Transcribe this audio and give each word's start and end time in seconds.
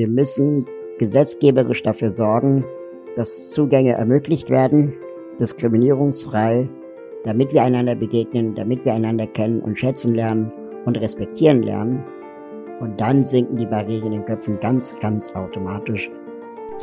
wir 0.00 0.08
müssen 0.08 0.64
gesetzgeberisch 0.98 1.82
dafür 1.82 2.16
sorgen, 2.16 2.64
dass 3.16 3.50
Zugänge 3.50 3.92
ermöglicht 3.92 4.48
werden, 4.48 4.94
diskriminierungsfrei, 5.38 6.70
damit 7.24 7.52
wir 7.52 7.62
einander 7.62 7.94
begegnen, 7.94 8.54
damit 8.54 8.82
wir 8.86 8.94
einander 8.94 9.26
kennen 9.26 9.60
und 9.60 9.78
schätzen 9.78 10.14
lernen 10.14 10.50
und 10.86 10.98
respektieren 10.98 11.62
lernen. 11.62 12.02
Und 12.80 12.98
dann 12.98 13.24
sinken 13.24 13.58
die 13.58 13.66
Barrieren 13.66 14.06
in 14.06 14.12
den 14.12 14.24
Köpfen 14.24 14.58
ganz, 14.58 14.98
ganz 15.00 15.34
automatisch. 15.34 16.10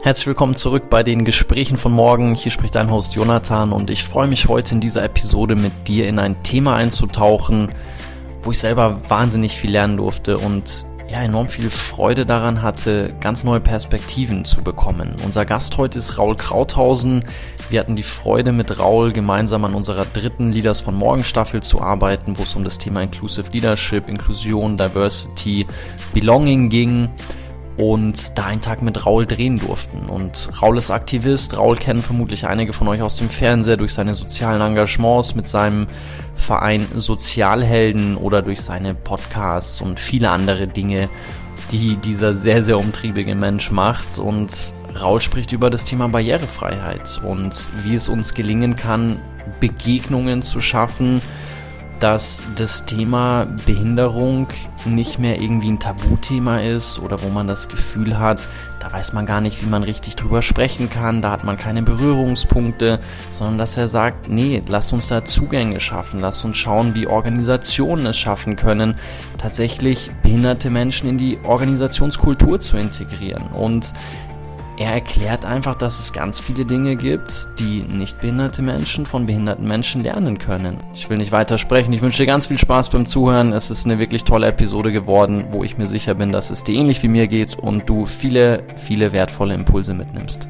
Herzlich 0.04 0.28
willkommen 0.28 0.54
zurück 0.54 0.84
bei 0.88 1.02
den 1.02 1.26
Gesprächen 1.26 1.78
von 1.78 1.94
morgen. 1.94 2.36
Hier 2.36 2.52
spricht 2.52 2.76
dein 2.76 2.92
Host 2.92 3.16
Jonathan 3.16 3.72
und 3.74 3.90
ich 3.90 4.04
freue 4.04 4.28
mich 4.28 4.48
heute 4.48 4.76
in 4.76 4.80
dieser 4.80 5.04
Episode 5.04 5.56
mit 5.56 5.72
dir 5.88 6.08
in 6.08 6.20
ein 6.20 6.44
Thema 6.44 6.76
einzutauchen, 6.76 7.70
wo 8.44 8.52
ich 8.52 8.60
selber 8.60 9.02
wahnsinnig 9.08 9.54
viel 9.54 9.72
lernen 9.72 9.98
durfte 9.98 10.38
und 10.38 10.86
ja, 11.10 11.22
enorm 11.22 11.48
viel 11.48 11.70
Freude 11.70 12.26
daran 12.26 12.62
hatte, 12.62 13.14
ganz 13.22 13.44
neue 13.44 13.62
Perspektiven 13.62 14.44
zu 14.44 14.62
bekommen. 14.62 15.16
Unser 15.24 15.46
Gast 15.46 15.78
heute 15.78 16.00
ist 16.00 16.18
Raul 16.18 16.36
Krauthausen. 16.36 17.24
Wir 17.70 17.80
hatten 17.80 17.96
die 17.96 18.04
Freude, 18.04 18.52
mit 18.52 18.78
Raul 18.80 19.14
gemeinsam 19.14 19.64
an 19.64 19.74
unserer 19.74 20.06
dritten 20.06 20.52
Leaders 20.52 20.82
von 20.82 20.96
Morgen 20.96 21.24
Staffel 21.24 21.64
zu 21.64 21.82
arbeiten, 21.82 22.38
wo 22.38 22.44
es 22.44 22.56
um 22.56 22.64
das 22.64 22.78
Thema 22.78 23.02
Inclusive 23.02 23.52
Leadership, 23.52 24.10
Inklusion, 24.10 24.76
Diversity, 24.76 25.66
Belonging 26.14 26.70
ging 26.70 27.10
und 27.78 28.38
da 28.38 28.46
einen 28.46 28.62
Tag 28.62 28.82
mit 28.82 29.06
Raul 29.06 29.28
drehen 29.28 29.60
durften. 29.60 30.10
Und 30.10 30.50
Raul 30.62 30.78
ist 30.78 30.90
Aktivist. 30.90 31.56
Raul 31.58 31.76
kennen 31.76 32.02
vermutlich 32.02 32.48
einige 32.48 32.74
von 32.74 32.88
euch 32.88 33.02
aus 33.02 33.18
dem 33.18 33.30
Fernseher 33.30 33.78
durch 33.78 33.94
seine 33.94 34.16
sozialen 34.16 34.62
Engagements 34.62 35.36
mit 35.36 35.48
seinem 35.48 35.88
Verein 36.36 36.88
Sozialhelden 36.96 38.18
oder 38.18 38.42
durch 38.42 38.62
seine 38.62 38.96
Podcasts 38.96 39.82
und 39.82 40.00
viele 40.00 40.32
andere 40.32 40.68
Dinge, 40.68 41.10
die 41.72 41.98
dieser 41.98 42.34
sehr, 42.34 42.64
sehr 42.64 42.80
umtriebige 42.80 43.36
Mensch 43.36 43.70
macht. 43.72 44.18
Und 44.18 44.74
Raul 45.00 45.20
spricht 45.20 45.52
über 45.52 45.70
das 45.70 45.86
Thema 45.86 46.08
Barrierefreiheit 46.08 47.22
und 47.24 47.70
wie 47.84 47.94
es 47.94 48.10
uns 48.10 48.34
gelingen 48.34 48.76
kann, 48.76 49.20
Begegnungen 49.60 50.42
zu 50.42 50.62
schaffen, 50.62 51.22
dass 52.00 52.42
das 52.56 52.86
Thema 52.86 53.48
Behinderung 53.66 54.48
nicht 54.86 55.20
mehr 55.20 55.42
irgendwie 55.42 55.70
ein 55.70 55.80
Tabuthema 55.80 56.60
ist 56.60 57.00
oder 57.00 57.22
wo 57.24 57.30
man 57.30 57.48
das 57.48 57.68
Gefühl 57.68 58.18
hat, 58.18 58.48
da 58.80 58.92
weiß 58.92 59.14
man 59.14 59.26
gar 59.26 59.42
nicht, 59.42 59.62
wie 59.62 59.70
man 59.70 59.84
richtig 59.84 60.16
drüber 60.16 60.42
sprechen 60.42 60.90
kann, 60.90 61.22
da 61.22 61.32
hat 61.32 61.44
man 61.44 61.58
keine 61.58 61.84
Berührungspunkte, 61.84 63.00
sondern 63.32 63.58
dass 63.58 63.76
er 63.76 63.88
sagt, 63.88 64.30
nee, 64.30 64.62
lass 64.68 64.94
uns 64.94 65.08
da 65.08 65.26
Zugänge 65.26 65.80
schaffen, 65.80 66.22
lass 66.22 66.46
uns 66.46 66.58
schauen, 66.58 66.96
wie 66.96 67.08
Organisationen 67.08 68.06
es 68.06 68.18
schaffen 68.18 68.56
können, 68.56 68.96
tatsächlich 69.38 70.12
behinderte 70.22 70.70
Menschen 70.70 71.10
in 71.10 71.18
die 71.18 71.40
Organisationskultur 71.44 72.60
zu 72.60 72.78
integrieren. 72.78 73.48
Und 73.48 73.94
er 74.78 74.94
erklärt 74.94 75.44
einfach, 75.44 75.74
dass 75.76 76.00
es 76.00 76.14
ganz 76.14 76.40
viele 76.40 76.64
Dinge 76.64 76.96
gibt, 76.96 77.60
die 77.60 77.82
nicht 77.82 78.22
behinderte 78.22 78.62
Menschen 78.62 79.08
von 79.08 79.26
behinderten 79.26 79.68
Menschen 79.68 80.04
lernen 80.04 80.38
können. 80.38 80.78
Ich 80.94 81.10
will 81.10 81.18
nicht 81.18 81.32
weiter 81.32 81.58
sprechen. 81.58 81.94
Ich 81.94 82.02
wünsche 82.02 82.22
dir 82.22 82.28
ganz 82.28 82.46
viel 82.46 82.60
Spaß 82.60 82.92
beim 82.92 83.08
Zuhören. 83.08 83.54
Es 83.54 83.72
ist 83.72 83.86
eine 83.86 83.98
wirklich 83.98 84.24
tolle 84.24 84.48
Episode 84.48 84.92
geworden, 84.92 85.48
wo 85.52 85.64
ich 85.64 85.80
mir 85.80 85.88
sicher 85.88 86.14
bin, 86.14 86.32
dass 86.32 86.52
es 86.52 86.64
dir 86.64 86.76
ähnlich 86.76 87.02
wie 87.02 87.08
mir 87.08 87.28
geht 87.28 87.58
und 87.58 87.90
du 87.90 88.06
viele, 88.06 88.64
viele 88.76 89.14
wertvolle 89.14 89.56
Impulse 89.56 89.96
mitnimmst. 89.96 90.48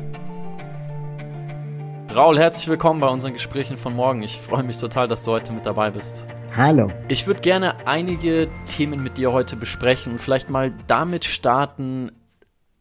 Raul, 2.13 2.37
herzlich 2.37 2.67
willkommen 2.67 2.99
bei 2.99 3.07
unseren 3.07 3.33
Gesprächen 3.33 3.77
von 3.77 3.95
morgen. 3.95 4.23
Ich 4.23 4.37
freue 4.37 4.63
mich 4.63 4.77
total, 4.77 5.07
dass 5.07 5.23
du 5.23 5.31
heute 5.31 5.53
mit 5.53 5.65
dabei 5.65 5.91
bist. 5.91 6.25
Hallo. 6.55 6.89
Ich 7.07 7.27
würde 7.27 7.39
gerne 7.41 7.75
einige 7.85 8.49
Themen 8.65 9.03
mit 9.03 9.17
dir 9.17 9.31
heute 9.31 9.55
besprechen 9.55 10.13
und 10.13 10.19
vielleicht 10.19 10.49
mal 10.49 10.73
damit 10.87 11.23
starten, 11.23 12.11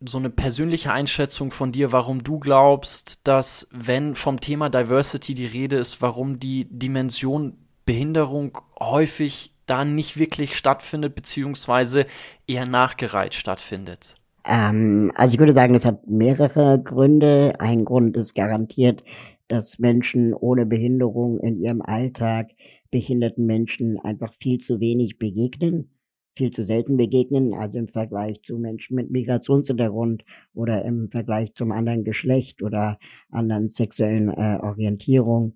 so 0.05 0.19
eine 0.19 0.31
persönliche 0.31 0.93
Einschätzung 0.93 1.51
von 1.51 1.73
dir, 1.73 1.93
warum 1.93 2.23
du 2.23 2.39
glaubst, 2.39 3.27
dass 3.27 3.69
wenn 3.73 4.15
vom 4.15 4.41
Thema 4.41 4.69
Diversity 4.69 5.35
die 5.35 5.47
Rede 5.47 5.77
ist, 5.77 6.03
warum 6.03 6.39
die 6.39 6.67
Dimension 6.71 7.55
Behinderung 7.87 8.59
häufig 8.79 9.55
da 9.67 9.85
nicht 9.85 10.19
wirklich 10.19 10.57
stattfindet, 10.57 11.15
beziehungsweise 11.15 12.07
eher 12.47 12.67
nachgereiht 12.67 13.35
stattfindet? 13.35 14.17
Ähm, 14.45 15.13
also 15.15 15.35
ich 15.35 15.39
würde 15.39 15.53
sagen, 15.53 15.75
es 15.75 15.85
hat 15.85 16.07
mehrere 16.07 16.81
Gründe. 16.83 17.55
Ein 17.59 17.85
Grund 17.85 18.17
ist 18.17 18.35
garantiert, 18.35 19.03
dass 19.49 19.79
Menschen 19.79 20.35
ohne 20.35 20.67
Behinderung 20.67 21.41
in 21.41 21.59
ihrem 21.59 21.81
Alltag 21.81 22.51
behinderten 22.91 23.47
Menschen 23.47 23.99
einfach 23.99 24.33
viel 24.35 24.59
zu 24.59 24.81
wenig 24.81 25.19
begegnen 25.19 25.91
viel 26.37 26.51
zu 26.51 26.63
selten 26.63 26.97
begegnen, 26.97 27.55
also 27.55 27.79
im 27.79 27.89
Vergleich 27.89 28.43
zu 28.43 28.59
Menschen 28.59 28.95
mit 28.95 29.11
Migrationshintergrund 29.11 30.25
oder 30.55 30.85
im 30.85 31.11
Vergleich 31.11 31.55
zum 31.55 31.73
anderen 31.73 32.05
Geschlecht 32.05 32.63
oder 32.63 32.99
anderen 33.31 33.69
sexuellen 33.71 34.29
äh, 34.29 34.59
Orientierung. 34.63 35.55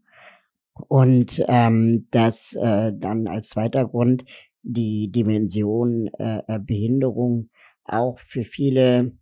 Und 0.89 1.45
ähm, 1.49 2.07
das 2.11 2.55
äh, 2.55 2.93
dann 2.97 3.27
als 3.27 3.51
zweiter 3.51 3.87
Grund 3.87 4.25
die 4.63 5.11
Dimension 5.11 6.09
äh 6.19 6.59
Behinderung 6.59 7.49
auch 7.85 8.19
für 8.19 8.43
viele, 8.43 9.13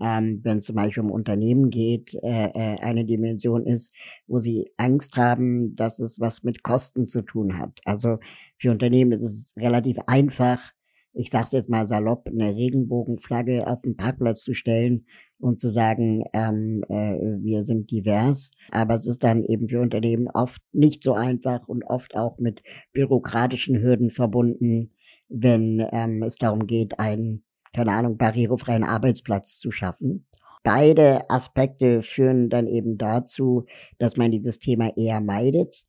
ähm, 0.00 0.40
wenn 0.42 0.58
es 0.58 0.64
zum 0.64 0.76
Beispiel 0.76 1.02
um 1.02 1.10
Unternehmen 1.10 1.70
geht, 1.70 2.14
äh, 2.14 2.46
äh, 2.46 2.78
eine 2.80 3.04
Dimension 3.04 3.66
ist, 3.66 3.94
wo 4.26 4.38
sie 4.38 4.70
Angst 4.76 5.16
haben, 5.16 5.76
dass 5.76 5.98
es 5.98 6.20
was 6.20 6.42
mit 6.44 6.62
Kosten 6.62 7.06
zu 7.06 7.22
tun 7.22 7.58
hat. 7.58 7.80
Also 7.84 8.18
für 8.56 8.70
Unternehmen 8.70 9.12
ist 9.12 9.22
es 9.22 9.54
relativ 9.56 9.98
einfach, 10.06 10.72
ich 11.12 11.30
sag's 11.30 11.52
jetzt 11.52 11.68
mal 11.68 11.88
salopp, 11.88 12.28
eine 12.28 12.54
Regenbogenflagge 12.54 13.66
auf 13.66 13.82
den 13.82 13.96
Parkplatz 13.96 14.42
zu 14.42 14.54
stellen 14.54 15.06
und 15.38 15.60
zu 15.60 15.70
sagen, 15.70 16.24
ähm, 16.32 16.84
äh, 16.88 17.16
wir 17.42 17.64
sind 17.64 17.90
divers. 17.90 18.50
Aber 18.70 18.94
es 18.94 19.06
ist 19.06 19.24
dann 19.24 19.44
eben 19.44 19.68
für 19.68 19.80
Unternehmen 19.80 20.28
oft 20.28 20.62
nicht 20.72 21.02
so 21.02 21.14
einfach 21.14 21.66
und 21.68 21.84
oft 21.84 22.14
auch 22.16 22.38
mit 22.38 22.62
bürokratischen 22.92 23.80
Hürden 23.80 24.10
verbunden, 24.10 24.92
wenn 25.28 25.84
ähm, 25.92 26.22
es 26.22 26.36
darum 26.36 26.66
geht, 26.66 26.98
einen, 26.98 27.44
keine 27.74 27.92
Ahnung, 27.92 28.16
barrierefreien 28.16 28.84
Arbeitsplatz 28.84 29.58
zu 29.58 29.70
schaffen. 29.70 30.26
Beide 30.64 31.30
Aspekte 31.30 32.02
führen 32.02 32.50
dann 32.50 32.66
eben 32.66 32.98
dazu, 32.98 33.64
dass 33.98 34.16
man 34.16 34.30
dieses 34.30 34.58
Thema 34.58 34.96
eher 34.96 35.20
meidet 35.20 35.87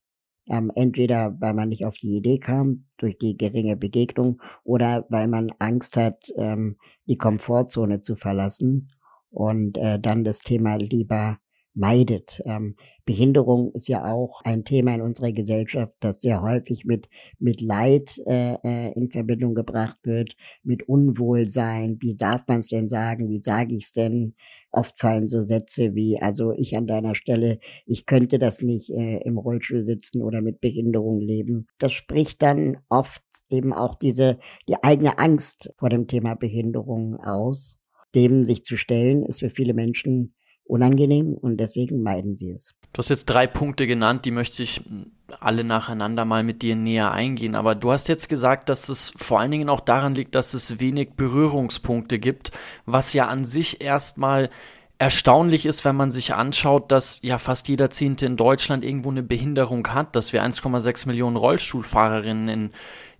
ähm, 0.49 0.71
entweder 0.75 1.35
weil 1.39 1.53
man 1.53 1.69
nicht 1.69 1.85
auf 1.85 1.97
die 1.97 2.17
Idee 2.17 2.39
kam, 2.39 2.85
durch 2.97 3.17
die 3.17 3.37
geringe 3.37 3.77
Begegnung, 3.77 4.41
oder 4.63 5.05
weil 5.09 5.27
man 5.27 5.51
Angst 5.59 5.97
hat, 5.97 6.31
ähm, 6.37 6.77
die 7.07 7.17
Komfortzone 7.17 7.99
zu 7.99 8.15
verlassen 8.15 8.91
und 9.29 9.77
äh, 9.77 9.99
dann 9.99 10.23
das 10.23 10.39
Thema 10.39 10.75
lieber 10.75 11.39
meidet. 11.73 12.41
Ähm, 12.45 12.75
Behinderung 13.05 13.71
ist 13.73 13.87
ja 13.87 14.05
auch 14.11 14.41
ein 14.43 14.63
Thema 14.63 14.93
in 14.93 15.01
unserer 15.01 15.31
Gesellschaft, 15.31 15.95
das 15.99 16.21
sehr 16.21 16.41
häufig 16.41 16.85
mit, 16.85 17.09
mit 17.39 17.61
Leid 17.61 18.21
äh, 18.27 18.53
äh 18.63 18.93
in 18.93 19.09
Verbindung 19.09 19.55
gebracht 19.55 19.97
wird, 20.03 20.35
mit 20.63 20.87
Unwohlsein. 20.87 21.97
Wie 22.01 22.15
darf 22.15 22.43
man 22.47 22.59
es 22.59 22.67
denn 22.67 22.89
sagen? 22.89 23.29
Wie 23.29 23.41
sage 23.41 23.75
ich 23.75 23.85
es 23.85 23.91
denn? 23.93 24.35
Oft 24.71 24.99
fallen 24.99 25.25
so 25.25 25.41
Sätze 25.41 25.95
wie, 25.95 26.21
also 26.21 26.51
ich 26.51 26.77
an 26.77 26.85
deiner 26.85 27.15
Stelle, 27.15 27.59
ich 27.87 28.05
könnte 28.05 28.37
das 28.37 28.61
nicht 28.61 28.91
äh, 28.91 29.17
im 29.23 29.39
Rollstuhl 29.39 29.83
sitzen 29.85 30.21
oder 30.21 30.41
mit 30.41 30.61
Behinderung 30.61 31.19
leben. 31.19 31.65
Das 31.79 31.93
spricht 31.93 32.43
dann 32.43 32.77
oft 32.89 33.23
eben 33.49 33.73
auch 33.73 33.95
diese, 33.95 34.35
die 34.67 34.75
eigene 34.83 35.17
Angst 35.17 35.73
vor 35.77 35.89
dem 35.89 36.07
Thema 36.07 36.35
Behinderung 36.35 37.17
aus. 37.17 37.79
Dem 38.15 38.45
sich 38.45 38.63
zu 38.63 38.75
stellen, 38.75 39.23
ist 39.23 39.39
für 39.39 39.51
viele 39.51 39.75
Menschen 39.75 40.33
unangenehm 40.69 41.33
und 41.33 41.57
deswegen 41.57 42.03
meiden 42.03 42.35
sie 42.35 42.51
es. 42.51 42.75
Du 42.93 42.99
hast 42.99 43.09
jetzt 43.09 43.25
drei 43.25 43.47
Punkte 43.47 43.87
genannt, 43.87 44.25
die 44.25 44.31
möchte 44.31 44.61
ich 44.61 44.81
alle 45.39 45.63
nacheinander 45.63 46.25
mal 46.25 46.43
mit 46.43 46.61
dir 46.61 46.75
näher 46.75 47.11
eingehen. 47.11 47.55
Aber 47.55 47.75
du 47.75 47.91
hast 47.91 48.07
jetzt 48.07 48.29
gesagt, 48.29 48.69
dass 48.69 48.87
es 48.87 49.11
vor 49.17 49.39
allen 49.39 49.51
Dingen 49.51 49.69
auch 49.69 49.79
daran 49.79 50.13
liegt, 50.13 50.35
dass 50.35 50.53
es 50.53 50.79
wenig 50.79 51.13
Berührungspunkte 51.15 52.19
gibt, 52.19 52.51
was 52.85 53.13
ja 53.13 53.27
an 53.27 53.45
sich 53.45 53.81
erstmal 53.81 54.49
erstaunlich 54.99 55.65
ist, 55.65 55.85
wenn 55.85 55.95
man 55.95 56.11
sich 56.11 56.35
anschaut, 56.35 56.91
dass 56.91 57.21
ja 57.23 57.37
fast 57.37 57.67
jeder 57.67 57.89
Zehnte 57.89 58.25
in 58.25 58.37
Deutschland 58.37 58.83
irgendwo 58.83 59.09
eine 59.09 59.23
Behinderung 59.23 59.87
hat, 59.87 60.15
dass 60.15 60.33
wir 60.33 60.43
1,6 60.43 61.07
Millionen 61.07 61.37
Rollstuhlfahrerinnen 61.37 62.49
in, 62.49 62.69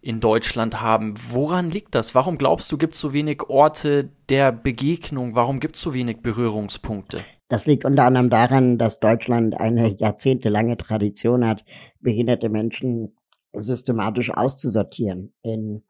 in 0.02 0.20
Deutschland 0.20 0.82
haben. 0.82 1.16
Woran 1.32 1.72
liegt 1.72 1.96
das? 1.96 2.14
Warum 2.14 2.38
glaubst 2.38 2.72
du, 2.72 2.78
gibt 2.78 2.96
es 2.96 3.00
so 3.00 3.14
wenig 3.14 3.44
Orte 3.50 4.10
der 4.28 4.52
Begegnung? 4.52 5.36
Warum 5.36 5.60
gibt 5.60 5.78
es 5.78 5.82
so 5.82 5.94
wenig 5.94 6.22
Berührungspunkte? 6.22 7.24
Das 7.50 7.66
liegt 7.66 7.84
unter 7.84 8.06
anderem 8.06 8.30
daran, 8.30 8.78
dass 8.78 9.00
Deutschland 9.00 9.60
eine 9.60 9.90
jahrzehntelange 9.90 10.78
Tradition 10.78 11.46
hat, 11.46 11.66
behinderte 12.00 12.48
Menschen 12.48 13.18
systematisch 13.54 14.30
auszusortieren 14.30 15.34
in 15.42 15.84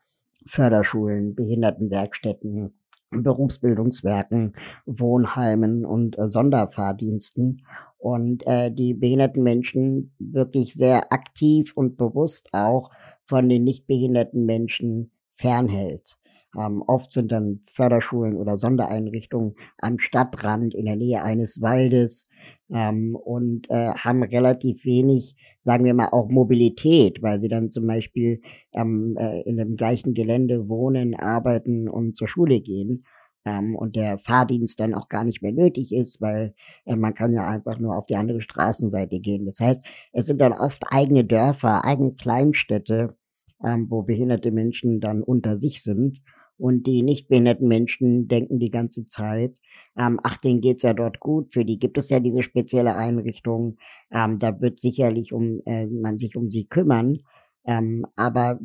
Förderschulen, 0.45 1.35
Behindertenwerkstätten, 1.35 2.73
Berufsbildungswerken, 3.11 4.55
Wohnheimen 4.85 5.85
und 5.85 6.17
äh, 6.17 6.31
Sonderfahrdiensten 6.31 7.65
und 7.97 8.47
äh, 8.47 8.71
die 8.71 8.93
behinderten 8.93 9.43
Menschen 9.43 10.13
wirklich 10.19 10.75
sehr 10.75 11.11
aktiv 11.11 11.73
und 11.75 11.97
bewusst 11.97 12.49
auch 12.53 12.89
von 13.25 13.49
den 13.49 13.65
nicht 13.65 13.85
behinderten 13.85 14.45
Menschen 14.45 15.11
fernhält. 15.33 16.18
Ähm, 16.57 16.83
oft 16.87 17.11
sind 17.11 17.31
dann 17.31 17.61
Förderschulen 17.65 18.35
oder 18.35 18.57
Sondereinrichtungen 18.57 19.55
am 19.77 19.99
Stadtrand 19.99 20.73
in 20.73 20.85
der 20.85 20.95
Nähe 20.95 21.23
eines 21.23 21.61
Waldes 21.61 22.27
ähm, 22.71 23.15
und 23.15 23.69
äh, 23.69 23.93
haben 23.93 24.23
relativ 24.23 24.83
wenig, 24.83 25.35
sagen 25.61 25.85
wir 25.85 25.93
mal, 25.93 26.09
auch 26.09 26.29
Mobilität, 26.29 27.21
weil 27.21 27.39
sie 27.39 27.49
dann 27.49 27.69
zum 27.69 27.85
Beispiel 27.85 28.41
ähm, 28.73 29.15
äh, 29.17 29.41
in 29.41 29.57
dem 29.57 29.75
gleichen 29.75 30.15
Gelände 30.15 30.67
wohnen, 30.69 31.15
arbeiten 31.15 31.87
und 31.87 32.15
zur 32.15 32.27
Schule 32.27 32.61
gehen 32.61 33.05
ähm, 33.45 33.75
und 33.75 33.95
der 33.95 34.17
Fahrdienst 34.17 34.79
dann 34.79 34.95
auch 34.95 35.07
gar 35.07 35.23
nicht 35.23 35.43
mehr 35.43 35.51
nötig 35.51 35.93
ist, 35.93 36.19
weil 36.19 36.55
äh, 36.85 36.95
man 36.95 37.13
kann 37.13 37.31
ja 37.31 37.47
einfach 37.47 37.77
nur 37.77 37.95
auf 37.95 38.07
die 38.07 38.15
andere 38.15 38.41
Straßenseite 38.41 39.19
gehen. 39.19 39.45
Das 39.45 39.59
heißt, 39.59 39.81
es 40.13 40.25
sind 40.25 40.41
dann 40.41 40.53
oft 40.53 40.83
eigene 40.89 41.25
Dörfer, 41.25 41.85
eigene 41.85 42.13
Kleinstädte, 42.13 43.15
ähm, 43.63 43.87
wo 43.89 44.01
behinderte 44.01 44.51
Menschen 44.51 44.99
dann 44.99 45.21
unter 45.21 45.55
sich 45.55 45.83
sind 45.83 46.21
und 46.59 46.85
die 46.87 47.03
nicht 47.03 47.27
behinderten 47.29 47.67
Menschen 47.67 48.27
denken 48.27 48.59
die 48.59 48.69
ganze 48.69 49.05
Zeit, 49.05 49.57
ähm, 49.97 50.19
ach, 50.23 50.37
denen 50.37 50.61
geht's 50.61 50.83
ja 50.83 50.93
dort 50.93 51.19
gut. 51.19 51.53
Für 51.53 51.65
die 51.65 51.79
gibt 51.79 51.97
es 51.97 52.09
ja 52.09 52.19
diese 52.19 52.43
spezielle 52.43 52.95
Einrichtung. 52.95 53.77
Ähm, 54.11 54.39
da 54.39 54.59
wird 54.61 54.79
sicherlich 54.79 55.33
um 55.33 55.61
äh, 55.65 55.87
man 55.87 56.19
sich 56.19 56.35
um 56.35 56.49
sie 56.49 56.65
kümmern. 56.65 57.19
Ähm, 57.65 58.05
aber 58.15 58.59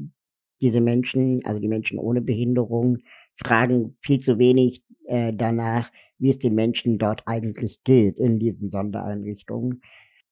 diese 0.60 0.80
Menschen, 0.80 1.40
also 1.44 1.60
die 1.60 1.68
Menschen 1.68 1.98
ohne 1.98 2.20
Behinderung, 2.20 2.98
fragen 3.36 3.96
viel 4.00 4.20
zu 4.20 4.38
wenig 4.38 4.82
äh, 5.06 5.32
danach, 5.32 5.90
wie 6.18 6.30
es 6.30 6.38
den 6.38 6.54
Menschen 6.54 6.98
dort 6.98 7.22
eigentlich 7.26 7.84
gilt 7.84 8.18
in 8.18 8.38
diesen 8.38 8.70
Sondereinrichtungen. 8.70 9.82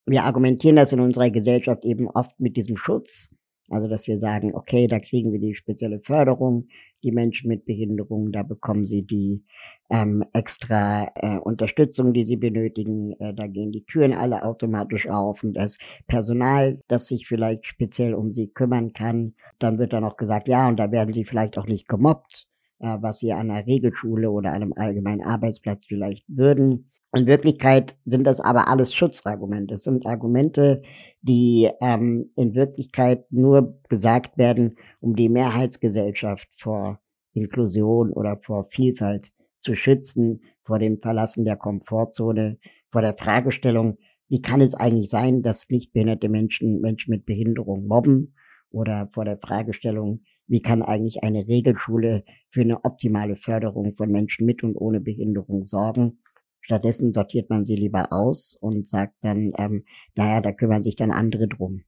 Wir 0.07 0.25
argumentieren 0.25 0.77
das 0.77 0.93
in 0.93 1.01
unserer 1.01 1.31
Gesellschaft 1.31 1.85
eben 1.85 2.09
oft 2.09 2.39
mit 2.41 2.57
diesem 2.57 2.77
Schutz 2.77 3.31
also, 3.69 3.89
dass 3.89 4.07
wir 4.07 4.19
sagen, 4.19 4.55
okay, 4.55 4.87
da 4.87 4.99
kriegen 4.99 5.31
sie 5.33 5.41
die 5.41 5.55
spezielle 5.55 6.01
Förderung, 6.01 6.69
die 7.03 7.13
Menschen 7.13 7.49
mit 7.49 7.65
Behinderungen, 7.65 8.33
da 8.33 8.43
bekommen 8.43 8.85
sie 8.85 9.03
die 9.03 9.45
ähm, 9.91 10.25
extra 10.33 11.09
äh, 11.15 11.39
Unterstützung, 11.39 12.13
die 12.13 12.25
sie 12.25 12.37
benötigen. 12.37 13.13
Äh, 13.21 13.35
da 13.35 13.47
gehen 13.47 13.73
die 13.73 13.85
Türen 13.85 14.15
alle 14.15 14.45
automatisch 14.45 15.09
auf 15.09 15.43
und 15.43 15.55
das 15.55 15.79
Personal, 16.07 16.81
das 16.89 17.09
sich 17.09 17.27
vielleicht 17.27 17.67
speziell 17.67 18.15
um 18.15 18.31
sie 18.31 18.49
kümmern 18.49 18.93
kann, 18.93 19.35
dann 19.59 19.79
wird 19.79 19.93
dann 19.93 20.05
auch 20.05 20.17
gesagt, 20.17 20.49
ja, 20.49 20.69
und 20.69 20.79
da 20.79 20.93
werden 20.93 21.13
sie 21.13 21.25
vielleicht 21.25 21.59
auch 21.59 21.67
nicht 21.67 21.89
gemobbt 21.89 22.49
was 22.83 23.21
sie 23.21 23.33
an 23.33 23.51
einer 23.51 23.67
Regelschule 23.67 24.31
oder 24.31 24.53
einem 24.53 24.73
allgemeinen 24.77 25.23
Arbeitsplatz 25.23 25.87
vielleicht 25.87 26.25
würden. 26.29 26.91
In 27.15 27.27
Wirklichkeit 27.27 27.97
sind 28.05 28.27
das 28.27 28.41
aber 28.41 28.69
alles 28.69 28.95
Schutzargumente. 28.95 29.75
Es 29.75 29.85
sind 29.85 30.07
Argumente, 30.07 30.83
die 31.21 31.71
ähm, 31.81 32.31
in 32.37 32.55
Wirklichkeit 32.55 33.31
nur 33.31 33.79
gesagt 33.89 34.39
werden, 34.39 34.77
um 35.01 35.15
die 35.15 35.29
Mehrheitsgesellschaft 35.29 36.49
vor 36.53 37.01
Inklusion 37.35 38.13
oder 38.13 38.37
vor 38.37 38.65
Vielfalt 38.65 39.33
zu 39.59 39.75
schützen, 39.75 40.43
vor 40.65 40.79
dem 40.79 41.01
Verlassen 41.01 41.45
der 41.45 41.57
Komfortzone, 41.57 42.59
vor 42.91 43.03
der 43.03 43.15
Fragestellung, 43.15 43.99
wie 44.29 44.41
kann 44.41 44.61
es 44.61 44.75
eigentlich 44.75 45.11
sein, 45.11 45.43
dass 45.43 45.69
nicht 45.69 45.93
behinderte 45.93 46.29
Menschen 46.29 46.81
Menschen 46.81 47.11
mit 47.11 47.27
Behinderung 47.27 47.87
mobben 47.87 48.35
oder 48.71 49.09
vor 49.13 49.25
der 49.25 49.37
Fragestellung, 49.37 50.21
wie 50.53 50.61
kann 50.61 50.83
eigentlich 50.83 51.23
eine 51.23 51.49
Regelschule 51.49 52.25
für 52.51 52.61
eine 52.61 52.85
optimale 52.85 53.37
Förderung 53.37 53.95
von 53.95 54.13
Menschen 54.13 54.45
mit 54.45 54.63
und 54.63 54.77
ohne 54.77 55.01
Behinderung 55.01 55.65
sorgen. 55.65 56.19
Stattdessen 56.61 57.15
sortiert 57.15 57.49
man 57.49 57.65
sie 57.65 57.75
lieber 57.75 58.13
aus 58.13 58.59
und 58.61 58.87
sagt 58.87 59.15
dann, 59.23 59.53
ähm, 59.57 59.87
naja, 60.15 60.43
da 60.43 60.53
kümmern 60.53 60.83
sich 60.83 60.95
dann 60.95 61.11
andere 61.11 61.49
drum. 61.49 61.85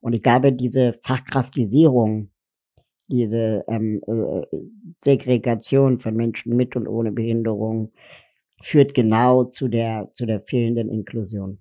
Und 0.00 0.14
ich 0.14 0.22
glaube, 0.24 0.52
diese 0.52 0.94
Fachkraftisierung, 1.00 2.30
diese 3.06 3.64
ähm, 3.68 4.02
äh, 4.08 4.42
Segregation 4.88 6.00
von 6.00 6.16
Menschen 6.16 6.56
mit 6.56 6.74
und 6.74 6.88
ohne 6.88 7.12
Behinderung 7.12 7.92
führt 8.60 8.94
genau 8.94 9.44
zu 9.44 9.68
der, 9.68 10.08
zu 10.10 10.26
der 10.26 10.40
fehlenden 10.40 10.90
Inklusion. 10.90 11.60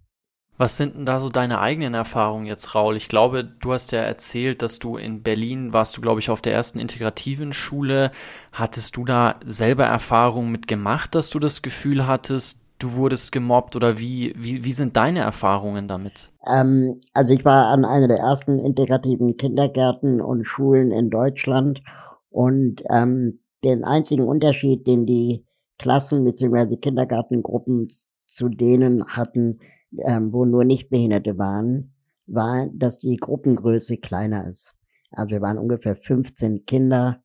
Was 0.57 0.75
sind 0.75 0.95
denn 0.95 1.06
da 1.06 1.19
so 1.19 1.30
deine 1.30 1.59
eigenen 1.59 1.94
Erfahrungen 1.94 2.48
jetzt, 2.48 2.74
Raul? 2.74 2.98
Ich 2.98 3.09
glaube, 3.09 3.44
du 3.44 3.74
hast 3.74 3.92
ja 3.92 4.00
erzählt, 4.00 4.62
dass 4.62 4.80
du 4.80 4.98
in 4.98 5.21
Berlin 5.21 5.71
warst 5.71 5.95
du, 5.95 6.01
glaube 6.01 6.19
ich, 6.19 6.31
auf 6.31 6.42
der 6.42 6.54
ersten 6.54 6.80
integrativen 6.80 7.54
Schule. 7.54 8.12
Hattest 8.51 8.98
du 8.98 9.06
da 9.06 9.36
selber 9.45 9.86
Erfahrungen 9.86 10.51
mit 10.51 10.68
gemacht, 10.68 11.13
dass 11.13 11.30
du 11.30 11.39
das 11.39 11.62
Gefühl 11.62 12.07
hattest, 12.07 12.59
du 12.80 12.94
wurdest 12.94 13.31
gemobbt 13.31 13.75
oder 13.75 14.00
wie, 14.00 14.33
wie, 14.36 14.63
wie 14.63 14.74
sind 14.74 14.98
deine 14.98 15.19
Erfahrungen 15.19 15.88
damit? 15.88 16.31
Ähm, 16.48 17.01
also 17.13 17.33
ich 17.33 17.45
war 17.45 17.68
an 17.68 17.86
einer 17.86 18.07
der 18.07 18.18
ersten 18.18 18.59
integrativen 18.59 19.38
Kindergärten 19.38 20.21
und 20.21 20.45
Schulen 20.45 20.92
in 20.92 21.09
Deutschland 21.09 21.81
und 22.30 22.83
ähm, 22.89 23.39
den 23.63 23.83
einzigen 23.83 24.27
Unterschied, 24.27 24.88
den 24.88 25.06
die 25.06 25.45
Klassen 25.77 26.24
bzw. 26.24 26.77
Kindergartengruppen 26.77 27.89
zu 28.27 28.50
denen 28.50 29.06
hatten, 29.06 29.59
ähm, 29.99 30.33
wo 30.33 30.45
nur 30.45 30.65
Nichtbehinderte 30.65 31.37
waren, 31.37 31.93
war, 32.25 32.67
dass 32.73 32.99
die 32.99 33.17
Gruppengröße 33.17 33.97
kleiner 33.97 34.47
ist. 34.47 34.75
Also 35.11 35.31
wir 35.31 35.41
waren 35.41 35.57
ungefähr 35.57 35.95
15 35.95 36.65
Kinder 36.65 37.23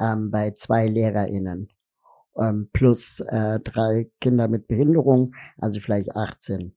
ähm, 0.00 0.30
bei 0.30 0.50
zwei 0.52 0.86
LehrerInnen 0.86 1.68
ähm, 2.38 2.68
plus 2.72 3.20
äh, 3.20 3.60
drei 3.60 4.10
Kinder 4.20 4.48
mit 4.48 4.68
Behinderung, 4.68 5.34
also 5.58 5.80
vielleicht 5.80 6.14
18. 6.16 6.74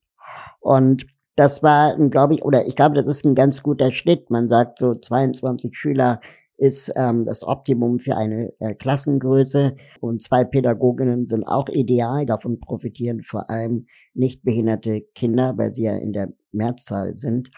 Und 0.59 1.06
das 1.35 1.62
war, 1.62 1.95
glaube 2.09 2.33
ich, 2.33 2.44
oder 2.44 2.65
ich 2.65 2.75
glaube, 2.75 2.95
das 2.95 3.07
ist 3.07 3.25
ein 3.25 3.35
ganz 3.35 3.62
guter 3.62 3.91
Schnitt. 3.91 4.29
Man 4.29 4.50
sagt 4.50 4.79
so 4.79 4.95
22 4.95 5.77
Schüler 5.77 6.19
ist 6.57 6.92
ähm, 6.95 7.25
das 7.25 7.44
Optimum 7.44 8.00
für 8.00 8.18
eine 8.18 8.51
äh, 8.59 8.74
Klassengröße 8.74 9.75
und 10.01 10.24
zwei 10.24 10.44
Pädagoginnen 10.44 11.27
sind 11.27 11.44
auch 11.44 11.69
ideal. 11.69 12.25
Davon 12.25 12.59
profitieren 12.59 13.21
vor 13.21 13.50
allem 13.50 13.86
nicht 14.13 14.44
behinderte 14.44 15.01
Kinder, 15.13 15.57
weil 15.57 15.71
sie 15.71 15.83
ja 15.83 15.95
in 15.95 16.13
der 16.13 16.33
Mehrzahl 16.51 17.15
sind. 17.15 17.51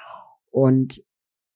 Und 0.51 1.01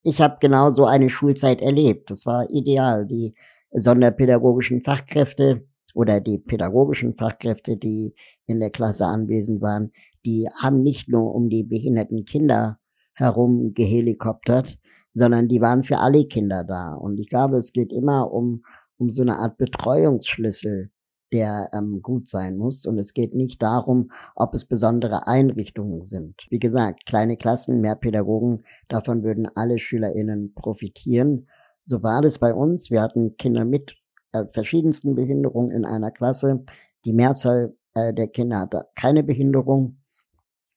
ich 0.03 0.21
habe 0.21 0.37
genau 0.39 0.71
so 0.71 0.85
eine 0.85 1.09
Schulzeit 1.09 1.61
erlebt. 1.61 2.09
Das 2.09 2.25
war 2.25 2.49
ideal. 2.49 3.05
Die 3.05 3.33
sonderpädagogischen 3.71 4.81
Fachkräfte 4.81 5.65
oder 5.93 6.21
die 6.21 6.37
pädagogischen 6.37 7.15
Fachkräfte, 7.15 7.77
die 7.77 8.15
in 8.45 8.59
der 8.59 8.69
Klasse 8.69 9.05
anwesend 9.05 9.61
waren, 9.61 9.91
die 10.25 10.47
haben 10.61 10.81
nicht 10.81 11.09
nur 11.09 11.35
um 11.35 11.49
die 11.49 11.63
behinderten 11.63 12.25
Kinder 12.25 12.79
herum 13.13 13.73
gehelikoptert, 13.73 14.79
sondern 15.13 15.47
die 15.47 15.61
waren 15.61 15.83
für 15.83 15.99
alle 15.99 16.25
Kinder 16.25 16.63
da. 16.63 16.93
Und 16.93 17.19
ich 17.19 17.27
glaube, 17.27 17.57
es 17.57 17.71
geht 17.71 17.91
immer 17.91 18.31
um, 18.31 18.63
um 18.97 19.09
so 19.09 19.21
eine 19.21 19.37
Art 19.39 19.57
Betreuungsschlüssel, 19.57 20.91
der 21.31 21.69
ähm, 21.73 22.01
gut 22.01 22.27
sein 22.27 22.57
muss. 22.57 22.85
Und 22.85 22.97
es 22.99 23.13
geht 23.13 23.33
nicht 23.33 23.61
darum, 23.61 24.11
ob 24.35 24.53
es 24.53 24.65
besondere 24.65 25.27
Einrichtungen 25.27 26.03
sind. 26.03 26.35
Wie 26.49 26.59
gesagt, 26.59 27.05
kleine 27.05 27.37
Klassen, 27.37 27.81
mehr 27.81 27.95
Pädagogen, 27.95 28.63
davon 28.87 29.23
würden 29.23 29.47
alle 29.55 29.79
SchülerInnen 29.79 30.53
profitieren. 30.53 31.47
So 31.85 32.03
war 32.03 32.21
das 32.21 32.39
bei 32.39 32.53
uns. 32.53 32.91
Wir 32.91 33.01
hatten 33.01 33.35
Kinder 33.37 33.65
mit 33.65 33.97
äh, 34.31 34.45
verschiedensten 34.51 35.15
Behinderungen 35.15 35.71
in 35.71 35.85
einer 35.85 36.11
Klasse. 36.11 36.63
Die 37.05 37.13
Mehrzahl 37.13 37.75
äh, 37.95 38.13
der 38.13 38.27
Kinder 38.27 38.59
hatte 38.59 38.87
keine 38.95 39.23
Behinderung. 39.23 39.97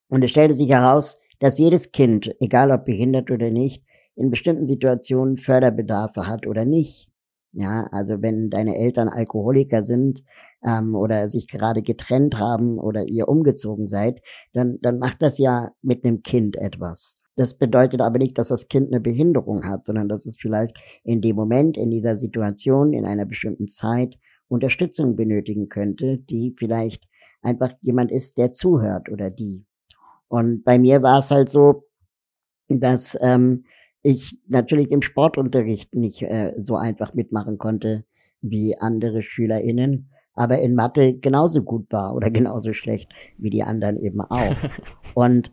Und 0.09 0.23
es 0.23 0.31
stellte 0.31 0.53
sich 0.53 0.69
heraus, 0.69 1.21
dass 1.39 1.59
jedes 1.59 1.91
Kind, 1.91 2.33
egal 2.39 2.71
ob 2.71 2.85
behindert 2.85 3.29
oder 3.29 3.51
nicht, 3.51 3.83
in 4.17 4.29
bestimmten 4.31 4.65
Situationen 4.65 5.37
Förderbedarfe 5.37 6.27
hat 6.27 6.47
oder 6.47 6.65
nicht. 6.65 7.09
Ja, 7.53 7.87
also 7.91 8.21
wenn 8.21 8.49
deine 8.49 8.77
Eltern 8.77 9.07
Alkoholiker 9.07 9.83
sind 9.83 10.23
ähm, 10.65 10.95
oder 10.95 11.29
sich 11.29 11.47
gerade 11.47 11.81
getrennt 11.81 12.37
haben 12.37 12.77
oder 12.77 13.07
ihr 13.07 13.27
umgezogen 13.29 13.87
seid, 13.87 14.21
dann, 14.53 14.79
dann 14.81 14.99
macht 14.99 15.21
das 15.21 15.37
ja 15.37 15.71
mit 15.81 16.03
einem 16.03 16.23
Kind 16.23 16.57
etwas. 16.57 17.15
Das 17.35 17.57
bedeutet 17.57 18.01
aber 18.01 18.17
nicht, 18.17 18.37
dass 18.37 18.49
das 18.49 18.67
Kind 18.67 18.91
eine 18.91 18.99
Behinderung 18.99 19.63
hat, 19.63 19.85
sondern 19.85 20.09
dass 20.09 20.25
es 20.25 20.35
vielleicht 20.37 20.75
in 21.03 21.21
dem 21.21 21.35
Moment, 21.35 21.77
in 21.77 21.89
dieser 21.89 22.15
Situation, 22.15 22.93
in 22.93 23.05
einer 23.05 23.25
bestimmten 23.25 23.67
Zeit 23.67 24.17
Unterstützung 24.49 25.15
benötigen 25.15 25.69
könnte, 25.69 26.17
die 26.17 26.53
vielleicht 26.57 27.07
einfach 27.41 27.73
jemand 27.81 28.11
ist, 28.11 28.37
der 28.37 28.53
zuhört 28.53 29.09
oder 29.09 29.29
die. 29.29 29.65
Und 30.27 30.63
bei 30.63 30.79
mir 30.79 31.01
war 31.03 31.19
es 31.19 31.31
halt 31.31 31.49
so, 31.49 31.85
dass 32.67 33.17
ähm, 33.21 33.65
ich 34.03 34.39
natürlich 34.47 34.91
im 34.91 35.01
Sportunterricht 35.01 35.95
nicht 35.95 36.21
äh, 36.21 36.53
so 36.59 36.75
einfach 36.75 37.13
mitmachen 37.13 37.57
konnte 37.57 38.05
wie 38.41 38.77
andere 38.77 39.23
SchülerInnen, 39.23 40.09
aber 40.33 40.59
in 40.59 40.75
Mathe 40.75 41.17
genauso 41.17 41.63
gut 41.63 41.91
war 41.91 42.15
oder 42.15 42.29
genauso 42.29 42.73
schlecht 42.73 43.11
wie 43.37 43.49
die 43.49 43.63
anderen 43.63 43.97
eben 43.97 44.21
auch. 44.29 44.55
Und 45.15 45.51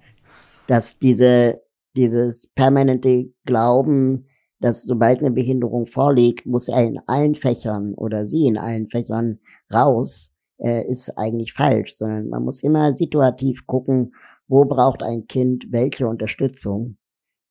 dass 0.67 0.99
diese, 0.99 1.63
dieses 1.97 2.47
permanente 2.49 3.31
Glauben, 3.45 4.27
dass 4.61 4.83
sobald 4.83 5.21
eine 5.21 5.31
Behinderung 5.31 5.87
vorliegt, 5.87 6.47
muss 6.47 6.69
er 6.69 6.85
in 6.85 7.01
allen 7.07 7.35
Fächern 7.35 7.95
oder 7.95 8.27
sie 8.27 8.47
in 8.47 8.57
allen 8.57 8.87
Fächern 8.87 9.41
raus, 9.73 10.35
äh, 10.59 10.87
ist 10.89 11.11
eigentlich 11.19 11.53
falsch, 11.53 11.95
sondern 11.95 12.29
man 12.29 12.45
muss 12.45 12.63
immer 12.63 12.95
situativ 12.95 13.67
gucken, 13.67 14.15
wo 14.47 14.65
braucht 14.65 15.03
ein 15.03 15.27
Kind 15.27 15.67
welche 15.71 16.07
Unterstützung 16.07 16.97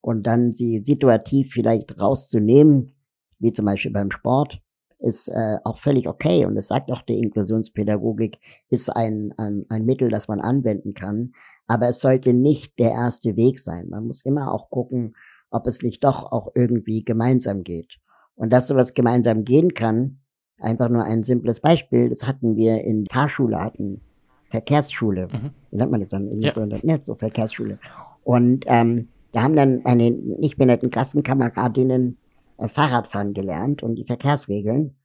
und 0.04 0.28
dann 0.28 0.52
sie 0.52 0.84
situativ 0.86 1.54
vielleicht 1.54 2.00
rauszunehmen, 2.00 2.92
wie 3.40 3.54
zum 3.54 3.66
Beispiel 3.66 3.92
beim 3.92 4.12
Sport, 4.12 4.62
ist 5.00 5.30
äh, 5.30 5.58
auch 5.64 5.78
völlig 5.78 6.08
okay 6.08 6.46
und 6.46 6.58
es 6.58 6.68
sagt 6.68 6.92
auch 6.92 7.02
die 7.02 7.18
Inklusionspädagogik 7.20 8.38
ist 8.70 8.90
ein, 8.90 9.34
ein, 9.38 9.66
ein 9.70 9.86
Mittel, 9.86 10.10
das 10.10 10.28
man 10.28 10.42
anwenden 10.42 10.94
kann, 10.94 11.32
aber 11.68 11.88
es 11.88 12.02
sollte 12.02 12.34
nicht 12.34 12.78
der 12.80 12.92
erste 12.92 13.38
Weg 13.38 13.60
sein. 13.60 13.90
Man 13.90 14.06
muss 14.06 14.26
immer 14.26 14.54
auch 14.54 14.70
gucken, 14.70 15.16
ob 15.52 15.68
es 15.68 15.82
nicht 15.82 16.04
doch 16.04 16.32
auch 16.32 16.52
irgendwie 16.54 17.04
gemeinsam 17.04 17.64
geht. 17.64 18.00
Und 18.36 18.52
dass 18.52 18.68
sowas 18.68 18.94
gemeinsam 18.94 19.46
gehen 19.46 19.74
kann, 19.74 20.20
einfach 20.60 20.90
nur 20.90 21.04
ein 21.04 21.24
simples 21.24 21.62
Beispiel, 21.62 22.10
das 22.10 22.28
hatten 22.28 22.58
wir 22.58 22.84
in 22.84 23.06
Fahrschule, 23.10 23.60
hatten 23.60 24.02
Verkehrsschule. 24.50 25.28
Mhm. 25.28 25.52
Wie 25.72 25.78
nennt 25.78 25.92
man 25.92 26.02
das 26.02 26.10
dann? 26.10 26.30
Ja. 26.42 26.52
So, 26.52 26.66
ne, 26.66 27.00
so 27.04 27.16
Verkehrsschule. 27.16 27.80
Und 28.24 28.66
ähm, 28.68 29.10
da 29.34 29.42
haben 29.42 29.56
dann 29.56 29.82
meine 29.84 30.12
nicht 30.12 30.58
behinderten 30.58 30.92
Klassenkameradinnen 30.92 32.18
äh, 32.58 32.68
Fahrradfahren 32.68 33.34
gelernt 33.34 33.84
und 33.84 33.96
die 33.96 34.06
Verkehrsregeln. 34.06 34.96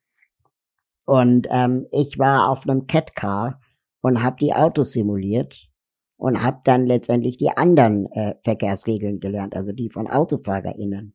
Und 1.05 1.49
ähm, 1.51 1.87
ich 1.91 2.19
war 2.19 2.51
auf 2.51 2.69
einem 2.69 2.87
Catcar 2.87 3.61
und 4.03 4.23
habe 4.23 4.37
die 4.37 4.53
Autos 4.53 4.93
simuliert 4.93 5.69
und 6.19 6.43
habe 6.43 6.61
dann 6.65 6.87
letztendlich 6.87 7.39
die 7.39 7.57
anderen 7.57 8.07
äh, 8.13 8.35
Verkehrsregeln 8.43 9.19
gelernt, 9.19 9.57
also 9.57 9.73
die 9.73 9.89
von 9.89 10.09
AutofahrerInnen. 10.09 11.15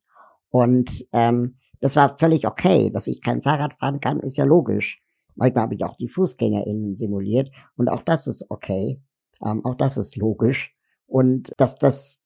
Und 0.50 1.06
ähm, 1.12 1.58
das 1.82 1.96
war 1.96 2.18
völlig 2.18 2.48
okay, 2.48 2.90
dass 2.90 3.06
ich 3.06 3.22
kein 3.22 3.44
Fahrrad 3.44 3.76
fahren 3.76 4.00
kann, 4.00 4.20
ist 4.22 4.38
ja 4.38 4.46
logisch. 4.46 5.04
Manchmal 5.36 5.66
habe 5.66 5.76
ich 5.76 5.84
auch 5.84 5.98
die 5.98 6.08
FußgängerInnen 6.08 6.96
simuliert 6.96 7.52
und 7.76 7.90
auch 7.90 8.02
das 8.02 8.26
ist 8.26 8.50
okay. 8.50 9.00
Ähm, 9.46 9.64
auch 9.66 9.76
das 9.76 9.98
ist 9.98 10.16
logisch. 10.16 10.76
Und 11.06 11.52
dass 11.58 11.76
das 11.76 12.23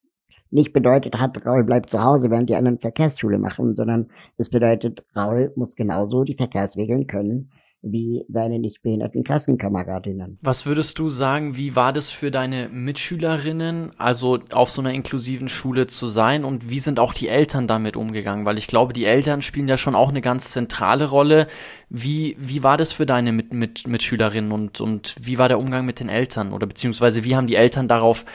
nicht 0.52 0.74
bedeutet 0.74 1.20
hat, 1.20 1.46
Raul 1.46 1.64
bleibt 1.64 1.90
zu 1.90 2.04
Hause, 2.04 2.30
während 2.30 2.50
die 2.50 2.56
anderen 2.56 2.80
Verkehrsschule 2.80 3.38
machen, 3.38 3.76
sondern 3.76 4.08
es 4.38 4.50
bedeutet, 4.50 5.06
Raul 5.16 5.52
muss 5.56 5.76
genauso 5.76 6.24
die 6.24 6.36
Verkehrsregeln 6.36 7.08
können 7.08 7.50
wie 7.84 8.26
seine 8.28 8.60
nicht 8.60 8.82
behinderten 8.82 9.24
Klassenkameradinnen. 9.24 10.40
Was 10.42 10.66
würdest 10.66 10.98
du 11.00 11.10
sagen, 11.10 11.58
wie 11.58 11.76
war 11.76 11.94
das 11.94 12.10
für 12.10 12.32
deine 12.32 12.70
Mitschülerinnen, 12.70 13.92
also 13.98 14.40
auf 14.52 14.72
so 14.72 14.82
einer 14.82 14.94
inklusiven 14.94 15.48
Schule 15.48 15.88
zu 15.88 16.08
sein 16.08 16.44
und 16.44 16.70
wie 16.70 16.80
sind 16.80 17.00
auch 17.00 17.14
die 17.14 17.28
Eltern 17.28 17.68
damit 17.68 17.96
umgegangen? 17.96 18.46
Weil 18.46 18.58
ich 18.58 18.68
glaube, 18.68 18.94
die 18.94 19.06
Eltern 19.06 19.42
spielen 19.42 19.68
ja 19.68 19.78
schon 19.78 19.96
auch 19.96 20.10
eine 20.10 20.22
ganz 20.22 20.52
zentrale 20.52 21.10
Rolle. 21.10 21.48
Wie, 21.90 22.36
wie 22.40 22.64
war 22.64 22.78
das 22.78 22.92
für 22.92 23.06
deine 23.06 23.32
Mit 23.32 23.54
Mit 23.54 23.88
Mitschülerinnen 23.88 24.52
und, 24.52 24.82
und 24.82 25.16
wie 25.22 25.38
war 25.38 25.48
der 25.48 25.60
Umgang 25.60 25.86
mit 25.86 26.00
den 26.00 26.10
Eltern 26.10 26.54
oder 26.54 26.66
beziehungsweise 26.68 27.24
wie 27.24 27.36
haben 27.36 27.48
die 27.48 27.56
Eltern 27.56 27.88
darauf 27.88 28.26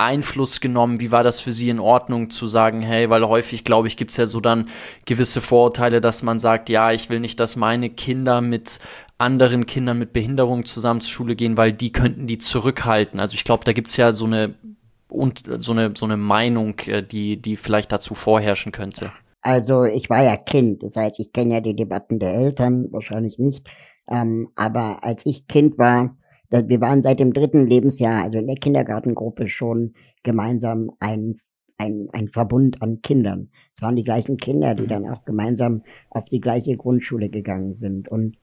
Einfluss 0.00 0.60
genommen? 0.60 1.00
Wie 1.00 1.12
war 1.12 1.22
das 1.22 1.40
für 1.40 1.52
Sie 1.52 1.68
in 1.68 1.78
Ordnung 1.78 2.30
zu 2.30 2.46
sagen, 2.46 2.80
hey, 2.80 3.10
weil 3.10 3.26
häufig, 3.26 3.64
glaube 3.64 3.88
ich, 3.88 3.96
gibt 3.96 4.10
es 4.10 4.16
ja 4.16 4.26
so 4.26 4.40
dann 4.40 4.68
gewisse 5.04 5.40
Vorurteile, 5.40 6.00
dass 6.00 6.22
man 6.22 6.38
sagt, 6.38 6.68
ja, 6.68 6.90
ich 6.92 7.10
will 7.10 7.20
nicht, 7.20 7.38
dass 7.38 7.56
meine 7.56 7.90
Kinder 7.90 8.40
mit 8.40 8.80
anderen 9.18 9.66
Kindern 9.66 9.98
mit 9.98 10.12
Behinderung 10.12 10.64
zusammen 10.64 11.02
zur 11.02 11.10
Schule 11.10 11.36
gehen, 11.36 11.56
weil 11.56 11.72
die 11.72 11.92
könnten 11.92 12.26
die 12.26 12.38
zurückhalten. 12.38 13.20
Also 13.20 13.34
ich 13.34 13.44
glaube, 13.44 13.64
da 13.64 13.72
gibt 13.72 13.88
es 13.88 13.96
ja 13.96 14.12
so 14.12 14.24
eine 14.24 14.54
und 15.08 15.42
so 15.58 15.72
eine 15.72 15.92
so 15.96 16.06
eine 16.06 16.16
Meinung, 16.16 16.78
äh, 16.86 17.02
die 17.02 17.36
die 17.36 17.56
vielleicht 17.56 17.92
dazu 17.92 18.14
vorherrschen 18.14 18.72
könnte. 18.72 19.12
Also 19.42 19.84
ich 19.84 20.08
war 20.10 20.22
ja 20.24 20.36
Kind, 20.36 20.82
das 20.82 20.96
heißt, 20.96 21.20
ich 21.20 21.32
kenne 21.32 21.54
ja 21.54 21.60
die 21.60 21.76
Debatten 21.76 22.18
der 22.18 22.34
Eltern 22.34 22.88
wahrscheinlich 22.90 23.38
nicht. 23.38 23.66
Ähm, 24.08 24.48
aber 24.56 25.04
als 25.04 25.24
ich 25.24 25.46
Kind 25.46 25.78
war, 25.78 26.16
wir 26.50 26.80
waren 26.80 27.02
seit 27.02 27.20
dem 27.20 27.32
dritten 27.32 27.66
Lebensjahr, 27.66 28.24
also 28.24 28.38
in 28.38 28.46
der 28.46 28.56
Kindergartengruppe 28.56 29.48
schon 29.48 29.94
gemeinsam 30.22 30.90
ein, 30.98 31.36
ein, 31.78 32.08
ein 32.12 32.28
Verbund 32.28 32.82
an 32.82 33.02
Kindern. 33.02 33.50
Es 33.72 33.82
waren 33.82 33.96
die 33.96 34.04
gleichen 34.04 34.36
Kinder, 34.36 34.74
die 34.74 34.82
mhm. 34.82 34.88
dann 34.88 35.08
auch 35.08 35.24
gemeinsam 35.24 35.82
auf 36.10 36.24
die 36.26 36.40
gleiche 36.40 36.76
Grundschule 36.76 37.28
gegangen 37.28 37.74
sind. 37.74 38.08
Und 38.08 38.36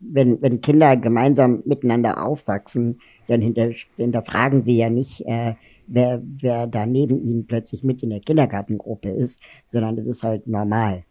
wenn, 0.00 0.40
wenn 0.42 0.60
Kinder 0.60 0.96
gemeinsam 0.96 1.62
miteinander 1.64 2.26
aufwachsen, 2.26 3.00
dann 3.26 3.40
hinter, 3.40 3.70
hinterfragen 3.96 4.62
sie 4.62 4.76
ja 4.76 4.90
nicht, 4.90 5.24
äh, 5.26 5.54
wer, 5.86 6.22
wer 6.24 6.66
da 6.66 6.86
neben 6.86 7.22
ihnen 7.22 7.46
plötzlich 7.46 7.82
mit 7.82 8.02
in 8.02 8.10
der 8.10 8.20
Kindergartengruppe 8.20 9.10
ist, 9.10 9.40
sondern 9.68 9.98
es 9.98 10.06
ist 10.06 10.22
halt 10.22 10.46
normal. 10.46 11.04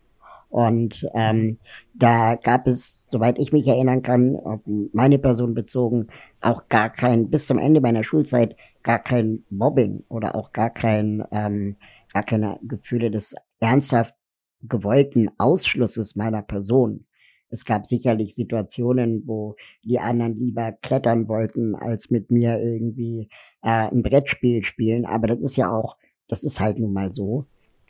Und 0.51 1.07
ähm, 1.13 1.57
da 1.93 2.35
gab 2.35 2.67
es, 2.67 3.05
soweit 3.09 3.39
ich 3.39 3.53
mich 3.53 3.65
erinnern 3.67 4.01
kann, 4.01 4.35
auf 4.35 4.59
meine 4.91 5.17
Person 5.17 5.53
bezogen, 5.53 6.07
auch 6.41 6.67
gar 6.67 6.89
kein, 6.89 7.29
bis 7.29 7.47
zum 7.47 7.57
Ende 7.57 7.79
meiner 7.79 8.03
Schulzeit, 8.03 8.57
gar 8.83 8.99
kein 8.99 9.45
Mobbing 9.49 10.03
oder 10.09 10.35
auch 10.35 10.51
gar 10.51 10.69
kein, 10.69 11.23
ähm, 11.31 11.77
gar 12.13 12.23
keine 12.23 12.59
Gefühle 12.63 13.09
des 13.11 13.33
ernsthaft 13.61 14.13
gewollten 14.61 15.29
Ausschlusses 15.37 16.17
meiner 16.17 16.41
Person. 16.41 17.05
Es 17.49 17.63
gab 17.63 17.87
sicherlich 17.87 18.35
Situationen, 18.35 19.23
wo 19.25 19.55
die 19.85 19.99
anderen 19.99 20.37
lieber 20.37 20.73
klettern 20.73 21.29
wollten, 21.29 21.75
als 21.75 22.09
mit 22.09 22.29
mir 22.29 22.59
irgendwie 22.59 23.29
äh, 23.61 23.89
ein 23.89 24.03
Brettspiel 24.03 24.65
spielen. 24.65 25.05
Aber 25.05 25.27
das 25.27 25.41
ist 25.41 25.55
ja 25.55 25.71
auch, 25.71 25.95
das 26.27 26.43
ist 26.43 26.59
halt 26.59 26.77
nun 26.77 26.91
mal 26.91 27.11
so. 27.11 27.45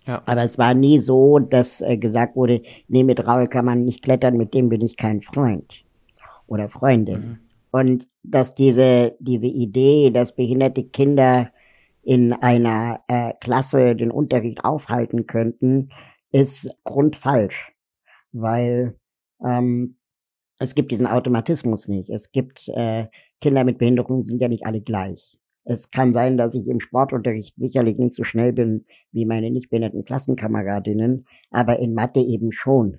Ja. 0.08 0.22
Aber 0.26 0.44
es 0.44 0.58
war 0.58 0.74
nie 0.74 1.00
so, 1.00 1.40
dass 1.40 1.82
äh, 1.82 1.98
gesagt 1.98 2.36
wurde, 2.36 2.62
nee, 2.88 3.04
mit 3.04 3.26
Raul 3.28 3.48
kann 3.48 3.66
man 3.66 3.86
nicht 3.86 4.04
klettern, 4.04 4.38
mit 4.38 4.54
dem 4.54 4.70
bin 4.70 4.82
ich 4.82 4.98
kein 4.98 5.22
Freund 5.22 5.84
oder 6.48 6.70
Freundin. 6.70 7.20
Mhm. 7.20 7.40
Und 7.72 8.08
dass 8.24 8.54
diese, 8.54 9.16
diese 9.20 9.48
Idee, 9.48 10.10
dass 10.10 10.36
behinderte 10.36 10.84
Kinder 10.84 11.52
in 12.04 12.34
einer 12.34 13.02
äh, 13.08 13.34
Klasse 13.40 13.96
den 13.96 14.12
Unterricht 14.12 14.66
aufhalten 14.66 15.28
könnten, 15.28 15.90
ist 16.32 16.76
grundfalsch. 16.84 17.72
Weil 18.32 18.96
ähm, 19.44 19.98
es 20.58 20.76
gibt 20.76 20.92
diesen 20.92 21.08
Automatismus 21.08 21.88
nicht. 21.88 22.10
Es 22.10 22.32
gibt 22.32 22.68
äh, 22.70 23.08
Kinder 23.40 23.64
mit 23.64 23.78
Behinderung 23.78 24.22
sind 24.22 24.42
ja 24.42 24.48
nicht 24.48 24.66
alle 24.66 24.82
gleich. 24.82 25.40
Es 25.64 25.92
kann 25.92 26.14
sein, 26.14 26.38
dass 26.38 26.56
ich 26.56 26.68
im 26.68 26.80
Sportunterricht 26.80 27.54
sicherlich 27.56 27.98
nicht 27.98 28.14
so 28.14 28.24
schnell 28.24 28.54
bin 28.54 28.86
wie 29.12 29.26
meine 29.26 29.52
nicht 29.52 29.70
behinderten 29.70 30.06
Klassenkameradinnen, 30.06 31.26
aber 31.52 31.80
in 31.80 31.94
Mathe 31.94 32.22
eben 32.22 32.52
schon. 32.52 32.98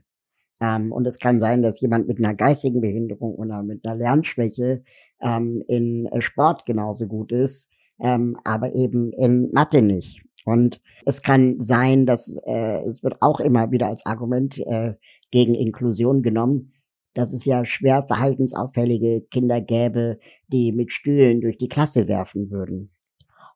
Ähm, 0.60 0.92
und 0.92 1.06
es 1.06 1.18
kann 1.18 1.40
sein, 1.40 1.62
dass 1.62 1.80
jemand 1.80 2.06
mit 2.06 2.18
einer 2.18 2.34
geistigen 2.34 2.80
Behinderung 2.80 3.34
oder 3.34 3.62
mit 3.62 3.84
einer 3.84 3.96
Lernschwäche 3.96 4.84
ähm, 5.20 5.62
in 5.66 6.06
äh, 6.06 6.22
Sport 6.22 6.64
genauso 6.66 7.08
gut 7.08 7.32
ist, 7.32 7.70
ähm, 8.00 8.38
aber 8.44 8.74
eben 8.74 9.12
in 9.12 9.50
Mathe 9.52 9.82
nicht. 9.82 10.22
Und 10.44 10.80
es 11.04 11.22
kann 11.22 11.60
sein, 11.60 12.06
dass 12.06 12.36
äh, 12.46 12.82
es 12.84 13.02
wird 13.02 13.16
auch 13.20 13.40
immer 13.40 13.70
wieder 13.70 13.88
als 13.88 14.06
Argument 14.06 14.58
äh, 14.58 14.94
gegen 15.30 15.54
Inklusion 15.54 16.22
genommen, 16.22 16.72
dass 17.14 17.32
es 17.32 17.44
ja 17.44 17.64
schwer 17.64 18.04
verhaltensauffällige 18.04 19.22
Kinder 19.30 19.60
gäbe, 19.60 20.18
die 20.48 20.72
mit 20.72 20.92
Stühlen 20.92 21.40
durch 21.40 21.58
die 21.58 21.68
Klasse 21.68 22.08
werfen 22.08 22.50
würden. 22.50 22.90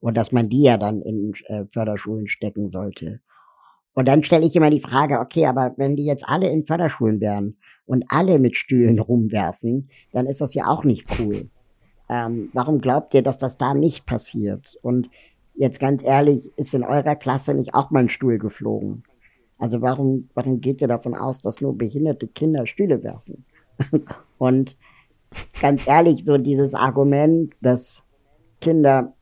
Und 0.00 0.16
dass 0.16 0.32
man 0.32 0.48
die 0.48 0.62
ja 0.62 0.76
dann 0.76 1.00
in 1.02 1.32
äh, 1.46 1.64
Förderschulen 1.66 2.28
stecken 2.28 2.68
sollte. 2.68 3.20
Und 3.94 4.08
dann 4.08 4.22
stelle 4.22 4.44
ich 4.44 4.54
immer 4.54 4.68
die 4.68 4.80
Frage, 4.80 5.20
okay, 5.20 5.46
aber 5.46 5.72
wenn 5.78 5.96
die 5.96 6.04
jetzt 6.04 6.28
alle 6.28 6.50
in 6.50 6.66
Förderschulen 6.66 7.18
wären 7.20 7.56
und 7.86 8.04
alle 8.08 8.38
mit 8.38 8.56
Stühlen 8.56 8.98
rumwerfen, 8.98 9.88
dann 10.12 10.26
ist 10.26 10.42
das 10.42 10.52
ja 10.52 10.66
auch 10.66 10.84
nicht 10.84 11.06
cool. 11.18 11.48
Ähm, 12.10 12.50
warum 12.52 12.80
glaubt 12.80 13.14
ihr, 13.14 13.22
dass 13.22 13.38
das 13.38 13.56
da 13.56 13.72
nicht 13.72 14.04
passiert? 14.04 14.76
Und 14.82 15.08
jetzt 15.54 15.80
ganz 15.80 16.04
ehrlich, 16.04 16.52
ist 16.56 16.75
in 16.75 16.84
eurer 16.84 17.16
Klasse 17.16 17.54
nicht 17.54 17.75
auch 17.75 17.90
mal 17.90 18.00
ein 18.00 18.08
Stuhl 18.10 18.38
geflogen? 18.38 19.02
Also 19.58 19.80
warum, 19.80 20.28
warum 20.34 20.60
geht 20.60 20.80
ihr 20.80 20.88
davon 20.88 21.14
aus, 21.14 21.38
dass 21.38 21.60
nur 21.60 21.76
behinderte 21.76 22.28
Kinder 22.28 22.66
Stühle 22.66 23.02
werfen? 23.02 23.44
Und 24.38 24.76
ganz 25.60 25.86
ehrlich, 25.86 26.25
so 26.25 26.36
dieses 26.38 26.75
Argument, 26.75 27.54
dass 27.60 28.02
Kinder 28.60 29.14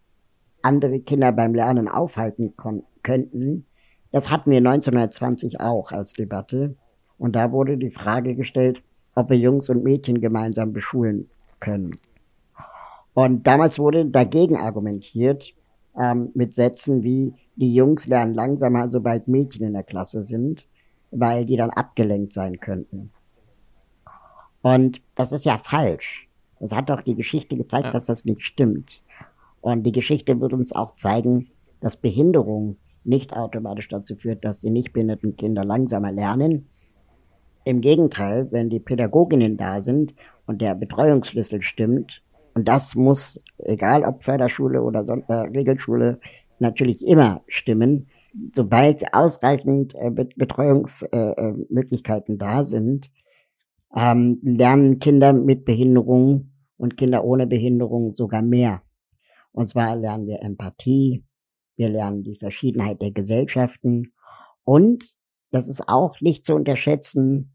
andere 0.63 1.01
Kinder 1.01 1.31
beim 1.31 1.55
Lernen 1.55 1.89
aufhalten 1.89 2.55
könnten, 3.03 3.67
das 4.11 4.31
hatten 4.31 4.51
wir 4.51 4.59
1920 4.59 5.61
auch 5.61 5.93
als 5.93 6.13
Debatte. 6.13 6.77
Und 7.19 7.37
da 7.37 7.53
wurde 7.53 7.77
die 7.77 7.91
Frage 7.91 8.35
gestellt, 8.35 8.83
ob 9.15 9.31
wir 9.31 9.37
Jungs 9.37 9.69
und 9.69 9.85
Mädchen 9.85 10.21
gemeinsam 10.21 10.73
beschulen 10.73 11.29
können. 11.61 11.97
Und 13.13 13.47
damals 13.47 13.79
wurde 13.79 14.07
dagegen 14.07 14.57
argumentiert 14.57 15.53
ähm, 15.99 16.31
mit 16.35 16.55
Sätzen 16.55 17.03
wie, 17.03 17.35
die 17.57 17.73
Jungs 17.73 18.07
lernen 18.07 18.35
langsamer, 18.35 18.89
sobald 18.89 19.29
Mädchen 19.29 19.65
in 19.65 19.75
der 19.75 19.85
Klasse 19.85 20.23
sind, 20.23 20.67
weil 21.11 21.45
die 21.45 21.57
dann 21.57 21.71
abgelenkt 21.71 22.33
sein 22.33 22.59
könnten. 22.59 23.11
Und 24.63 25.03
das 25.15 25.33
ist 25.33 25.45
ja 25.45 25.59
falsch. 25.59 26.29
Das 26.59 26.73
hat 26.73 26.89
doch 26.89 27.03
die 27.03 27.15
Geschichte 27.15 27.57
gezeigt, 27.57 27.85
ja. 27.85 27.91
dass 27.91 28.07
das 28.07 28.25
nicht 28.25 28.43
stimmt. 28.43 29.03
Und 29.61 29.85
die 29.85 29.93
Geschichte 29.93 30.41
wird 30.41 30.53
uns 30.53 30.73
auch 30.73 30.93
zeigen, 30.93 31.49
dass 31.81 31.97
Behinderung 31.97 32.77
nicht 33.05 33.37
automatisch 33.37 33.89
dazu 33.89 34.17
führt, 34.17 34.45
dass 34.45 34.61
die 34.61 34.71
nicht 34.71 34.93
behinderten 34.93 35.37
Kinder 35.37 35.65
langsamer 35.65 36.11
lernen. 36.11 36.67
Im 37.65 37.81
Gegenteil, 37.81 38.51
wenn 38.51 38.71
die 38.71 38.81
Pädagoginnen 38.81 39.57
da 39.57 39.81
sind 39.81 40.15
und 40.47 40.61
der 40.61 40.75
Betreuungsschlüssel 40.75 41.63
stimmt, 41.63 42.23
und 42.55 42.69
das 42.69 42.95
muss, 42.95 43.41
egal 43.59 44.05
ob 44.05 44.23
Förderschule 44.23 44.83
oder 44.83 45.05
äh, 45.29 46.17
natürlich 46.59 47.07
immer 47.07 47.43
stimmen. 47.49 48.09
Sobald 48.55 49.03
ausreichend 49.13 49.95
äh, 49.95 50.11
Betreuungsmöglichkeiten 50.11 52.35
äh, 52.35 52.39
da 52.39 52.65
sind, 52.65 53.11
ähm, 53.95 54.41
lernen 54.43 54.99
Kinder 54.99 55.33
mit 55.33 55.65
Behinderung 55.65 56.43
und 56.77 56.97
Kinder 56.97 57.25
ohne 57.25 57.47
Behinderung 57.47 58.11
sogar 58.11 58.43
mehr. 58.43 58.83
Und 59.53 59.69
zwar 59.69 59.95
lernen 59.97 60.27
wir 60.27 60.43
Empathie, 60.43 61.25
wir 61.77 61.89
lernen 61.89 62.25
die 62.25 62.37
Verschiedenheit 62.37 63.01
der 63.03 63.13
Gesellschaften 63.13 64.13
und 64.65 65.15
das 65.51 65.69
ist 65.69 65.89
auch 65.89 66.21
nicht 66.21 66.45
zu 66.45 66.55
unterschätzen, 66.55 67.55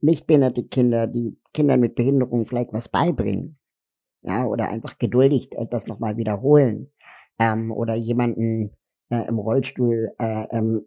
nicht 0.00 0.26
behinderte 0.26 0.64
Kinder, 0.64 1.06
die 1.06 1.38
Kindern 1.54 1.80
mit 1.80 1.94
Behinderung 1.94 2.44
vielleicht 2.44 2.72
was 2.72 2.88
beibringen. 2.88 3.57
Ja, 4.28 4.44
oder 4.44 4.68
einfach 4.68 4.98
geduldig 4.98 5.52
etwas 5.52 5.86
nochmal 5.86 6.18
wiederholen. 6.18 6.90
Ähm, 7.38 7.72
oder 7.72 7.94
jemanden 7.94 8.72
äh, 9.10 9.26
im 9.26 9.38
Rollstuhl 9.38 10.10
äh, 10.18 10.44
ähm, 10.50 10.82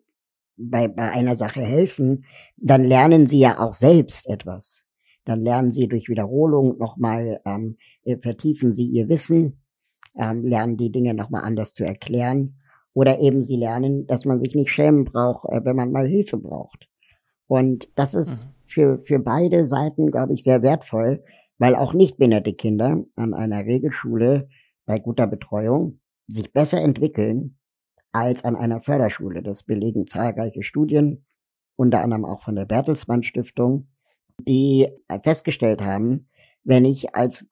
bei, 0.58 0.88
bei 0.88 1.10
einer 1.10 1.36
Sache 1.36 1.62
helfen, 1.62 2.26
dann 2.58 2.84
lernen 2.84 3.26
sie 3.26 3.40
ja 3.40 3.60
auch 3.60 3.74
selbst 3.74 4.30
etwas. 4.30 4.86
Dann 5.26 5.42
lernen 5.42 5.72
sie 5.72 5.88
durch 5.88 6.08
Wiederholung 6.08 6.78
nochmal, 6.78 7.42
ähm, 7.46 7.78
äh, 8.04 8.18
vertiefen 8.18 8.74
sie 8.74 8.86
ihr 8.86 9.10
Wissen, 9.10 9.62
ähm, 10.20 10.46
lernen 10.46 10.78
die 10.78 10.92
Dinge 10.92 11.16
nochmal 11.16 11.44
anders 11.44 11.74
zu 11.74 11.84
erklären. 11.84 12.58
Oder 12.94 13.20
eben 13.20 13.42
sie 13.42 13.56
lernen, 13.56 14.06
dass 14.06 14.26
man 14.26 14.38
sich 14.38 14.54
nicht 14.54 14.70
schämen 14.70 15.06
braucht, 15.06 15.50
äh, 15.50 15.64
wenn 15.64 15.76
man 15.76 15.92
mal 15.92 16.06
Hilfe 16.06 16.38
braucht. 16.38 16.90
Und 17.48 17.88
das 17.96 18.14
ist 18.14 18.46
mhm. 18.46 18.50
für, 18.66 19.00
für 19.00 19.20
beide 19.20 19.66
Seiten, 19.66 20.12
glaube 20.12 20.34
ich, 20.34 20.44
sehr 20.44 20.62
wertvoll, 20.62 21.24
weil 21.62 21.76
auch 21.76 21.94
nicht 21.94 22.18
behinderte 22.18 22.54
Kinder 22.54 23.06
an 23.16 23.36
einer 23.36 23.64
Regelschule 23.64 24.50
bei 24.88 24.98
guter 24.98 25.28
Betreuung 25.28 26.00
sich 26.26 26.52
besser 26.52 26.82
entwickeln 26.82 27.60
als 28.12 28.44
an 28.44 28.56
einer 28.56 28.80
Förderschule. 28.80 29.44
Das 29.44 29.62
belegen 29.62 30.08
zahlreiche 30.08 30.64
Studien, 30.64 31.24
unter 31.76 32.02
anderem 32.02 32.26
auch 32.26 32.42
von 32.42 32.56
der 32.56 32.66
Bertelsmann 32.66 33.22
Stiftung, 33.22 33.90
die 34.40 34.90
festgestellt 35.22 35.84
haben, 35.84 36.30
wenn 36.64 36.84
ich 36.84 37.14
als 37.14 37.48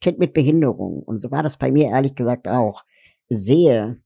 Kind 0.00 0.18
mit 0.18 0.32
Behinderung, 0.32 1.00
und 1.04 1.20
so 1.20 1.30
war 1.30 1.44
das 1.44 1.56
bei 1.56 1.70
mir 1.70 1.90
ehrlich 1.90 2.16
gesagt 2.16 2.48
auch, 2.48 2.82
sehe, 3.28 4.02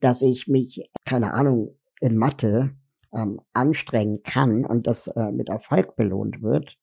dass 0.00 0.20
ich 0.20 0.48
mich, 0.48 0.90
keine 1.04 1.32
Ahnung, 1.32 1.78
in 2.00 2.16
Mathe 2.16 2.74
ähm, 3.14 3.40
anstrengen 3.52 4.24
kann 4.24 4.64
und 4.64 4.88
das 4.88 5.06
äh, 5.06 5.30
mit 5.30 5.48
Erfolg 5.48 5.94
belohnt 5.94 6.42
wird, 6.42 6.76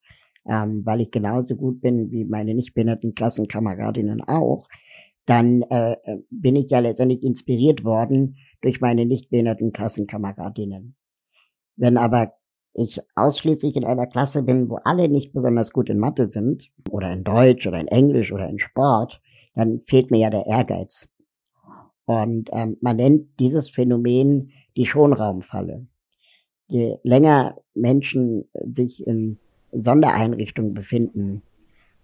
ähm, 0.45 0.85
weil 0.85 1.01
ich 1.01 1.12
genauso 1.12 1.55
gut 1.55 1.81
bin 1.81 2.12
wie 2.12 2.25
meine 2.25 2.53
nicht 2.53 2.73
behinderten 2.73 3.15
Klassenkameradinnen 3.15 4.21
auch, 4.21 4.67
dann 5.25 5.62
äh, 5.63 5.93
äh 6.03 6.17
bin 6.29 6.55
ich 6.55 6.69
ja 6.69 6.79
letztendlich 6.79 7.23
inspiriert 7.23 7.83
worden 7.83 8.38
durch 8.62 8.81
meine 8.81 9.05
nicht 9.05 9.29
behinderten 9.29 9.71
Klassenkameradinnen. 9.71 10.95
Wenn 11.75 11.97
aber 11.97 12.33
ich 12.73 13.00
ausschließlich 13.15 13.75
in 13.75 13.85
einer 13.85 14.07
Klasse 14.07 14.43
bin, 14.43 14.69
wo 14.69 14.77
alle 14.83 15.07
nicht 15.07 15.33
besonders 15.33 15.71
gut 15.71 15.89
in 15.89 16.00
Mathe 16.00 16.25
sind, 16.25 16.71
oder 16.89 17.12
in 17.12 17.23
Deutsch 17.23 17.67
oder 17.67 17.79
in 17.79 17.88
Englisch 17.88 18.31
oder 18.31 18.50
in 18.50 18.59
Sport, 18.59 19.21
dann 19.53 19.81
fehlt 19.81 20.12
mir 20.12 20.19
ja 20.19 20.29
der 20.29 20.47
Ehrgeiz. 20.47 21.09
Und 22.05 22.50
ähm, 22.51 22.77
man 22.81 22.97
nennt 22.97 23.39
dieses 23.39 23.69
Phänomen 23.69 24.51
die 24.75 24.85
Schonraumfalle. 24.85 25.88
Je 26.67 26.97
länger 27.03 27.57
Menschen 27.75 28.50
sich 28.65 29.05
in 29.05 29.38
Sondereinrichtungen 29.74 30.74
befinden, 30.74 31.42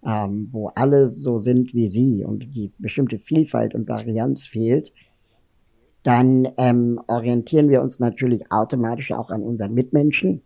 ähm, 0.04 0.48
wo 0.52 0.68
alle 0.68 1.08
so 1.08 1.38
sind 1.38 1.74
wie 1.74 1.86
sie 1.86 2.24
und 2.24 2.54
die 2.54 2.72
bestimmte 2.78 3.18
Vielfalt 3.18 3.74
und 3.74 3.88
Varianz 3.88 4.46
fehlt, 4.46 4.92
dann 6.02 6.48
ähm, 6.56 7.00
orientieren 7.06 7.68
wir 7.68 7.82
uns 7.82 8.00
natürlich 8.00 8.50
automatisch 8.50 9.12
auch 9.12 9.30
an 9.30 9.42
unseren 9.42 9.74
Mitmenschen 9.74 10.42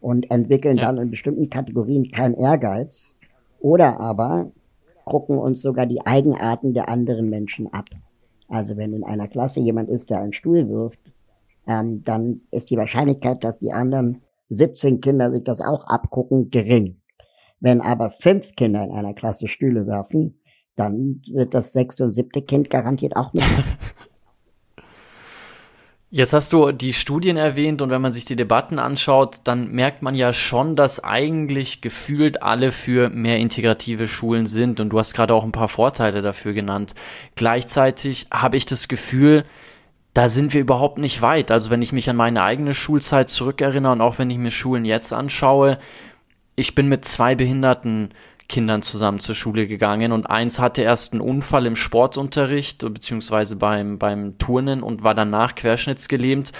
und 0.00 0.30
entwickeln 0.30 0.76
ja. 0.76 0.86
dann 0.86 0.98
in 0.98 1.10
bestimmten 1.10 1.50
Kategorien 1.50 2.10
keinen 2.10 2.34
Ehrgeiz 2.34 3.14
oder 3.60 4.00
aber 4.00 4.50
gucken 5.04 5.38
uns 5.38 5.62
sogar 5.62 5.86
die 5.86 6.04
Eigenarten 6.04 6.74
der 6.74 6.88
anderen 6.88 7.30
Menschen 7.30 7.72
ab. 7.72 7.86
Also 8.48 8.76
wenn 8.76 8.92
in 8.92 9.04
einer 9.04 9.28
Klasse 9.28 9.60
jemand 9.60 9.88
ist, 9.88 10.10
der 10.10 10.20
einen 10.20 10.32
Stuhl 10.32 10.68
wirft, 10.68 11.00
ähm, 11.66 12.02
dann 12.04 12.40
ist 12.50 12.70
die 12.70 12.76
Wahrscheinlichkeit, 12.76 13.44
dass 13.44 13.58
die 13.58 13.72
anderen 13.72 14.22
17 14.48 15.00
Kinder 15.00 15.30
sich 15.30 15.44
das 15.44 15.60
auch 15.60 15.84
abgucken, 15.86 16.50
gering. 16.50 17.00
Wenn 17.60 17.80
aber 17.80 18.10
fünf 18.10 18.54
Kinder 18.54 18.84
in 18.84 18.92
einer 18.92 19.14
Klasse 19.14 19.48
Stühle 19.48 19.86
werfen, 19.86 20.40
dann 20.76 21.22
wird 21.32 21.54
das 21.54 21.72
sechste 21.72 22.04
und 22.04 22.14
siebte 22.14 22.42
Kind 22.42 22.70
garantiert 22.70 23.16
auch 23.16 23.32
mitmachen. 23.32 23.64
Jetzt 26.10 26.32
hast 26.32 26.54
du 26.54 26.72
die 26.72 26.94
Studien 26.94 27.36
erwähnt 27.36 27.82
und 27.82 27.90
wenn 27.90 28.00
man 28.00 28.12
sich 28.12 28.24
die 28.24 28.36
Debatten 28.36 28.78
anschaut, 28.78 29.40
dann 29.44 29.72
merkt 29.72 30.00
man 30.00 30.14
ja 30.14 30.32
schon, 30.32 30.74
dass 30.74 31.04
eigentlich 31.04 31.82
gefühlt 31.82 32.42
alle 32.42 32.72
für 32.72 33.10
mehr 33.10 33.36
integrative 33.36 34.08
Schulen 34.08 34.46
sind 34.46 34.80
und 34.80 34.88
du 34.88 34.98
hast 34.98 35.12
gerade 35.12 35.34
auch 35.34 35.44
ein 35.44 35.52
paar 35.52 35.68
Vorteile 35.68 36.22
dafür 36.22 36.54
genannt. 36.54 36.94
Gleichzeitig 37.34 38.28
habe 38.30 38.56
ich 38.56 38.64
das 38.64 38.88
Gefühl, 38.88 39.44
da 40.14 40.28
sind 40.28 40.54
wir 40.54 40.60
überhaupt 40.60 40.98
nicht 40.98 41.22
weit. 41.22 41.50
Also 41.50 41.70
wenn 41.70 41.82
ich 41.82 41.92
mich 41.92 42.10
an 42.10 42.16
meine 42.16 42.42
eigene 42.42 42.74
Schulzeit 42.74 43.30
zurückerinnere 43.30 43.92
und 43.92 44.00
auch 44.00 44.18
wenn 44.18 44.30
ich 44.30 44.38
mir 44.38 44.50
Schulen 44.50 44.84
jetzt 44.84 45.12
anschaue, 45.12 45.78
ich 46.56 46.74
bin 46.74 46.88
mit 46.88 47.04
zwei 47.04 47.34
Behinderten 47.34 48.10
Kindern 48.48 48.82
zusammen 48.82 49.18
zur 49.18 49.34
Schule 49.34 49.66
gegangen 49.66 50.10
und 50.10 50.26
eins 50.26 50.58
hatte 50.58 50.82
erst 50.82 51.12
einen 51.12 51.20
Unfall 51.20 51.66
im 51.66 51.76
Sportunterricht 51.76 52.80
beziehungsweise 52.80 53.56
beim, 53.56 53.98
beim 53.98 54.38
Turnen 54.38 54.82
und 54.82 55.02
war 55.02 55.14
danach 55.14 55.54
querschnittsgelähmt. 55.54 56.52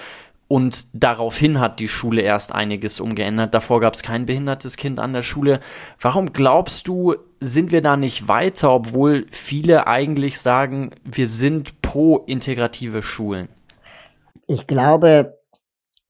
Und 0.49 0.87
daraufhin 0.95 1.61
hat 1.61 1.79
die 1.79 1.89
Schule 1.89 2.23
erst 2.23 2.55
einiges 2.55 3.01
umgeändert. 3.01 3.53
Davor 3.53 3.81
gab 3.81 3.93
es 3.93 4.03
kein 4.03 4.25
behindertes 4.25 4.79
Kind 4.79 4.99
an 4.99 5.13
der 5.13 5.21
Schule. 5.21 5.61
Warum 6.01 6.33
glaubst 6.33 6.89
du, 6.89 7.17
sind 7.41 7.71
wir 7.71 7.83
da 7.83 7.99
nicht 7.99 8.29
weiter, 8.29 8.73
obwohl 8.73 9.27
viele 9.31 9.87
eigentlich 9.87 10.41
sagen, 10.41 10.91
wir 11.05 11.29
sind 11.29 11.78
pro 11.89 12.19
integrative 12.19 13.01
Schulen? 13.01 13.49
Ich 14.47 14.67
glaube, 14.67 15.39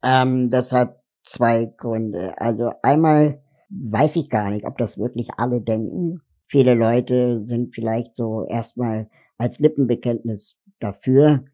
ähm, 0.02 0.50
das 0.50 0.72
hat 0.72 1.00
zwei 1.22 1.66
Gründe. 1.66 2.34
Also 2.40 2.72
einmal 2.82 3.40
weiß 3.70 4.16
ich 4.16 4.28
gar 4.28 4.50
nicht, 4.50 4.66
ob 4.66 4.76
das 4.76 4.98
wirklich 4.98 5.28
alle 5.36 5.60
denken. 5.60 6.20
Viele 6.46 6.74
Leute 6.74 7.44
sind 7.44 7.76
vielleicht 7.76 8.16
so 8.16 8.44
erstmal 8.44 9.08
als 9.36 9.60
Lippenbekenntnis 9.60 10.56
dafür. 10.80 11.44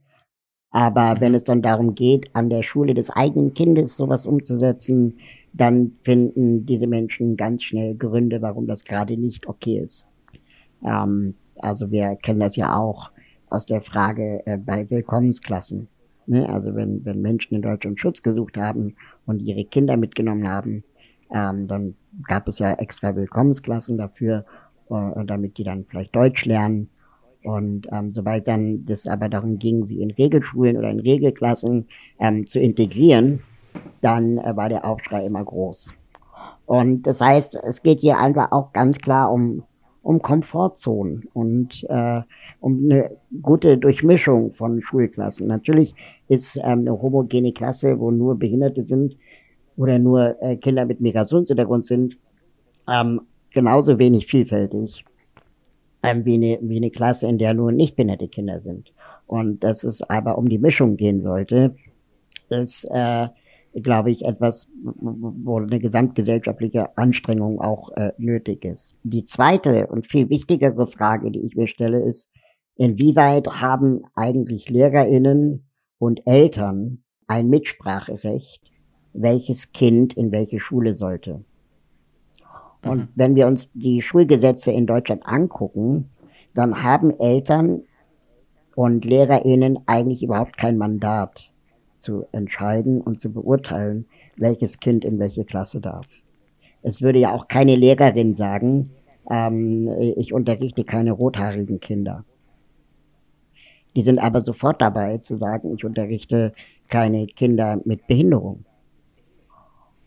Aber 0.70 1.20
wenn 1.20 1.32
mhm. 1.32 1.36
es 1.36 1.44
dann 1.44 1.60
darum 1.60 1.94
geht, 1.94 2.34
an 2.34 2.48
der 2.48 2.62
Schule 2.62 2.94
des 2.94 3.10
eigenen 3.10 3.52
Kindes 3.52 3.94
sowas 3.94 4.24
umzusetzen, 4.24 5.18
dann 5.52 5.92
finden 6.00 6.64
diese 6.64 6.86
Menschen 6.86 7.36
ganz 7.36 7.64
schnell 7.64 7.94
Gründe, 7.94 8.40
warum 8.40 8.66
das 8.66 8.84
gerade 8.84 9.18
nicht 9.18 9.46
okay 9.46 9.80
ist. 9.80 10.08
Ähm, 10.82 11.34
also 11.56 11.90
wir 11.90 12.16
kennen 12.16 12.40
das 12.40 12.56
ja 12.56 12.74
auch 12.74 13.10
aus 13.54 13.66
der 13.66 13.80
Frage 13.80 14.42
äh, 14.46 14.58
bei 14.58 14.88
Willkommensklassen. 14.90 15.88
Ne? 16.26 16.48
Also 16.48 16.74
wenn, 16.74 17.04
wenn 17.04 17.20
Menschen 17.20 17.54
in 17.54 17.62
Deutschland 17.62 18.00
Schutz 18.00 18.22
gesucht 18.22 18.56
haben 18.56 18.96
und 19.26 19.40
ihre 19.40 19.64
Kinder 19.64 19.96
mitgenommen 19.96 20.48
haben, 20.48 20.84
ähm, 21.32 21.68
dann 21.68 21.94
gab 22.26 22.48
es 22.48 22.58
ja 22.58 22.72
extra 22.74 23.14
Willkommensklassen 23.16 23.98
dafür, 23.98 24.44
äh, 24.90 25.24
damit 25.24 25.58
die 25.58 25.64
dann 25.64 25.84
vielleicht 25.84 26.14
Deutsch 26.14 26.44
lernen. 26.44 26.90
Und 27.42 27.86
ähm, 27.92 28.12
sobald 28.12 28.48
dann 28.48 28.86
das 28.86 29.06
aber 29.06 29.28
darum 29.28 29.58
ging, 29.58 29.84
sie 29.84 30.00
in 30.00 30.10
Regelschulen 30.10 30.76
oder 30.76 30.90
in 30.90 31.00
Regelklassen 31.00 31.88
ähm, 32.18 32.46
zu 32.46 32.58
integrieren, 32.58 33.40
dann 34.00 34.38
äh, 34.38 34.56
war 34.56 34.68
der 34.68 34.84
Aufschrei 34.84 35.26
immer 35.26 35.44
groß. 35.44 35.92
Und 36.66 37.02
das 37.02 37.20
heißt, 37.20 37.56
es 37.62 37.82
geht 37.82 38.00
hier 38.00 38.18
einfach 38.18 38.50
auch 38.52 38.72
ganz 38.72 38.98
klar 38.98 39.30
um, 39.30 39.62
um 40.04 40.20
Komfortzonen 40.20 41.24
und 41.32 41.82
äh, 41.88 42.20
um 42.60 42.84
eine 42.84 43.10
gute 43.42 43.78
Durchmischung 43.78 44.52
von 44.52 44.82
Schulklassen. 44.82 45.48
Natürlich 45.48 45.94
ist 46.28 46.56
ähm, 46.58 46.80
eine 46.80 46.92
homogene 47.02 47.52
Klasse, 47.52 47.98
wo 47.98 48.10
nur 48.10 48.38
Behinderte 48.38 48.86
sind, 48.86 49.16
oder 49.76 49.98
nur 49.98 50.40
äh, 50.40 50.56
Kinder 50.56 50.84
mit 50.84 51.00
Migrationshintergrund 51.00 51.86
sind, 51.86 52.18
ähm, 52.88 53.22
genauso 53.50 53.98
wenig 53.98 54.26
vielfältig 54.26 55.04
ähm, 56.02 56.24
wie, 56.24 56.34
eine, 56.34 56.58
wie 56.62 56.76
eine 56.76 56.90
Klasse, 56.90 57.26
in 57.26 57.38
der 57.38 57.54
nur 57.54 57.72
nicht 57.72 57.96
behinderte 57.96 58.28
Kinder 58.28 58.60
sind. 58.60 58.92
Und 59.26 59.64
dass 59.64 59.84
es 59.84 60.02
aber 60.02 60.36
um 60.38 60.48
die 60.48 60.58
Mischung 60.58 60.96
gehen 60.96 61.20
sollte, 61.20 61.74
ist, 62.50 62.84
äh, 62.92 63.28
glaube 63.82 64.10
ich, 64.10 64.24
etwas, 64.24 64.70
wo 64.82 65.58
eine 65.58 65.80
gesamtgesellschaftliche 65.80 66.96
Anstrengung 66.96 67.60
auch 67.60 67.90
äh, 67.92 68.12
nötig 68.18 68.64
ist. 68.64 68.96
Die 69.02 69.24
zweite 69.24 69.86
und 69.88 70.06
viel 70.06 70.28
wichtigere 70.30 70.86
Frage, 70.86 71.30
die 71.30 71.40
ich 71.40 71.56
mir 71.56 71.66
stelle, 71.66 72.00
ist, 72.00 72.32
inwieweit 72.76 73.60
haben 73.60 74.02
eigentlich 74.14 74.70
Lehrerinnen 74.70 75.66
und 75.98 76.26
Eltern 76.26 77.02
ein 77.26 77.48
Mitspracherecht 77.48 78.74
welches 79.14 79.72
Kind 79.72 80.12
in 80.14 80.32
welche 80.32 80.60
Schule 80.60 80.94
sollte. 80.94 81.44
Und 82.84 82.98
mhm. 82.98 83.08
wenn 83.14 83.34
wir 83.36 83.46
uns 83.46 83.68
die 83.72 84.02
Schulgesetze 84.02 84.72
in 84.72 84.86
Deutschland 84.86 85.24
angucken, 85.24 86.10
dann 86.52 86.82
haben 86.82 87.18
Eltern 87.18 87.84
und 88.74 89.04
LehrerInnen 89.04 89.78
eigentlich 89.86 90.22
überhaupt 90.22 90.58
kein 90.58 90.76
Mandat 90.76 91.52
zu 91.94 92.26
entscheiden 92.32 93.00
und 93.00 93.20
zu 93.20 93.32
beurteilen, 93.32 94.06
welches 94.36 94.80
Kind 94.80 95.04
in 95.04 95.18
welche 95.18 95.44
Klasse 95.44 95.80
darf. 95.80 96.22
Es 96.82 97.02
würde 97.02 97.18
ja 97.18 97.32
auch 97.32 97.48
keine 97.48 97.76
Lehrerin 97.76 98.34
sagen, 98.34 98.84
ähm, 99.30 99.88
ich 100.16 100.32
unterrichte 100.32 100.84
keine 100.84 101.12
rothaarigen 101.12 101.80
Kinder. 101.80 102.24
Die 103.96 104.02
sind 104.02 104.18
aber 104.18 104.40
sofort 104.40 104.82
dabei 104.82 105.18
zu 105.18 105.36
sagen, 105.36 105.72
ich 105.74 105.84
unterrichte 105.84 106.52
keine 106.88 107.26
Kinder 107.26 107.80
mit 107.84 108.06
Behinderung. 108.06 108.64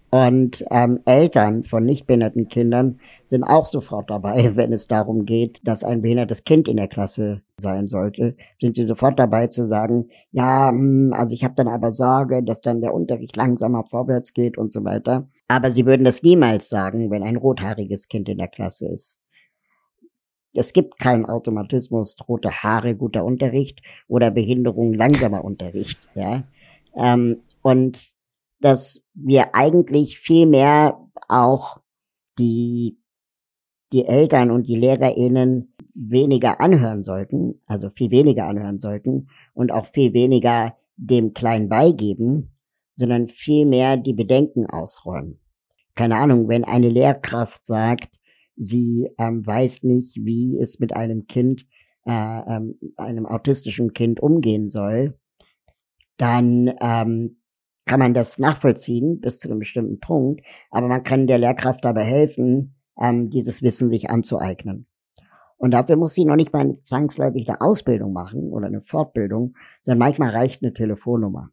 Und 0.09 0.63
ähm, 0.71 1.01
Eltern 1.03 1.63
von 1.63 1.83
nicht 1.83 2.07
behinderten 2.07 2.47
Kindern 2.47 2.99
sind 3.25 3.43
auch 3.43 3.65
sofort 3.65 4.09
dabei, 4.09 4.51
wenn 4.55 4.71
es 4.71 4.87
darum 4.87 5.25
geht, 5.25 5.59
dass 5.67 5.83
ein 5.83 6.01
behindertes 6.01 6.45
Kind 6.45 6.67
in 6.69 6.77
der 6.77 6.87
Klasse 6.87 7.41
sein 7.59 7.89
sollte, 7.89 8.35
sind 8.55 8.75
sie 8.75 8.85
sofort 8.85 9.19
dabei 9.19 9.47
zu 9.47 9.65
sagen, 9.65 10.09
ja, 10.31 10.69
hm, 10.69 11.13
also 11.13 11.33
ich 11.33 11.43
habe 11.43 11.55
dann 11.55 11.67
aber 11.67 11.91
Sorge, 11.91 12.41
dass 12.41 12.61
dann 12.61 12.81
der 12.81 12.93
Unterricht 12.93 13.35
langsamer 13.35 13.83
vorwärts 13.83 14.33
geht 14.33 14.57
und 14.57 14.71
so 14.71 14.83
weiter. 14.85 15.27
Aber 15.49 15.71
sie 15.71 15.85
würden 15.85 16.05
das 16.05 16.23
niemals 16.23 16.69
sagen, 16.69 17.11
wenn 17.11 17.23
ein 17.23 17.35
rothaariges 17.35 18.07
Kind 18.07 18.29
in 18.29 18.37
der 18.37 18.47
Klasse 18.47 18.87
ist. 18.87 19.21
Es 20.53 20.73
gibt 20.73 20.97
keinen 20.97 21.25
Automatismus, 21.25 22.17
rote 22.27 22.49
Haare, 22.49 22.95
guter 22.95 23.25
Unterricht 23.25 23.81
oder 24.07 24.31
Behinderung, 24.31 24.93
langsamer 24.93 25.43
Unterricht. 25.43 25.99
Ja? 26.15 26.43
Ähm, 26.95 27.41
und 27.61 28.16
dass 28.59 29.07
wir 29.13 29.55
eigentlich 29.55 30.19
viel 30.19 30.45
mehr 30.45 30.99
auch 31.27 31.79
die, 32.39 32.99
die 33.91 34.05
Eltern 34.05 34.51
und 34.51 34.67
die 34.67 34.75
LehrerInnen 34.75 35.73
weniger 35.93 36.59
anhören 36.61 37.03
sollten, 37.03 37.61
also 37.65 37.89
viel 37.89 38.11
weniger 38.11 38.45
anhören 38.47 38.77
sollten 38.77 39.29
und 39.53 39.71
auch 39.71 39.87
viel 39.87 40.13
weniger 40.13 40.77
dem 40.95 41.33
Kleinen 41.33 41.69
beigeben, 41.69 42.55
sondern 42.95 43.27
viel 43.27 43.65
mehr 43.65 43.97
die 43.97 44.13
Bedenken 44.13 44.65
ausräumen. 44.65 45.39
Keine 45.95 46.17
Ahnung, 46.17 46.47
wenn 46.47 46.63
eine 46.63 46.89
Lehrkraft 46.89 47.65
sagt, 47.65 48.19
sie 48.55 49.09
ähm, 49.17 49.45
weiß 49.45 49.83
nicht, 49.83 50.17
wie 50.23 50.57
es 50.59 50.79
mit 50.79 50.95
einem 50.95 51.27
Kind, 51.27 51.65
äh, 52.05 52.11
ähm, 52.11 52.79
einem 52.97 53.25
autistischen 53.25 53.93
Kind 53.93 54.19
umgehen 54.19 54.69
soll, 54.69 55.17
dann 56.17 56.73
ähm, 56.81 57.37
kann 57.87 57.99
man 57.99 58.13
das 58.13 58.37
nachvollziehen 58.37 59.19
bis 59.19 59.39
zu 59.39 59.49
einem 59.49 59.59
bestimmten 59.59 59.99
Punkt, 59.99 60.41
aber 60.69 60.87
man 60.87 61.03
kann 61.03 61.27
der 61.27 61.39
Lehrkraft 61.39 61.83
dabei 61.83 62.03
helfen, 62.03 62.75
ähm, 63.01 63.29
dieses 63.29 63.63
Wissen 63.63 63.89
sich 63.89 64.09
anzueignen. 64.09 64.85
Und 65.57 65.71
dafür 65.71 65.95
muss 65.95 66.13
sie 66.13 66.25
noch 66.25 66.35
nicht 66.35 66.53
mal 66.53 66.59
eine 66.59 66.79
zwangsläufige 66.81 67.61
Ausbildung 67.61 68.13
machen 68.13 68.51
oder 68.51 68.67
eine 68.67 68.81
Fortbildung, 68.81 69.55
sondern 69.81 69.99
manchmal 69.99 70.29
reicht 70.29 70.61
eine 70.61 70.73
Telefonnummer. 70.73 71.49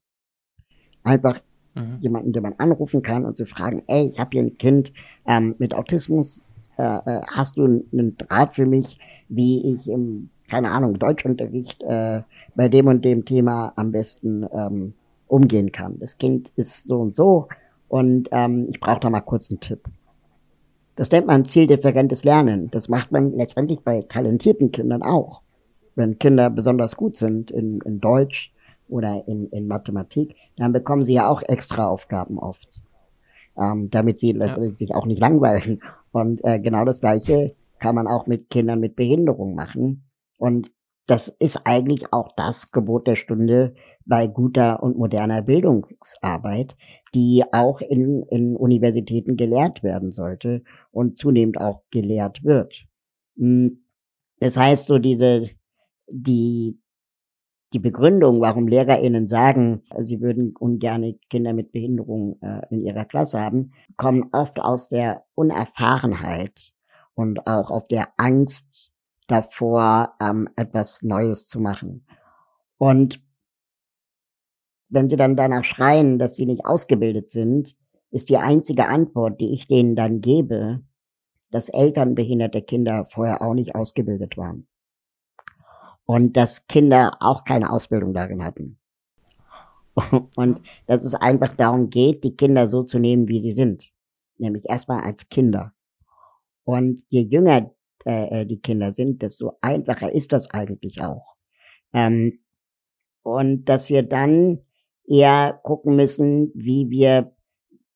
Einfach 1.03 1.41
mhm. 1.75 1.99
jemanden, 2.01 2.33
den 2.33 2.43
man 2.43 2.55
anrufen 2.59 3.01
kann 3.01 3.25
und 3.25 3.39
zu 3.39 3.47
fragen, 3.47 3.83
ey, 3.87 4.09
ich 4.09 4.19
habe 4.19 4.31
hier 4.33 4.43
ein 4.43 4.59
Kind 4.59 4.93
ähm, 5.27 5.55
mit 5.59 5.75
Autismus, 5.75 6.43
äh, 6.77 6.83
äh, 6.83 7.23
hast 7.35 7.57
du 7.57 7.65
einen 7.65 8.17
Draht 8.19 8.53
für 8.53 8.67
mich, 8.67 8.99
wie 9.29 9.75
ich 9.75 9.89
im, 9.89 10.31
keine 10.49 10.71
Ahnung, 10.71 10.99
Deutschunterricht 10.99 11.83
äh, 11.83 12.23
bei 12.55 12.69
dem 12.69 12.89
und 12.89 13.05
dem 13.05 13.25
Thema 13.25 13.73
am 13.77 13.93
besten 13.93 14.47
ähm, 14.53 14.95
umgehen 15.27 15.73
kann. 15.73 15.99
Das 15.99 16.19
Kind 16.19 16.53
ist 16.57 16.85
so 16.85 17.01
und 17.01 17.15
so 17.15 17.49
und 17.89 18.29
ähm, 18.33 18.67
ich 18.69 18.81
brauche 18.81 19.01
da 19.01 19.11
mal 19.11 19.21
kurz 19.21 19.51
einen 19.51 19.61
Tipp. 19.61 19.89
Das 20.97 21.11
nennt 21.11 21.27
man 21.27 21.45
zieldifferentes 21.45 22.25
Lernen. 22.25 22.71
Das 22.71 22.89
macht 22.89 23.11
man 23.11 23.33
letztendlich 23.33 23.81
bei 23.81 24.03
talentierten 24.03 24.71
Kindern 24.71 25.03
auch. 25.03 25.43
Wenn 25.97 26.19
Kinder 26.19 26.51
besonders 26.51 26.97
gut 26.97 27.17
sind 27.17 27.51
in, 27.51 27.81
in 27.81 28.01
Deutsch 28.01 28.53
oder 28.89 29.27
in, 29.27 29.49
in 29.51 29.67
Mathematik, 29.67 30.37
dann 30.57 30.73
bekommen 30.73 31.05
sie 31.05 31.15
ja 31.15 31.29
auch 31.29 31.43
extra 31.43 31.87
Aufgaben 31.87 32.39
oft, 32.39 32.83
ähm, 33.57 33.91
damit 33.91 34.21
sie 34.21 34.33
ja. 34.33 34.61
sich 34.73 34.95
auch 34.95 35.07
nicht 35.07 35.21
langweilen. 35.21 35.83
Und 36.13 36.45
äh, 36.45 36.61
genau 36.61 36.85
das 36.85 37.01
Gleiche 37.01 37.55
kann 37.79 37.95
man 37.95 38.07
auch 38.07 38.27
mit 38.27 38.51
Kindern 38.51 38.81
mit 38.81 38.97
Behinderung 38.97 39.55
machen. 39.55 40.05
Und 40.39 40.71
das 41.07 41.29
ist 41.29 41.67
eigentlich 41.67 42.13
auch 42.13 42.29
das 42.37 42.73
Gebot 42.73 43.07
der 43.07 43.17
Stunde 43.17 43.75
bei 44.07 44.27
guter 44.27 44.83
und 44.83 44.97
moderner 44.97 45.43
Bildungsarbeit, 45.43 46.77
die 47.15 47.45
auch 47.53 47.81
in, 47.81 48.23
in 48.31 48.57
Universitäten 48.57 49.37
gelehrt 49.37 49.83
werden 49.83 50.13
sollte 50.13 50.63
und 50.91 51.19
zunehmend 51.19 51.61
auch 51.61 51.83
gelehrt 51.91 52.43
wird. 52.45 52.87
Hm, 53.37 53.85
das 54.41 54.57
heißt, 54.57 54.87
so 54.87 54.99
diese, 54.99 55.43
die, 56.09 56.81
die 57.73 57.79
Begründung, 57.79 58.41
warum 58.41 58.69
LehrerInnen 58.69 59.29
sagen, 59.29 59.83
sie 60.05 60.21
würden 60.21 60.55
ungerne 60.59 61.19
Kinder 61.29 61.53
mit 61.53 61.73
Behinderung 61.73 62.39
äh, 62.41 62.63
in 62.71 62.81
ihrer 62.81 63.05
Klasse 63.05 63.41
haben, 63.41 63.73
kommen 63.97 64.31
oft 64.33 64.61
aus 64.61 64.89
der 64.89 65.25
Unerfahrenheit 65.35 66.73
und 67.15 67.47
auch 67.47 67.71
auf 67.71 67.89
der 67.89 68.09
Angst 68.17 68.94
davor, 69.27 70.15
ähm, 70.21 70.49
etwas 70.57 71.03
Neues 71.03 71.49
zu 71.49 71.61
machen. 71.61 72.07
Und 72.79 73.23
wenn 74.89 75.09
sie 75.11 75.17
dann 75.17 75.37
danach 75.37 75.65
schreien, 75.65 76.19
dass 76.19 76.37
sie 76.37 76.47
nicht 76.47 76.67
ausgebildet 76.67 77.31
sind, 77.31 77.77
ist 78.11 78.29
die 78.29 78.39
einzige 78.39 78.87
Antwort, 78.87 79.41
die 79.41 79.53
ich 79.53 79.67
denen 79.67 79.97
dann 79.97 80.21
gebe, 80.21 80.83
dass 81.51 81.69
Eltern 81.69 82.15
behinderte 82.15 82.63
Kinder 82.63 83.05
vorher 83.05 83.43
auch 83.43 83.55
nicht 83.55 83.75
ausgebildet 83.75 84.37
waren. 84.37 84.67
Und 86.05 86.37
dass 86.37 86.67
Kinder 86.67 87.13
auch 87.21 87.45
keine 87.45 87.71
Ausbildung 87.71 88.13
darin 88.13 88.45
hatten. 88.45 88.79
Und 90.37 90.61
dass 90.87 91.05
es 91.05 91.15
einfach 91.15 91.55
darum 91.55 91.91
geht, 91.91 92.25
die 92.25 92.37
Kinder 92.37 92.67
so 92.67 92.83
zu 92.83 92.99
nehmen, 92.99 93.29
wie 93.29 93.41
sie 93.41 93.53
sind. 93.53 93.91
Nämlich 94.37 94.69
erstmal 94.69 95.03
als 95.03 95.29
Kinder. 95.29 95.73
Und 96.65 97.03
je 97.09 97.21
jünger 97.21 97.71
äh, 98.05 98.43
äh, 98.43 98.47
die 98.47 98.61
Kinder 98.61 98.93
sind, 98.93 99.23
desto 99.23 99.59
einfacher 99.61 100.13
ist 100.13 100.33
das 100.33 100.51
eigentlich 100.51 101.03
auch. 101.03 101.35
Ähm, 101.93 102.41
und 103.23 103.65
dass 103.67 103.89
wir 103.89 104.03
dann 104.03 104.61
eher 105.07 105.59
gucken 105.63 105.97
müssen, 105.97 106.51
wie 106.55 106.91
wir 106.91 107.35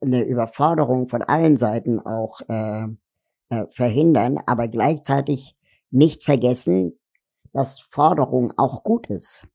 eine 0.01 0.23
Überforderung 0.23 1.09
von 1.09 1.23
allen 1.23 1.57
Seiten 1.57 2.01
auch 2.01 2.41
äh, 2.49 2.87
äh, 3.51 3.67
verhindern, 3.69 4.39
aber 4.47 4.69
gleichzeitig 4.69 5.57
nicht 5.91 6.25
vergessen, 6.25 6.99
dass 7.53 7.81
Forderung 7.81 8.53
auch 8.57 8.85
gut 8.85 9.11
ist. 9.11 9.47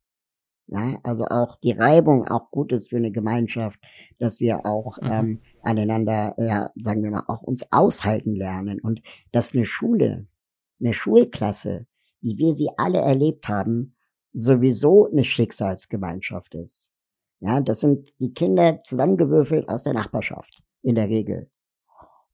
Ja, 0.67 0.97
also 1.03 1.25
auch 1.25 1.57
die 1.57 1.73
Reibung 1.73 2.27
auch 2.27 2.49
gut 2.49 2.71
ist 2.71 2.89
für 2.89 2.97
eine 2.97 3.11
Gemeinschaft, 3.11 3.79
dass 4.17 4.39
wir 4.39 4.65
auch 4.65 4.97
mhm. 5.01 5.11
ähm, 5.11 5.41
aneinander, 5.61 6.35
ja, 6.37 6.71
sagen 6.75 7.03
wir 7.03 7.11
mal, 7.11 7.23
auch 7.27 7.41
uns 7.41 7.71
aushalten 7.71 8.35
lernen 8.35 8.79
und 8.79 9.01
dass 9.31 9.53
eine 9.53 9.65
Schule 9.65 10.25
eine 10.83 10.93
Schulklasse, 10.93 11.85
wie 12.21 12.37
wir 12.37 12.53
sie 12.53 12.69
alle 12.77 12.99
erlebt 12.99 13.47
haben, 13.47 13.95
sowieso 14.33 15.09
eine 15.11 15.23
Schicksalsgemeinschaft 15.23 16.55
ist. 16.55 16.91
Ja, 17.39 17.59
das 17.59 17.81
sind 17.81 18.13
die 18.19 18.33
Kinder 18.33 18.79
zusammengewürfelt 18.83 19.67
aus 19.69 19.83
der 19.83 19.93
Nachbarschaft 19.93 20.63
in 20.81 20.95
der 20.95 21.09
Regel 21.09 21.49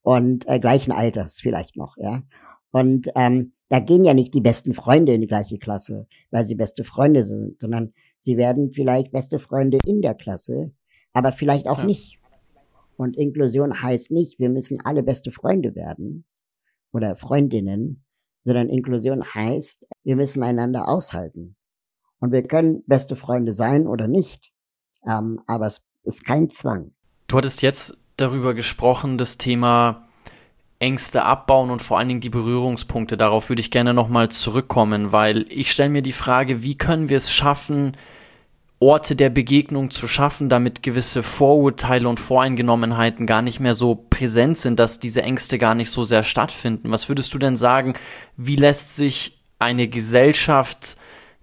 und 0.01 0.47
äh, 0.47 0.59
gleichen 0.59 0.91
Alters 0.91 1.39
vielleicht 1.39 1.75
noch, 1.75 1.97
ja. 1.97 2.23
Und 2.71 3.09
ähm, 3.15 3.53
da 3.69 3.79
gehen 3.79 4.05
ja 4.05 4.13
nicht 4.13 4.33
die 4.33 4.41
besten 4.41 4.73
Freunde 4.73 5.13
in 5.13 5.21
die 5.21 5.27
gleiche 5.27 5.57
Klasse, 5.57 6.07
weil 6.29 6.45
sie 6.45 6.55
beste 6.55 6.83
Freunde 6.83 7.23
sind, 7.23 7.59
sondern 7.59 7.93
sie 8.19 8.38
werden 8.38 8.71
vielleicht 8.71 9.12
beste 9.12 9.39
Freunde 9.39 9.79
in 9.85 10.01
der 10.01 10.13
Klasse, 10.13 10.71
aber 11.13 11.31
vielleicht 11.31 11.67
auch 11.67 11.79
ja. 11.79 11.85
nicht. 11.85 12.19
Und 12.97 13.17
Inklusion 13.17 13.81
heißt 13.81 14.12
nicht, 14.12 14.39
wir 14.39 14.49
müssen 14.49 14.79
alle 14.83 15.03
beste 15.03 15.31
Freunde 15.31 15.73
werden 15.73 16.25
oder 16.91 17.15
Freundinnen, 17.15 18.03
sondern 18.43 18.69
Inklusion 18.69 19.23
heißt, 19.23 19.88
wir 20.04 20.15
müssen 20.15 20.43
einander 20.43 20.88
aushalten. 20.88 21.56
Und 22.19 22.32
wir 22.32 22.43
können 22.43 22.84
beste 22.86 23.15
Freunde 23.15 23.54
sein 23.54 23.88
oder 23.88 24.08
nicht, 24.08 24.52
ähm, 25.08 25.41
aber 25.47 25.67
es 25.67 25.86
ist 26.04 26.25
kein 26.25 26.49
Zwang. 26.49 26.91
Du 27.28 27.38
hattest 27.38 27.62
jetzt 27.62 27.97
darüber 28.17 28.54
gesprochen, 28.54 29.17
das 29.17 29.38
Thema 29.38 30.08
Ängste 30.80 31.23
abbauen 31.23 31.71
und 31.71 31.82
vor 31.82 31.97
allen 31.97 32.08
Dingen 32.08 32.21
die 32.21 32.30
Berührungspunkte. 32.30 33.17
Darauf 33.17 33.49
würde 33.49 33.62
ich 33.62 33.71
gerne 33.71 33.93
nochmal 33.93 34.30
zurückkommen, 34.30 35.12
weil 35.12 35.45
ich 35.49 35.71
stelle 35.71 35.89
mir 35.89 36.02
die 36.02 36.13
Frage, 36.13 36.63
wie 36.63 36.78
können 36.78 37.10
wir 37.10 37.17
es 37.17 37.32
schaffen, 37.32 37.97
Orte 38.82 39.15
der 39.15 39.30
Begegnung 39.30 39.92
zu 39.92 40.08
schaffen, 40.08 40.48
damit 40.48 40.84
gewisse 40.84 41.22
Vorurteile 41.22 42.08
und 42.08 42.20
Voreingenommenheiten 42.20 43.26
gar 43.26 43.42
nicht 43.42 43.60
mehr 43.60 43.76
so 43.76 43.96
präsent 44.10 44.58
sind, 44.58 44.80
dass 44.80 45.00
diese 45.00 45.22
Ängste 45.22 45.58
gar 45.58 45.76
nicht 45.76 45.92
so 45.92 46.06
sehr 46.06 46.24
stattfinden. 46.24 46.89
Was 46.92 47.10
würdest 47.10 47.34
du 47.34 47.39
denn 47.39 47.58
sagen, 47.58 47.96
wie 48.38 48.56
lässt 48.56 48.96
sich 48.96 49.44
eine 49.60 49.89
Gesellschaft 49.89 50.96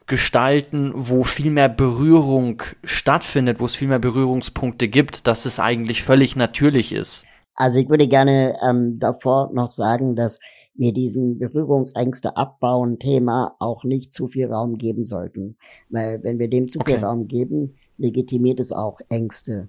gestalten, 0.06 0.92
wo 0.94 1.24
viel 1.24 1.50
mehr 1.50 1.68
Berührung 1.68 2.62
stattfindet, 2.84 3.60
wo 3.60 3.66
es 3.66 3.74
viel 3.74 3.88
mehr 3.88 3.98
Berührungspunkte 3.98 4.88
gibt, 4.88 5.26
dass 5.26 5.44
es 5.44 5.60
eigentlich 5.60 6.02
völlig 6.02 6.36
natürlich 6.36 6.92
ist? 6.92 7.26
Also 7.54 7.78
ich 7.78 7.88
würde 7.88 8.08
gerne 8.08 8.54
ähm, 8.66 8.98
davor 8.98 9.50
noch 9.52 9.70
sagen, 9.70 10.14
dass 10.14 10.38
wir 10.78 10.92
diesen 10.92 11.38
Berührungsängste 11.38 12.36
abbauen 12.36 12.98
Thema 12.98 13.56
auch 13.58 13.84
nicht 13.84 14.14
zu 14.14 14.26
viel 14.26 14.46
Raum 14.46 14.76
geben 14.78 15.06
sollten. 15.06 15.56
Weil 15.88 16.22
wenn 16.22 16.38
wir 16.38 16.48
dem 16.48 16.68
zu 16.68 16.80
okay. 16.80 16.94
viel 16.94 17.04
Raum 17.04 17.28
geben, 17.28 17.74
legitimiert 17.98 18.60
es 18.60 18.72
auch 18.72 19.00
Ängste. 19.08 19.68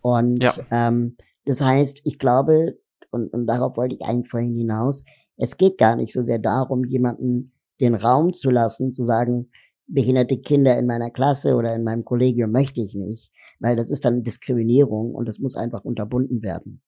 Und 0.00 0.42
ja. 0.42 0.54
ähm, 0.70 1.16
das 1.44 1.60
heißt, 1.60 2.02
ich 2.04 2.18
glaube, 2.18 2.78
und, 3.10 3.32
und 3.32 3.46
darauf 3.46 3.76
wollte 3.76 3.96
ich 3.96 4.02
eigentlich 4.02 4.28
vorhin 4.28 4.54
hinaus, 4.54 5.02
es 5.36 5.56
geht 5.56 5.78
gar 5.78 5.96
nicht 5.96 6.12
so 6.12 6.24
sehr 6.24 6.38
darum, 6.38 6.84
jemanden 6.84 7.52
den 7.80 7.94
Raum 7.94 8.32
zu 8.32 8.50
lassen, 8.50 8.92
zu 8.92 9.04
sagen, 9.04 9.50
behinderte 9.86 10.36
Kinder 10.38 10.76
in 10.76 10.86
meiner 10.86 11.10
Klasse 11.10 11.54
oder 11.54 11.74
in 11.74 11.84
meinem 11.84 12.04
Kollegium 12.04 12.50
möchte 12.50 12.80
ich 12.80 12.94
nicht, 12.94 13.32
weil 13.58 13.76
das 13.76 13.90
ist 13.90 14.04
dann 14.04 14.22
Diskriminierung 14.22 15.14
und 15.14 15.26
das 15.26 15.38
muss 15.38 15.56
einfach 15.56 15.84
unterbunden 15.84 16.42
werden. 16.42 16.82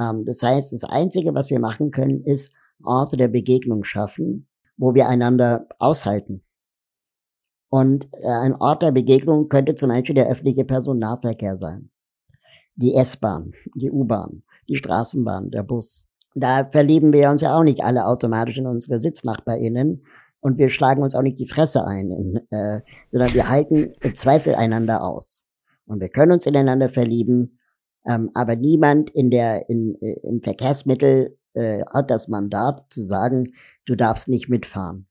Ähm, 0.00 0.24
das 0.24 0.42
heißt, 0.42 0.72
das 0.72 0.84
Einzige, 0.84 1.34
was 1.34 1.50
wir 1.50 1.60
machen 1.60 1.90
können, 1.90 2.24
ist 2.24 2.54
Orte 2.84 3.16
der 3.16 3.28
Begegnung 3.28 3.84
schaffen, 3.84 4.48
wo 4.76 4.94
wir 4.94 5.08
einander 5.08 5.66
aushalten. 5.78 6.42
Und 7.68 8.08
äh, 8.12 8.28
ein 8.28 8.54
Ort 8.54 8.82
der 8.82 8.92
Begegnung 8.92 9.48
könnte 9.48 9.74
zum 9.74 9.88
Beispiel 9.88 10.14
der 10.14 10.28
öffentliche 10.28 10.64
Personennahverkehr 10.64 11.56
sein. 11.56 11.90
Die 12.74 12.94
S-Bahn, 12.94 13.52
die 13.74 13.90
U-Bahn, 13.90 14.42
die 14.68 14.76
Straßenbahn, 14.76 15.50
der 15.50 15.62
Bus. 15.62 16.08
Da 16.34 16.68
verlieben 16.70 17.12
wir 17.12 17.30
uns 17.30 17.42
ja 17.42 17.56
auch 17.56 17.62
nicht 17.62 17.84
alle 17.84 18.06
automatisch 18.06 18.58
in 18.58 18.66
unsere 18.66 19.00
SitznachbarInnen 19.00 20.02
und 20.40 20.58
wir 20.58 20.70
schlagen 20.70 21.02
uns 21.02 21.14
auch 21.14 21.22
nicht 21.22 21.38
die 21.38 21.46
Fresse 21.46 21.86
ein, 21.86 22.10
in, 22.10 22.36
äh, 22.50 22.80
sondern 23.10 23.32
wir 23.32 23.48
halten 23.48 23.94
im 24.00 24.16
Zweifel 24.16 24.54
einander 24.54 25.04
aus. 25.04 25.46
Und 25.86 26.00
wir 26.00 26.08
können 26.08 26.32
uns 26.32 26.46
ineinander 26.46 26.88
verlieben, 26.88 27.58
ähm, 28.06 28.30
aber 28.34 28.56
niemand 28.56 29.10
in 29.10 29.30
der, 29.30 29.68
in, 29.68 30.00
äh, 30.00 30.18
im 30.22 30.42
Verkehrsmittel 30.42 31.38
äh, 31.54 31.84
hat 31.86 32.10
das 32.10 32.28
Mandat 32.28 32.86
zu 32.90 33.04
sagen, 33.04 33.54
du 33.84 33.94
darfst 33.94 34.28
nicht 34.28 34.48
mitfahren. 34.48 35.06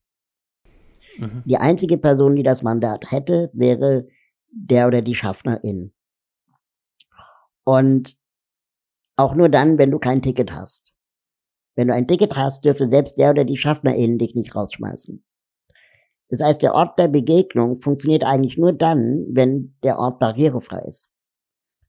Mhm. 1.18 1.44
Die 1.46 1.58
einzige 1.58 1.98
Person, 1.98 2.36
die 2.36 2.44
das 2.44 2.64
Mandat 2.64 3.12
hätte, 3.12 3.50
wäre 3.54 4.08
der 4.52 4.88
oder 4.88 5.02
die 5.02 5.16
Schaffnerin. 5.16 5.94
Und 7.64 8.18
auch 9.16 9.36
nur 9.36 9.50
dann, 9.50 9.78
wenn 9.78 9.92
du 9.92 10.00
kein 10.00 10.22
Ticket 10.22 10.52
hast. 10.52 10.94
Wenn 11.76 11.88
du 11.88 11.94
ein 11.94 12.08
Ticket 12.08 12.36
hast, 12.36 12.66
dürfte 12.66 12.90
selbst 12.90 13.18
der 13.18 13.32
oder 13.32 13.46
die 13.46 13.58
Schaffnerin 13.58 14.18
dich 14.18 14.36
nicht 14.36 14.56
rausschmeißen. 14.56 15.24
Das 16.30 16.42
heißt, 16.42 16.62
der 16.62 16.74
Ort 16.74 16.98
der 16.98 17.08
Begegnung 17.08 17.80
funktioniert 17.82 18.24
eigentlich 18.24 18.58
nur 18.58 18.74
dann, 18.74 19.26
wenn 19.30 19.76
der 19.84 20.00
Ort 20.00 20.20
barrierefrei 20.20 20.80
ist. 20.88 21.12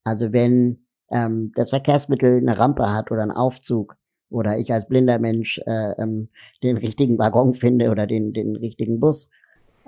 Also 0.05 0.33
wenn 0.33 0.82
ähm, 1.13 1.53
das 1.55 1.71
Verkehrsmittel 1.71 2.39
eine 2.39 2.59
Rampe 2.59 2.93
hat 2.93 3.11
oder 3.11 3.23
einen 3.23 3.31
Aufzug 3.31 3.97
oder 4.31 4.59
ich 4.59 4.73
als 4.73 4.89
blinder 4.89 5.19
Mensch 5.19 5.59
äh, 5.67 5.93
ähm, 5.99 6.29
den 6.63 6.79
richtigen 6.79 7.19
Waggon 7.19 7.55
finde 7.55 7.91
oder 7.91 8.07
den, 8.07 8.33
den 8.33 8.57
richtigen 8.57 8.99
Bus 8.99 9.31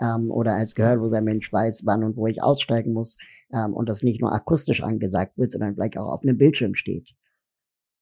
ähm, 0.00 0.30
oder 0.30 0.52
als 0.54 0.74
gehörloser 0.74 1.22
Mensch 1.22 1.52
weiß, 1.52 1.82
wann 1.86 2.04
und 2.04 2.16
wo 2.16 2.26
ich 2.26 2.42
aussteigen 2.42 2.92
muss 2.92 3.16
ähm, 3.52 3.72
und 3.72 3.88
das 3.88 4.02
nicht 4.02 4.20
nur 4.20 4.32
akustisch 4.32 4.82
angesagt 4.82 5.38
wird, 5.38 5.52
sondern 5.52 5.74
vielleicht 5.74 5.96
auch 5.96 6.12
auf 6.12 6.22
einem 6.22 6.36
Bildschirm 6.36 6.74
steht. 6.74 7.14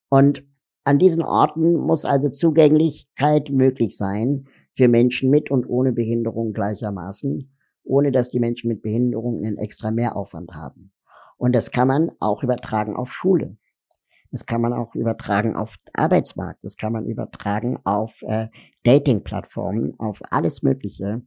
Und 0.08 0.44
an 0.84 0.98
diesen 0.98 1.22
Orten 1.22 1.74
muss 1.74 2.04
also 2.04 2.28
Zugänglichkeit 2.28 3.50
möglich 3.50 3.96
sein 3.96 4.46
für 4.74 4.88
Menschen 4.88 5.30
mit 5.30 5.50
und 5.50 5.64
ohne 5.66 5.92
Behinderung 5.92 6.52
gleichermaßen, 6.52 7.54
ohne 7.84 8.10
dass 8.10 8.30
die 8.30 8.40
Menschen 8.40 8.68
mit 8.68 8.82
Behinderung 8.82 9.44
einen 9.44 9.58
extra 9.58 9.92
Mehraufwand 9.92 10.52
haben. 10.54 10.92
Und 11.42 11.56
das 11.56 11.72
kann 11.72 11.88
man 11.88 12.12
auch 12.20 12.44
übertragen 12.44 12.94
auf 12.94 13.12
Schule. 13.12 13.56
Das 14.30 14.46
kann 14.46 14.60
man 14.60 14.72
auch 14.72 14.94
übertragen 14.94 15.56
auf 15.56 15.74
Arbeitsmarkt. 15.92 16.62
Das 16.62 16.76
kann 16.76 16.92
man 16.92 17.04
übertragen 17.04 17.80
auf 17.82 18.22
äh, 18.22 18.46
Dating-Plattformen, 18.84 19.98
auf 19.98 20.20
alles 20.30 20.62
Mögliche, 20.62 21.22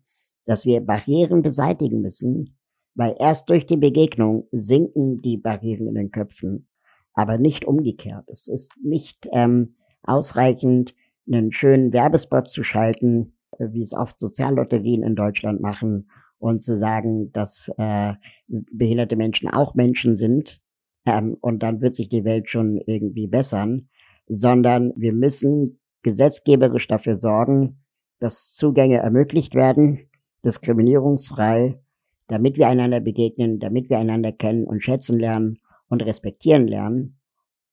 dass 0.45 0.65
wir 0.65 0.79
Barrieren 0.79 1.41
beseitigen 1.41 1.99
müssen, 1.99 2.57
weil 2.93 3.17
erst 3.19 3.49
durch 3.49 3.65
die 3.65 3.75
Begegnung 3.75 4.47
sinken 4.53 5.17
die 5.17 5.35
Barrieren 5.35 5.89
in 5.89 5.95
den 5.95 6.11
Köpfen, 6.11 6.69
aber 7.11 7.37
nicht 7.37 7.65
umgekehrt. 7.65 8.23
Es 8.27 8.47
ist 8.47 8.77
nicht 8.81 9.27
ähm, 9.33 9.75
ausreichend, 10.01 10.95
einen 11.27 11.51
schönen 11.51 11.91
Werbespot 11.91 12.47
zu 12.47 12.63
schalten, 12.63 13.35
äh, 13.59 13.67
wie 13.73 13.81
es 13.81 13.91
oft 13.91 14.17
Soziallotterien 14.17 15.03
in 15.03 15.17
Deutschland 15.17 15.59
machen, 15.59 16.07
und 16.45 16.61
zu 16.61 16.77
sagen, 16.77 17.31
dass 17.31 17.71
äh, 17.77 18.13
behinderte 18.47 19.15
Menschen 19.15 19.49
auch 19.49 19.73
Menschen 19.73 20.15
sind 20.15 20.61
ähm, 21.05 21.37
und 21.41 21.63
dann 21.63 21.81
wird 21.81 21.95
sich 21.95 22.07
die 22.07 22.23
Welt 22.23 22.51
schon 22.51 22.77
irgendwie 22.85 23.25
bessern, 23.25 23.89
sondern 24.27 24.93
wir 24.95 25.11
müssen 25.11 25.79
gesetzgeberisch 26.03 26.87
dafür 26.87 27.19
sorgen, 27.19 27.83
dass 28.19 28.53
Zugänge 28.53 28.97
ermöglicht 28.97 29.55
werden, 29.55 30.07
diskriminierungsfrei, 30.45 31.79
damit 32.27 32.57
wir 32.57 32.67
einander 32.67 32.99
begegnen, 32.99 33.59
damit 33.59 33.89
wir 33.89 33.97
einander 33.97 34.31
kennen 34.31 34.65
und 34.65 34.83
schätzen 34.83 35.17
lernen 35.17 35.57
und 35.89 36.05
respektieren 36.05 36.67
lernen. 36.67 37.17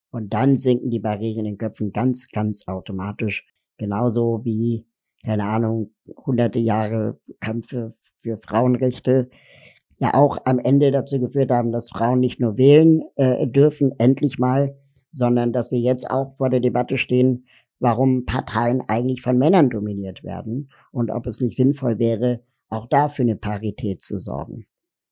Und 0.09 0.33
dann 0.33 0.57
sinken 0.57 0.89
die 0.89 0.99
Barrieren 0.99 1.39
in 1.39 1.45
den 1.45 1.57
Köpfen 1.59 1.91
ganz, 1.91 2.27
ganz 2.29 2.67
automatisch. 2.67 3.45
Genauso 3.77 4.41
wie, 4.43 4.87
keine 5.23 5.45
Ahnung, 5.45 5.93
hunderte 6.25 6.59
Jahre 6.59 7.19
Kämpfe 7.39 7.93
für 8.23 8.37
Frauenrechte 8.37 9.29
ja 9.99 10.13
auch 10.15 10.37
am 10.45 10.59
Ende 10.59 10.91
dazu 10.91 11.19
geführt 11.19 11.51
haben, 11.51 11.71
dass 11.71 11.89
Frauen 11.89 12.19
nicht 12.19 12.39
nur 12.39 12.57
wählen 12.57 13.03
äh, 13.15 13.45
dürfen, 13.47 13.93
endlich 13.99 14.39
mal, 14.39 14.75
sondern 15.11 15.53
dass 15.53 15.71
wir 15.71 15.79
jetzt 15.79 16.09
auch 16.09 16.35
vor 16.37 16.49
der 16.49 16.59
Debatte 16.61 16.97
stehen, 16.97 17.45
warum 17.79 18.25
Parteien 18.25 18.81
eigentlich 18.87 19.21
von 19.21 19.37
Männern 19.37 19.69
dominiert 19.69 20.23
werden 20.23 20.71
und 20.91 21.11
ob 21.11 21.27
es 21.27 21.41
nicht 21.41 21.55
sinnvoll 21.55 21.99
wäre, 21.99 22.39
auch 22.69 22.87
dafür 22.87 23.23
eine 23.23 23.35
Parität 23.35 24.01
zu 24.01 24.17
sorgen. 24.17 24.65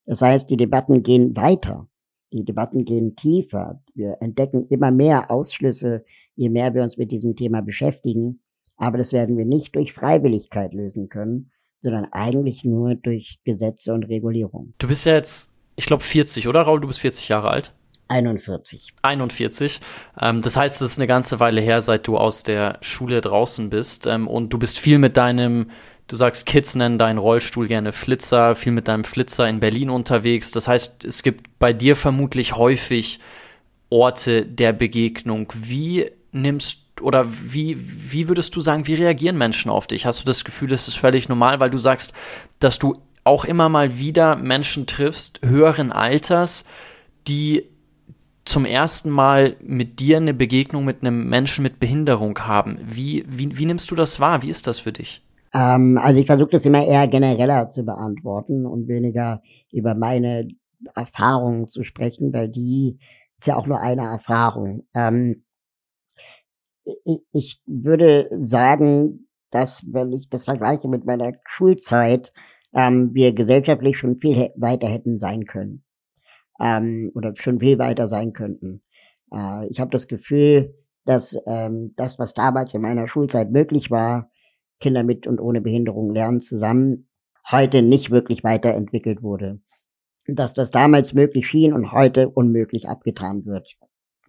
Das 0.05 0.21
heißt, 0.21 0.49
die 0.49 0.57
Debatten 0.57 1.03
gehen 1.03 1.35
weiter. 1.35 1.87
Die 2.33 2.45
Debatten 2.45 2.85
gehen 2.85 3.15
tiefer. 3.15 3.83
Wir 3.93 4.17
entdecken 4.21 4.65
immer 4.69 4.89
mehr 4.89 5.29
Ausschlüsse, 5.29 6.05
je 6.35 6.49
mehr 6.49 6.73
wir 6.73 6.81
uns 6.81 6.97
mit 6.97 7.11
diesem 7.11 7.35
Thema 7.35 7.61
beschäftigen. 7.61 8.41
Aber 8.77 8.97
das 8.97 9.13
werden 9.13 9.37
wir 9.37 9.45
nicht 9.45 9.75
durch 9.75 9.93
Freiwilligkeit 9.93 10.73
lösen 10.73 11.09
können, 11.09 11.51
sondern 11.81 12.05
eigentlich 12.11 12.63
nur 12.63 12.95
durch 12.95 13.39
Gesetze 13.43 13.93
und 13.93 14.03
Regulierung. 14.03 14.73
Du 14.77 14.87
bist 14.87 15.05
ja 15.05 15.13
jetzt, 15.13 15.53
ich 15.75 15.85
glaube, 15.85 16.03
40, 16.03 16.47
oder 16.47 16.61
Raul? 16.61 16.79
Du 16.79 16.87
bist 16.87 16.99
40 16.99 17.27
Jahre 17.27 17.49
alt. 17.49 17.73
41. 18.07 18.93
41. 19.01 19.79
Ähm, 20.19 20.41
das 20.41 20.57
heißt, 20.57 20.81
es 20.81 20.91
ist 20.93 20.99
eine 20.99 21.07
ganze 21.07 21.39
Weile 21.39 21.61
her, 21.61 21.81
seit 21.81 22.07
du 22.07 22.17
aus 22.17 22.43
der 22.43 22.77
Schule 22.81 23.21
draußen 23.21 23.69
bist. 23.69 24.05
Ähm, 24.05 24.27
und 24.27 24.51
du 24.51 24.59
bist 24.59 24.79
viel 24.79 24.99
mit 24.99 25.17
deinem, 25.17 25.71
du 26.07 26.15
sagst, 26.15 26.45
Kids 26.45 26.75
nennen 26.75 26.99
deinen 26.99 27.17
Rollstuhl 27.17 27.67
gerne 27.67 27.93
Flitzer, 27.93 28.55
viel 28.55 28.73
mit 28.73 28.87
deinem 28.87 29.05
Flitzer 29.05 29.47
in 29.47 29.59
Berlin 29.59 29.89
unterwegs. 29.89 30.51
Das 30.51 30.67
heißt, 30.67 31.05
es 31.05 31.23
gibt 31.23 31.57
bei 31.57 31.73
dir 31.73 31.95
vermutlich 31.95 32.55
häufig 32.57 33.19
Orte 33.89 34.45
der 34.45 34.73
Begegnung. 34.73 35.51
Wie 35.55 36.11
nimmst 36.31 36.90
oder 36.99 37.25
wie, 37.29 37.77
wie 37.79 38.27
würdest 38.27 38.55
du 38.55 38.61
sagen, 38.61 38.87
wie 38.87 38.95
reagieren 38.95 39.37
Menschen 39.37 39.71
auf 39.71 39.87
dich? 39.87 40.05
Hast 40.05 40.21
du 40.21 40.25
das 40.25 40.43
Gefühl, 40.43 40.67
das 40.67 40.87
ist 40.87 40.97
völlig 40.97 41.29
normal, 41.29 41.59
weil 41.59 41.69
du 41.69 41.77
sagst, 41.77 42.13
dass 42.59 42.79
du 42.79 42.97
auch 43.23 43.45
immer 43.45 43.69
mal 43.69 43.97
wieder 43.99 44.35
Menschen 44.35 44.87
triffst, 44.87 45.39
höheren 45.43 45.91
Alters, 45.91 46.65
die 47.27 47.65
zum 48.45 48.65
ersten 48.65 49.09
Mal 49.09 49.55
mit 49.61 49.99
dir 49.99 50.17
eine 50.17 50.33
Begegnung 50.33 50.83
mit 50.83 51.01
einem 51.01 51.29
Menschen 51.29 51.63
mit 51.63 51.79
Behinderung 51.79 52.37
haben. 52.39 52.79
Wie, 52.83 53.23
wie, 53.27 53.57
wie 53.57 53.65
nimmst 53.65 53.91
du 53.91 53.95
das 53.95 54.19
wahr? 54.19 54.41
Wie 54.41 54.49
ist 54.49 54.67
das 54.67 54.79
für 54.79 54.91
dich? 54.91 55.23
Ähm, 55.53 55.99
also 56.01 56.19
ich 56.19 56.25
versuche 56.25 56.49
das 56.51 56.65
immer 56.65 56.85
eher 56.85 57.07
genereller 57.07 57.69
zu 57.69 57.83
beantworten 57.83 58.65
und 58.65 58.87
weniger 58.87 59.41
über 59.71 59.93
meine 59.95 60.47
Erfahrungen 60.95 61.67
zu 61.67 61.83
sprechen, 61.83 62.33
weil 62.33 62.49
die 62.49 62.97
ist 63.37 63.47
ja 63.47 63.55
auch 63.55 63.67
nur 63.67 63.79
eine 63.79 64.03
Erfahrung. 64.03 64.83
Ähm, 64.95 65.43
ich 67.31 67.61
würde 67.65 68.29
sagen, 68.39 69.27
dass, 69.51 69.85
wenn 69.91 70.11
ich 70.13 70.29
das 70.29 70.45
vergleiche 70.45 70.87
mit 70.87 71.05
meiner 71.05 71.33
Schulzeit, 71.45 72.31
ähm, 72.73 73.13
wir 73.13 73.33
gesellschaftlich 73.33 73.97
schon 73.97 74.17
viel 74.17 74.51
weiter 74.55 74.87
hätten 74.87 75.17
sein 75.17 75.45
können. 75.45 75.83
Ähm, 76.59 77.11
oder 77.15 77.33
schon 77.35 77.59
viel 77.59 77.79
weiter 77.79 78.07
sein 78.07 78.33
könnten. 78.33 78.81
Äh, 79.33 79.67
ich 79.67 79.79
habe 79.79 79.91
das 79.91 80.07
Gefühl, 80.07 80.73
dass 81.05 81.37
ähm, 81.47 81.93
das, 81.95 82.19
was 82.19 82.33
damals 82.33 82.73
in 82.73 82.81
meiner 82.81 83.07
Schulzeit 83.07 83.51
möglich 83.51 83.91
war, 83.91 84.29
Kinder 84.79 85.03
mit 85.03 85.27
und 85.27 85.39
ohne 85.39 85.61
Behinderung 85.61 86.13
lernen 86.13 86.39
zusammen, 86.39 87.09
heute 87.49 87.81
nicht 87.81 88.11
wirklich 88.11 88.43
weiterentwickelt 88.43 89.21
wurde. 89.21 89.59
Dass 90.27 90.53
das 90.53 90.71
damals 90.71 91.13
möglich 91.13 91.47
schien 91.47 91.73
und 91.73 91.91
heute 91.91 92.29
unmöglich 92.29 92.87
abgetan 92.87 93.45
wird. 93.45 93.77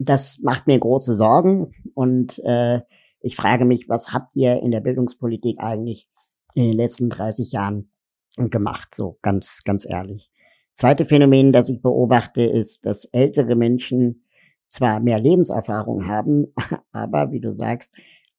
Das 0.05 0.41
macht 0.41 0.67
mir 0.67 0.81
große 0.81 1.15
Sorgen 1.15 1.71
und 1.95 2.41
äh, 2.45 2.81
ich 3.21 3.37
frage 3.37 3.65
mich, 3.65 3.89
was 3.89 4.13
habt 4.13 4.35
ihr 4.35 4.61
in 4.61 4.73
der 4.73 4.81
Bildungspolitik 4.81 5.61
eigentlich 5.61 6.09
in 6.55 6.65
den 6.65 6.77
letzten 6.77 7.09
30 7.09 7.53
Jahren 7.53 7.93
gemacht, 8.37 8.97
so 8.97 9.19
ganz, 9.23 9.63
ganz 9.65 9.89
ehrlich. 9.89 10.33
Zweite 10.75 11.05
Phänomen, 11.05 11.53
das 11.53 11.69
ich 11.69 11.83
beobachte, 11.83 12.43
ist, 12.43 12.85
dass 12.85 13.05
ältere 13.05 13.55
Menschen 13.55 14.25
zwar 14.67 14.99
mehr 14.99 15.21
Lebenserfahrung 15.21 16.09
haben, 16.09 16.53
aber 16.93 17.31
wie 17.31 17.41
du 17.41 17.53
sagst, 17.53 17.95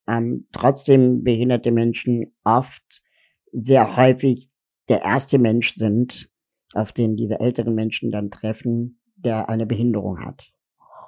ähm, 0.06 0.46
trotzdem 0.52 1.24
behinderte 1.24 1.70
Menschen 1.70 2.34
oft 2.44 3.02
sehr 3.52 3.96
häufig 3.96 4.50
der 4.90 5.02
erste 5.02 5.38
Mensch 5.38 5.72
sind, 5.72 6.30
auf 6.74 6.92
den 6.92 7.16
diese 7.16 7.40
älteren 7.40 7.74
Menschen 7.74 8.10
dann 8.10 8.30
treffen, 8.30 9.00
der 9.16 9.48
eine 9.48 9.64
Behinderung 9.64 10.20
hat 10.20 10.53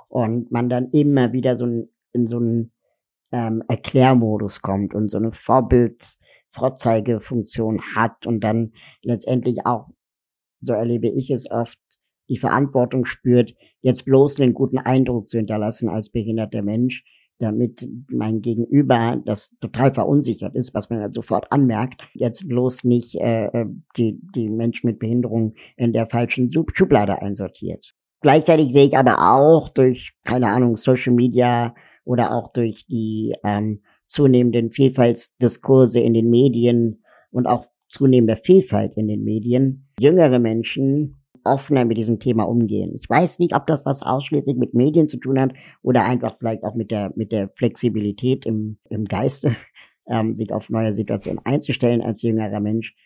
und 0.08 0.50
man 0.50 0.68
dann 0.68 0.90
immer 0.90 1.32
wieder 1.32 1.56
so 1.56 1.66
ein, 1.66 1.88
in 2.12 2.26
so 2.26 2.38
ein 2.38 2.72
ähm, 3.32 3.62
Erklärmodus 3.68 4.60
kommt 4.60 4.94
und 4.94 5.10
so 5.10 5.18
eine 5.18 5.32
Vorbild, 5.32 6.02
Vorzeigefunktion 6.48 7.80
hat 7.94 8.26
und 8.26 8.40
dann 8.40 8.72
letztendlich 9.02 9.66
auch, 9.66 9.88
so 10.60 10.72
erlebe 10.72 11.08
ich 11.08 11.30
es 11.30 11.50
oft, 11.50 11.78
die 12.28 12.38
Verantwortung 12.38 13.04
spürt, 13.04 13.54
jetzt 13.80 14.04
bloß 14.04 14.40
einen 14.40 14.54
guten 14.54 14.78
Eindruck 14.78 15.28
zu 15.28 15.36
hinterlassen 15.36 15.88
als 15.88 16.10
behinderter 16.10 16.62
Mensch, 16.62 17.04
damit 17.38 17.86
mein 18.10 18.40
Gegenüber, 18.40 19.20
das 19.24 19.50
total 19.60 19.92
verunsichert 19.92 20.54
ist, 20.54 20.72
was 20.74 20.88
man 20.88 21.00
ja 21.00 21.12
sofort 21.12 21.52
anmerkt, 21.52 22.02
jetzt 22.14 22.48
bloß 22.48 22.84
nicht 22.84 23.16
äh, 23.16 23.46
äh 23.46 23.66
die, 23.96 24.18
die 24.34 24.48
Menschen 24.48 24.86
mit 24.86 24.98
Behinderung 24.98 25.54
in 25.76 25.92
der 25.92 26.06
falschen 26.06 26.50
Schublade 26.50 27.20
einsortiert. 27.20 27.94
Gleichzeitig 28.26 28.72
sehe 28.72 28.86
ich 28.86 28.98
aber 28.98 29.18
auch 29.20 29.68
durch, 29.68 30.14
keine 30.24 30.48
Ahnung, 30.48 30.76
Social 30.76 31.14
Media 31.14 31.76
oder 32.04 32.34
auch 32.34 32.50
durch 32.52 32.84
die 32.84 33.36
ähm, 33.44 33.82
zunehmenden 34.08 34.72
Vielfaltsdiskurse 34.72 36.00
in 36.00 36.12
den 36.12 36.28
Medien 36.28 37.04
und 37.30 37.46
auch 37.46 37.66
zunehmender 37.88 38.36
Vielfalt 38.36 38.96
in 38.96 39.06
den 39.06 39.22
Medien, 39.22 39.86
jüngere 40.00 40.40
Menschen 40.40 41.22
offener 41.44 41.84
mit 41.84 41.98
diesem 41.98 42.18
Thema 42.18 42.48
umgehen. 42.48 42.96
Ich 42.96 43.08
weiß 43.08 43.38
nicht, 43.38 43.54
ob 43.54 43.68
das 43.68 43.86
was 43.86 44.02
ausschließlich 44.02 44.56
mit 44.56 44.74
Medien 44.74 45.06
zu 45.06 45.18
tun 45.18 45.38
hat 45.38 45.52
oder 45.82 46.04
einfach 46.04 46.36
vielleicht 46.36 46.64
auch 46.64 46.74
mit 46.74 46.90
der, 46.90 47.12
mit 47.14 47.30
der 47.30 47.50
Flexibilität 47.54 48.44
im, 48.44 48.78
im 48.90 49.04
Geiste, 49.04 49.54
ähm, 50.08 50.34
sich 50.34 50.52
auf 50.52 50.68
neue 50.68 50.92
Situationen 50.92 51.38
einzustellen 51.44 52.02
als 52.02 52.22
jüngerer 52.22 52.58
Mensch. 52.58 52.96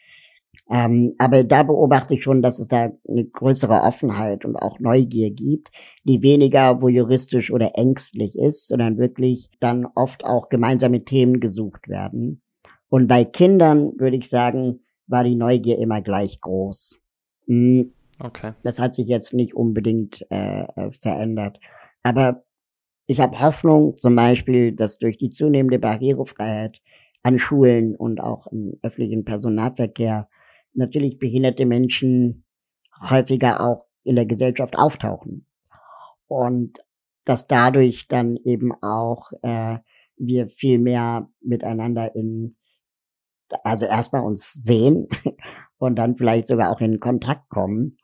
Ähm, 0.69 1.15
aber 1.19 1.43
da 1.43 1.63
beobachte 1.65 2.15
ich 2.15 2.23
schon, 2.23 2.43
dass 2.43 2.61
es 2.61 2.69
da 2.69 2.93
eine 3.09 3.25
größere 3.25 3.83
Offenheit 3.83 4.45
und 4.45 4.57
auch 4.57 4.79
Neugier 4.79 5.31
gibt, 5.31 5.71
die 6.05 6.23
weniger 6.23 6.81
voyeuristisch 6.81 7.51
oder 7.51 7.77
ängstlich 7.77 8.39
ist, 8.39 8.69
sondern 8.69 8.99
wirklich 8.99 9.51
dann 9.59 9.87
oft 9.95 10.25
auch 10.25 10.49
gemeinsame 10.49 11.05
Themen 11.05 11.41
gesucht 11.41 11.89
werden. 11.89 12.43
Und 12.89 13.09
bei 13.09 13.25
Kindern 13.25 13.93
würde 13.99 14.17
ich 14.17 14.29
sagen, 14.29 14.81
war 15.07 15.25
die 15.25 15.35
Neugier 15.35 15.79
immer 15.79 16.01
gleich 16.03 16.41
groß. 16.41 17.01
Hm, 17.47 17.93
Okay. 18.21 18.53
Das 18.63 18.79
hat 18.79 18.95
sich 18.95 19.07
jetzt 19.07 19.33
nicht 19.33 19.55
unbedingt 19.55 20.27
äh, 20.31 20.63
äh 20.63 20.91
verändert. 20.93 21.59
Aber 22.03 22.45
ich 23.07 23.21
habe 23.21 23.41
Hoffnung 23.41 23.97
zum 23.97 24.15
Beispiel, 24.15 24.73
dass 24.73 24.99
durch 24.99 25.17
die 25.17 25.31
zunehmende 25.31 25.79
Barrierefreiheit 25.79 26.81
an 27.23 27.39
Schulen 27.39 27.97
und 27.97 28.21
auch 28.21 28.47
im 28.49 28.79
öffentlichen 28.83 29.25
Personalverkehr 29.25 30.29
natürlich 30.75 31.19
behinderte 31.19 31.67
Menschen 31.67 32.45
häufiger 33.09 33.61
auch 33.61 33.87
in 34.03 34.17
der 34.17 34.27
Gesellschaft 34.27 34.79
auftauchen. 34.79 35.47
Und 36.27 36.79
dass 37.25 37.47
dadurch 37.47 38.09
dann 38.09 38.37
eben 38.37 38.73
auch 38.83 39.33
äh, 39.43 39.79
wir 40.17 40.49
viel 40.49 40.79
mehr 40.79 41.29
miteinander 41.41 42.15
in, 42.15 42.57
also 43.65 43.87
erstmal 43.87 44.23
uns 44.23 44.53
sehen 44.53 45.09
und 45.79 45.97
dann 45.97 46.17
vielleicht 46.17 46.49
sogar 46.49 46.71
auch 46.71 46.81
in 46.81 47.01
Kontakt 47.01 47.49
kommen 47.49 47.97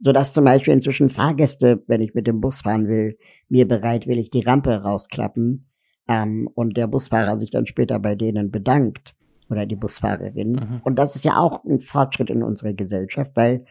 so 0.00 0.12
dass 0.12 0.32
zum 0.32 0.44
Beispiel 0.44 0.72
inzwischen 0.72 1.10
Fahrgäste, 1.10 1.82
wenn 1.86 2.00
ich 2.00 2.14
mit 2.14 2.26
dem 2.26 2.40
Bus 2.40 2.62
fahren 2.62 2.88
will, 2.88 3.18
mir 3.48 3.68
bereitwillig 3.68 4.30
die 4.30 4.40
Rampe 4.40 4.82
rausklappen 4.82 5.66
ähm, 6.08 6.48
und 6.54 6.76
der 6.76 6.86
Busfahrer 6.86 7.38
sich 7.38 7.50
dann 7.50 7.66
später 7.66 7.98
bei 7.98 8.14
denen 8.14 8.50
bedankt 8.50 9.14
oder 9.50 9.66
die 9.66 9.76
Busfahrerin. 9.76 10.52
Mhm. 10.52 10.80
Und 10.84 10.98
das 10.98 11.16
ist 11.16 11.24
ja 11.24 11.36
auch 11.38 11.64
ein 11.64 11.80
Fortschritt 11.80 12.30
in 12.30 12.42
unserer 12.42 12.72
Gesellschaft, 12.72 13.32
weil 13.34 13.64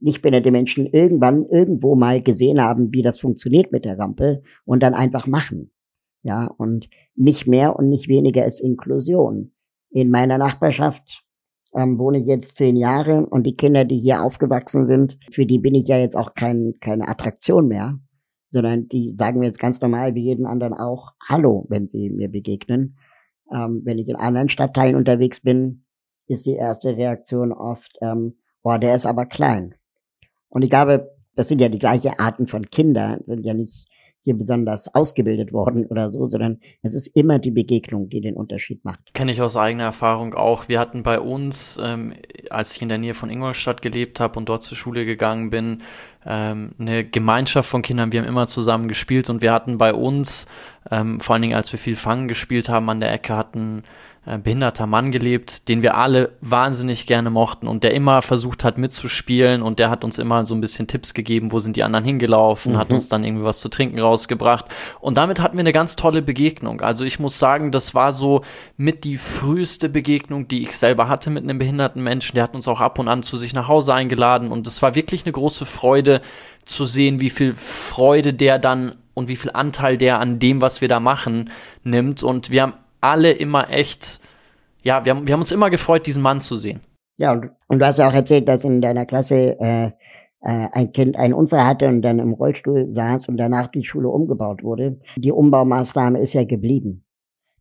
nicht 0.00 0.22
behinderte 0.22 0.50
Menschen 0.50 0.86
irgendwann 0.86 1.46
irgendwo 1.46 1.96
mal 1.96 2.22
gesehen 2.22 2.60
haben, 2.60 2.92
wie 2.92 3.02
das 3.02 3.18
funktioniert 3.18 3.72
mit 3.72 3.84
der 3.84 3.98
Rampe 3.98 4.42
und 4.64 4.82
dann 4.82 4.94
einfach 4.94 5.26
machen. 5.26 5.70
Ja, 6.22 6.46
und 6.46 6.88
nicht 7.14 7.46
mehr 7.46 7.76
und 7.76 7.90
nicht 7.90 8.08
weniger 8.08 8.44
ist 8.44 8.60
Inklusion. 8.60 9.52
In 9.90 10.10
meiner 10.10 10.38
Nachbarschaft 10.38 11.24
ähm, 11.74 11.98
wohne 11.98 12.18
ich 12.18 12.26
jetzt 12.26 12.56
zehn 12.56 12.76
Jahre 12.76 13.26
und 13.26 13.44
die 13.44 13.56
Kinder, 13.56 13.84
die 13.84 13.98
hier 13.98 14.22
aufgewachsen 14.22 14.84
sind, 14.84 15.18
für 15.30 15.46
die 15.46 15.58
bin 15.58 15.74
ich 15.74 15.88
ja 15.88 15.98
jetzt 15.98 16.16
auch 16.16 16.34
kein, 16.34 16.74
keine 16.80 17.08
Attraktion 17.08 17.68
mehr, 17.68 17.98
sondern 18.50 18.88
die 18.88 19.14
sagen 19.18 19.40
mir 19.40 19.46
jetzt 19.46 19.58
ganz 19.58 19.80
normal 19.80 20.14
wie 20.14 20.22
jeden 20.22 20.46
anderen 20.46 20.74
auch 20.74 21.12
Hallo, 21.28 21.66
wenn 21.68 21.88
sie 21.88 22.10
mir 22.10 22.30
begegnen. 22.30 22.96
Ähm, 23.52 23.82
wenn 23.84 23.98
ich 23.98 24.08
in 24.08 24.16
anderen 24.16 24.48
Stadtteilen 24.48 24.96
unterwegs 24.96 25.40
bin, 25.40 25.84
ist 26.26 26.46
die 26.46 26.54
erste 26.54 26.96
Reaktion 26.96 27.52
oft, 27.52 27.92
ähm, 28.00 28.38
boah, 28.62 28.78
der 28.78 28.94
ist 28.94 29.06
aber 29.06 29.26
klein. 29.26 29.74
Und 30.48 30.62
ich 30.62 30.70
glaube, 30.70 31.14
das 31.34 31.48
sind 31.48 31.60
ja 31.60 31.68
die 31.68 31.78
gleichen 31.78 32.18
Arten 32.18 32.46
von 32.46 32.64
Kindern, 32.66 33.20
sind 33.24 33.44
ja 33.44 33.54
nicht 33.54 33.88
hier 34.24 34.34
besonders 34.36 34.94
ausgebildet 34.94 35.52
worden 35.52 35.86
oder 35.86 36.10
so, 36.10 36.28
sondern 36.28 36.58
es 36.82 36.94
ist 36.94 37.08
immer 37.08 37.38
die 37.38 37.50
Begegnung, 37.50 38.08
die 38.08 38.20
den 38.20 38.34
Unterschied 38.34 38.84
macht. 38.84 39.00
Kenne 39.12 39.32
ich 39.32 39.42
aus 39.42 39.56
eigener 39.56 39.84
Erfahrung 39.84 40.34
auch. 40.34 40.68
Wir 40.68 40.80
hatten 40.80 41.02
bei 41.02 41.20
uns, 41.20 41.78
ähm, 41.82 42.14
als 42.50 42.74
ich 42.74 42.82
in 42.82 42.88
der 42.88 42.98
Nähe 42.98 43.14
von 43.14 43.30
Ingolstadt 43.30 43.82
gelebt 43.82 44.20
habe 44.20 44.38
und 44.38 44.48
dort 44.48 44.62
zur 44.62 44.76
Schule 44.76 45.04
gegangen 45.04 45.50
bin, 45.50 45.82
ähm, 46.26 46.74
eine 46.78 47.04
Gemeinschaft 47.04 47.68
von 47.68 47.82
Kindern. 47.82 48.12
Wir 48.12 48.20
haben 48.20 48.28
immer 48.28 48.46
zusammen 48.46 48.88
gespielt 48.88 49.28
und 49.28 49.42
wir 49.42 49.52
hatten 49.52 49.76
bei 49.76 49.92
uns, 49.92 50.46
ähm, 50.90 51.20
vor 51.20 51.34
allen 51.34 51.42
Dingen 51.42 51.54
als 51.54 51.70
wir 51.72 51.78
viel 51.78 51.96
Fangen 51.96 52.26
gespielt 52.26 52.70
haben 52.70 52.88
an 52.88 53.00
der 53.00 53.12
Ecke, 53.12 53.36
hatten 53.36 53.82
äh, 54.26 54.38
behinderter 54.38 54.86
Mann 54.86 55.12
gelebt, 55.12 55.68
den 55.68 55.82
wir 55.82 55.96
alle 55.96 56.32
wahnsinnig 56.40 57.06
gerne 57.06 57.30
mochten 57.30 57.68
und 57.68 57.84
der 57.84 57.92
immer 57.92 58.22
versucht 58.22 58.64
hat 58.64 58.78
mitzuspielen 58.78 59.60
und 59.60 59.78
der 59.78 59.90
hat 59.90 60.04
uns 60.04 60.18
immer 60.18 60.46
so 60.46 60.54
ein 60.54 60.60
bisschen 60.60 60.86
Tipps 60.86 61.12
gegeben, 61.12 61.52
wo 61.52 61.58
sind 61.58 61.76
die 61.76 61.82
anderen 61.82 62.04
hingelaufen, 62.04 62.72
mhm. 62.72 62.78
hat 62.78 62.90
uns 62.90 63.08
dann 63.08 63.24
irgendwie 63.24 63.44
was 63.44 63.60
zu 63.60 63.68
trinken 63.68 64.00
rausgebracht 64.00 64.66
und 65.00 65.16
damit 65.16 65.40
hatten 65.40 65.56
wir 65.56 65.60
eine 65.60 65.72
ganz 65.72 65.96
tolle 65.96 66.22
Begegnung. 66.22 66.80
Also 66.80 67.04
ich 67.04 67.18
muss 67.18 67.38
sagen, 67.38 67.70
das 67.70 67.94
war 67.94 68.12
so 68.12 68.42
mit 68.76 69.04
die 69.04 69.18
früheste 69.18 69.88
Begegnung, 69.88 70.48
die 70.48 70.62
ich 70.62 70.76
selber 70.76 71.08
hatte 71.08 71.30
mit 71.30 71.44
einem 71.44 71.58
behinderten 71.58 72.02
Menschen. 72.02 72.36
Der 72.36 72.44
hat 72.44 72.54
uns 72.54 72.66
auch 72.66 72.80
ab 72.80 72.98
und 72.98 73.08
an 73.08 73.22
zu 73.22 73.36
sich 73.36 73.52
nach 73.52 73.68
Hause 73.68 73.94
eingeladen 73.94 74.50
und 74.50 74.66
es 74.66 74.80
war 74.80 74.94
wirklich 74.94 75.24
eine 75.24 75.32
große 75.32 75.66
Freude 75.66 76.22
zu 76.64 76.86
sehen, 76.86 77.20
wie 77.20 77.30
viel 77.30 77.52
Freude 77.52 78.32
der 78.32 78.58
dann 78.58 78.94
und 79.14 79.28
wie 79.28 79.36
viel 79.36 79.50
Anteil 79.52 79.96
der 79.96 80.18
an 80.18 80.38
dem, 80.38 80.60
was 80.60 80.80
wir 80.80 80.88
da 80.88 81.00
machen, 81.00 81.50
nimmt. 81.84 82.22
Und 82.22 82.50
wir 82.50 82.62
haben 82.62 82.74
alle 83.04 83.32
immer 83.32 83.70
echt, 83.70 84.20
ja, 84.82 85.04
wir 85.04 85.14
haben, 85.14 85.26
wir 85.26 85.34
haben 85.34 85.40
uns 85.40 85.52
immer 85.52 85.70
gefreut, 85.70 86.06
diesen 86.06 86.22
Mann 86.22 86.40
zu 86.40 86.56
sehen. 86.56 86.80
Ja, 87.16 87.32
und, 87.32 87.50
und 87.68 87.78
du 87.78 87.86
hast 87.86 87.98
ja 87.98 88.08
auch 88.08 88.14
erzählt, 88.14 88.48
dass 88.48 88.64
in 88.64 88.80
deiner 88.80 89.06
Klasse 89.06 89.56
äh, 89.60 89.86
äh, 90.40 90.68
ein 90.72 90.92
Kind 90.92 91.16
einen 91.16 91.34
Unfall 91.34 91.64
hatte 91.64 91.86
und 91.86 92.02
dann 92.02 92.18
im 92.18 92.32
Rollstuhl 92.32 92.90
saß 92.90 93.28
und 93.28 93.36
danach 93.36 93.68
die 93.68 93.84
Schule 93.84 94.08
umgebaut 94.08 94.62
wurde. 94.62 94.98
Die 95.16 95.32
Umbaumaßnahme 95.32 96.18
ist 96.18 96.32
ja 96.32 96.44
geblieben. 96.44 97.04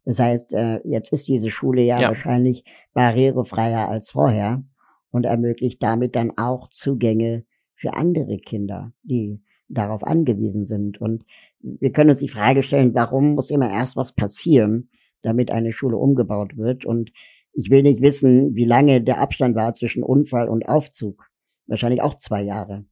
Das 0.05 0.19
heißt, 0.19 0.53
äh, 0.53 0.79
jetzt 0.83 1.13
ist 1.13 1.27
diese 1.27 1.49
Schule 1.49 1.81
ja, 1.81 1.99
ja 1.99 2.09
wahrscheinlich 2.09 2.65
barrierefreier 2.93 3.87
als 3.87 4.11
vorher 4.11 4.63
und 5.11 5.25
ermöglicht 5.25 5.81
damit 5.81 6.15
dann 6.15 6.33
auch 6.37 6.69
Zugänge 6.69 7.45
für 7.75 7.93
andere 7.93 8.37
Kinder, 8.37 8.91
die 9.03 9.41
darauf 9.69 10.03
angewiesen 10.03 10.65
sind. 10.65 10.99
Und 10.99 11.25
wir 11.61 11.91
können 11.91 12.09
uns 12.09 12.19
die 12.19 12.27
Frage 12.27 12.63
stellen, 12.63 12.93
warum 12.93 13.35
muss 13.35 13.49
immer 13.49 13.69
erst 13.69 13.95
was 13.95 14.11
passieren, 14.11 14.89
damit 15.23 15.51
eine 15.51 15.73
Schule 15.73 15.97
umgebaut 15.97 16.57
wird. 16.57 16.85
Und 16.85 17.11
ich 17.53 17.69
will 17.69 17.81
nicht 17.81 18.01
wissen, 18.01 18.55
wie 18.55 18.65
lange 18.65 19.01
der 19.01 19.19
Abstand 19.19 19.55
war 19.55 19.73
zwischen 19.73 20.03
Unfall 20.03 20.47
und 20.47 20.67
Aufzug. 20.67 21.27
Wahrscheinlich 21.67 22.01
auch 22.01 22.15
zwei 22.15 22.41
Jahre. 22.41 22.85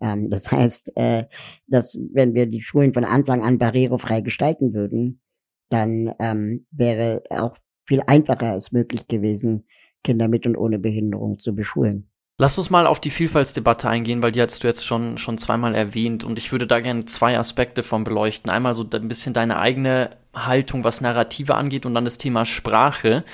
Ähm, 0.00 0.30
das 0.30 0.50
heißt, 0.52 0.96
äh, 0.96 1.24
dass 1.66 1.98
wenn 2.12 2.34
wir 2.34 2.46
die 2.46 2.60
Schulen 2.60 2.94
von 2.94 3.04
Anfang 3.04 3.42
an 3.42 3.58
barrierefrei 3.58 4.20
gestalten 4.20 4.72
würden, 4.72 5.20
dann 5.68 6.12
ähm, 6.18 6.66
wäre 6.70 7.22
auch 7.30 7.56
viel 7.84 8.02
einfacher 8.06 8.56
es 8.56 8.72
möglich 8.72 9.08
gewesen, 9.08 9.66
Kinder 10.02 10.28
mit 10.28 10.46
und 10.46 10.56
ohne 10.56 10.78
Behinderung 10.78 11.38
zu 11.38 11.54
beschulen. 11.54 12.10
Lass 12.40 12.56
uns 12.56 12.70
mal 12.70 12.86
auf 12.86 13.00
die 13.00 13.10
Vielfaltsdebatte 13.10 13.86
eingehen, 13.86 14.22
weil 14.22 14.32
die 14.32 14.40
hast 14.40 14.64
du 14.64 14.66
jetzt 14.66 14.86
schon, 14.86 15.18
schon 15.18 15.36
zweimal 15.36 15.74
erwähnt 15.74 16.24
und 16.24 16.38
ich 16.38 16.52
würde 16.52 16.66
da 16.66 16.80
gerne 16.80 17.04
zwei 17.04 17.38
Aspekte 17.38 17.82
von 17.82 18.02
beleuchten. 18.02 18.50
Einmal 18.50 18.74
so 18.74 18.82
ein 18.82 19.08
bisschen 19.08 19.34
deine 19.34 19.58
eigene 19.58 20.08
Haltung, 20.34 20.82
was 20.82 21.02
Narrative 21.02 21.54
angeht 21.54 21.84
und 21.84 21.94
dann 21.94 22.06
das 22.06 22.16
Thema 22.16 22.46
Sprache. 22.46 23.24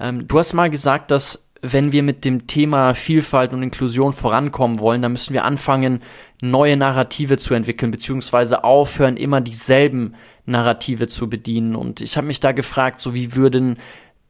Ähm, 0.00 0.26
du 0.26 0.38
hast 0.38 0.54
mal 0.54 0.70
gesagt, 0.70 1.10
dass 1.10 1.46
wenn 1.60 1.92
wir 1.92 2.02
mit 2.02 2.24
dem 2.24 2.46
Thema 2.46 2.94
Vielfalt 2.94 3.52
und 3.52 3.62
Inklusion 3.62 4.14
vorankommen 4.14 4.78
wollen, 4.78 5.02
dann 5.02 5.12
müssen 5.12 5.34
wir 5.34 5.44
anfangen, 5.44 6.00
neue 6.40 6.78
Narrative 6.78 7.36
zu 7.36 7.52
entwickeln, 7.52 7.90
beziehungsweise 7.90 8.64
aufhören, 8.64 9.18
immer 9.18 9.42
dieselben 9.42 10.14
Narrative 10.46 11.06
zu 11.06 11.28
bedienen. 11.28 11.76
Und 11.76 12.00
ich 12.00 12.16
habe 12.16 12.26
mich 12.26 12.40
da 12.40 12.52
gefragt, 12.52 13.00
so 13.00 13.12
wie 13.12 13.34
würden 13.34 13.76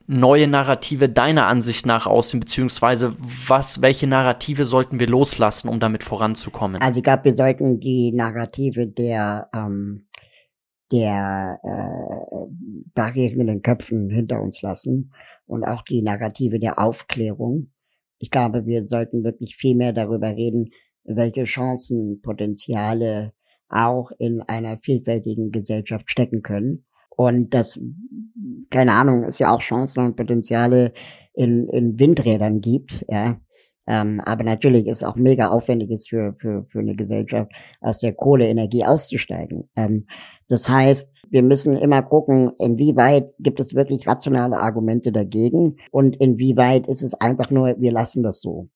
neue 0.07 0.47
Narrative 0.47 1.09
deiner 1.09 1.47
Ansicht 1.47 1.87
nach 1.87 2.07
aussehen, 2.07 2.41
beziehungsweise 2.41 3.17
was, 3.19 3.83
welche 3.83 4.07
Narrative 4.07 4.65
sollten 4.65 5.01
wir 5.01 5.07
loslassen, 5.07 5.69
um 5.69 5.81
damit 5.81 6.03
voranzukommen? 6.03 6.81
Also 6.83 6.99
ich 6.99 7.05
glaube, 7.05 7.25
wir 7.25 7.35
sollten 7.35 7.81
die 7.81 8.13
Narrative 8.13 8.87
der 8.87 9.49
ähm, 9.55 10.07
der 10.93 11.59
äh, 11.63 12.55
Barrieren 12.95 13.41
in 13.41 13.47
den 13.47 13.63
Köpfen 13.63 14.11
hinter 14.11 14.41
uns 14.41 14.63
lassen 14.63 15.13
und 15.47 15.65
auch 15.65 15.83
die 15.83 16.03
Narrative 16.03 16.59
der 16.59 16.79
Aufklärung. 16.79 17.73
Ich 18.19 18.31
glaube, 18.31 18.67
wir 18.67 18.85
sollten 18.85 19.25
wirklich 19.25 19.57
viel 19.57 19.75
mehr 19.75 19.93
darüber 19.93 20.29
reden, 20.29 20.71
welche 21.05 21.45
Chancen, 21.45 22.21
Potenziale 22.23 23.33
auch 23.69 24.11
in 24.19 24.41
einer 24.43 24.77
vielfältigen 24.77 25.51
Gesellschaft 25.51 26.11
stecken 26.11 26.43
können 26.43 26.85
Und 27.17 27.55
das, 27.55 27.79
keine 28.71 28.93
Ahnung, 28.93 29.25
ist 29.25 29.39
ja 29.39 29.53
auch 29.53 29.61
Chancen 29.61 30.05
und 30.05 30.17
Potenziale 30.17 30.93
in, 31.35 31.69
in 31.69 31.99
Windrädern 31.99 32.61
gibt, 32.61 33.05
ja. 33.09 33.39
Ähm, 33.87 34.23
aber 34.25 34.45
natürlich 34.45 34.87
ist 34.87 35.05
auch 35.05 35.17
mega 35.17 35.49
aufwendig 35.49 35.91
ist 35.91 36.09
für, 36.09 36.35
für, 36.39 36.65
für 36.71 36.79
eine 36.79 36.95
Gesellschaft, 36.95 37.53
aus 37.83 37.99
der 37.99 38.15
Kohleenergie 38.15 38.85
auszusteigen. 38.85 39.69
Ähm, 39.77 40.07
das 40.49 40.69
heißt, 40.69 41.15
wir 41.29 41.43
müssen 41.43 41.77
immer 41.77 42.03
gucken, 42.03 42.53
inwieweit 42.59 43.27
gibt 43.41 43.61
es 43.61 43.75
wirklich 43.75 44.07
rationale 44.07 44.59
Argumente 44.59 45.13
dagegen 45.13 45.77
und 45.91 46.17
inwieweit 46.17 46.87
ist 46.87 47.03
es 47.03 47.13
einfach 47.15 47.51
nur, 47.51 47.75
wir 47.79 47.93
lassen 47.93 48.23
das 48.23 48.41
so, 48.41 48.69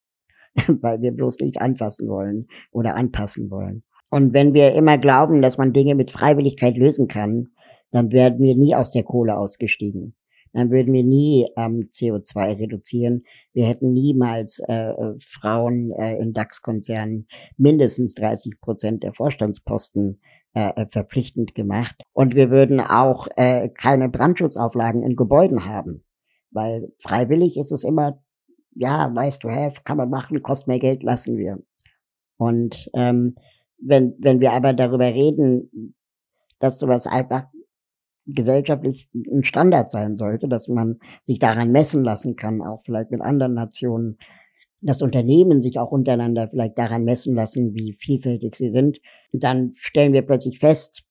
weil 0.67 1.01
wir 1.01 1.13
bloß 1.13 1.39
nicht 1.39 1.61
anfassen 1.61 2.09
wollen 2.09 2.47
oder 2.71 2.95
anpassen 2.95 3.51
wollen. 3.51 3.85
Und 4.11 4.33
wenn 4.33 4.55
wir 4.55 4.73
immer 4.75 4.99
glauben, 4.99 5.43
dass 5.43 5.59
man 5.59 5.73
Dinge 5.73 5.95
mit 5.95 6.11
Freiwilligkeit 6.11 6.77
lösen 6.77 7.09
kann, 7.09 7.49
dann 7.91 8.13
werden 8.13 8.41
wir 8.41 8.57
nie 8.57 8.75
aus 8.75 8.91
der 8.91 9.03
Kohle 9.03 9.37
ausgestiegen. 9.37 10.15
Dann 10.53 10.71
würden 10.71 10.93
wir 10.95 11.05
nie 11.05 11.47
ähm, 11.57 11.85
CO2 11.87 12.59
reduzieren. 12.59 13.25
Wir 13.53 13.67
hätten 13.67 13.93
niemals 13.93 14.61
äh, 14.61 14.93
Frauen 15.19 15.93
äh, 15.93 16.17
in 16.17 16.33
DAX-Konzernen 16.33 17.29
mindestens 17.57 18.15
30 18.15 18.61
Prozent 18.61 19.03
der 19.03 19.13
Vorstandsposten 19.13 20.21
äh, 20.55 20.71
äh, 20.75 20.87
verpflichtend 20.89 21.55
gemacht. 21.55 21.95
Und 22.13 22.35
wir 22.35 22.51
würden 22.51 22.81
auch 22.81 23.29
äh, 23.37 23.69
keine 23.69 24.09
Brandschutzauflagen 24.09 25.03
in 25.03 25.15
Gebäuden 25.15 25.67
haben. 25.67 26.05
Weil 26.51 26.93
freiwillig 26.99 27.59
ist 27.59 27.71
es 27.71 27.85
immer, 27.85 28.23
ja, 28.75 29.09
nice 29.09 29.39
to 29.39 29.51
have, 29.51 29.83
kann 29.85 29.99
man 29.99 30.09
machen, 30.09 30.43
kostet 30.43 30.69
mehr 30.69 30.79
Geld, 30.79 31.03
lassen 31.03 31.37
wir. 31.37 31.59
Und 32.39 32.89
ähm, 32.95 33.37
wenn, 33.81 34.15
wenn 34.19 34.41
wir 34.41 34.53
aber 34.53 34.73
darüber 34.73 35.07
reden, 35.07 35.95
dass 36.59 36.79
sowas 36.79 37.07
einfach 37.07 37.47
gesellschaftlich 38.29 39.09
ein 39.15 39.45
Standard 39.45 39.91
sein 39.91 40.17
sollte, 40.17 40.49
dass 40.49 40.69
man 40.69 40.99
sich 41.25 41.39
daran 41.39 41.73
messen 41.73 42.05
lassen 42.05 42.37
kann, 42.37 42.63
auch 42.63 42.81
vielleicht 42.85 43.11
mit 43.11 43.23
anderen 43.23 43.55
Nationen, 43.55 44.19
dass 44.81 45.03
Unternehmen 45.03 45.61
sich 45.61 45.79
auch 45.79 45.91
untereinander 45.91 46.49
vielleicht 46.49 46.79
daran 46.79 47.05
messen 47.05 47.35
lassen, 47.35 47.75
wie 47.75 47.93
vielfältig 47.95 48.55
sie 48.55 48.71
sind. 48.71 49.01
Und 49.33 49.43
dann 49.43 49.73
stellen 49.75 50.13
wir 50.13 50.23
plötzlich 50.23 50.59
fest, 50.59 51.05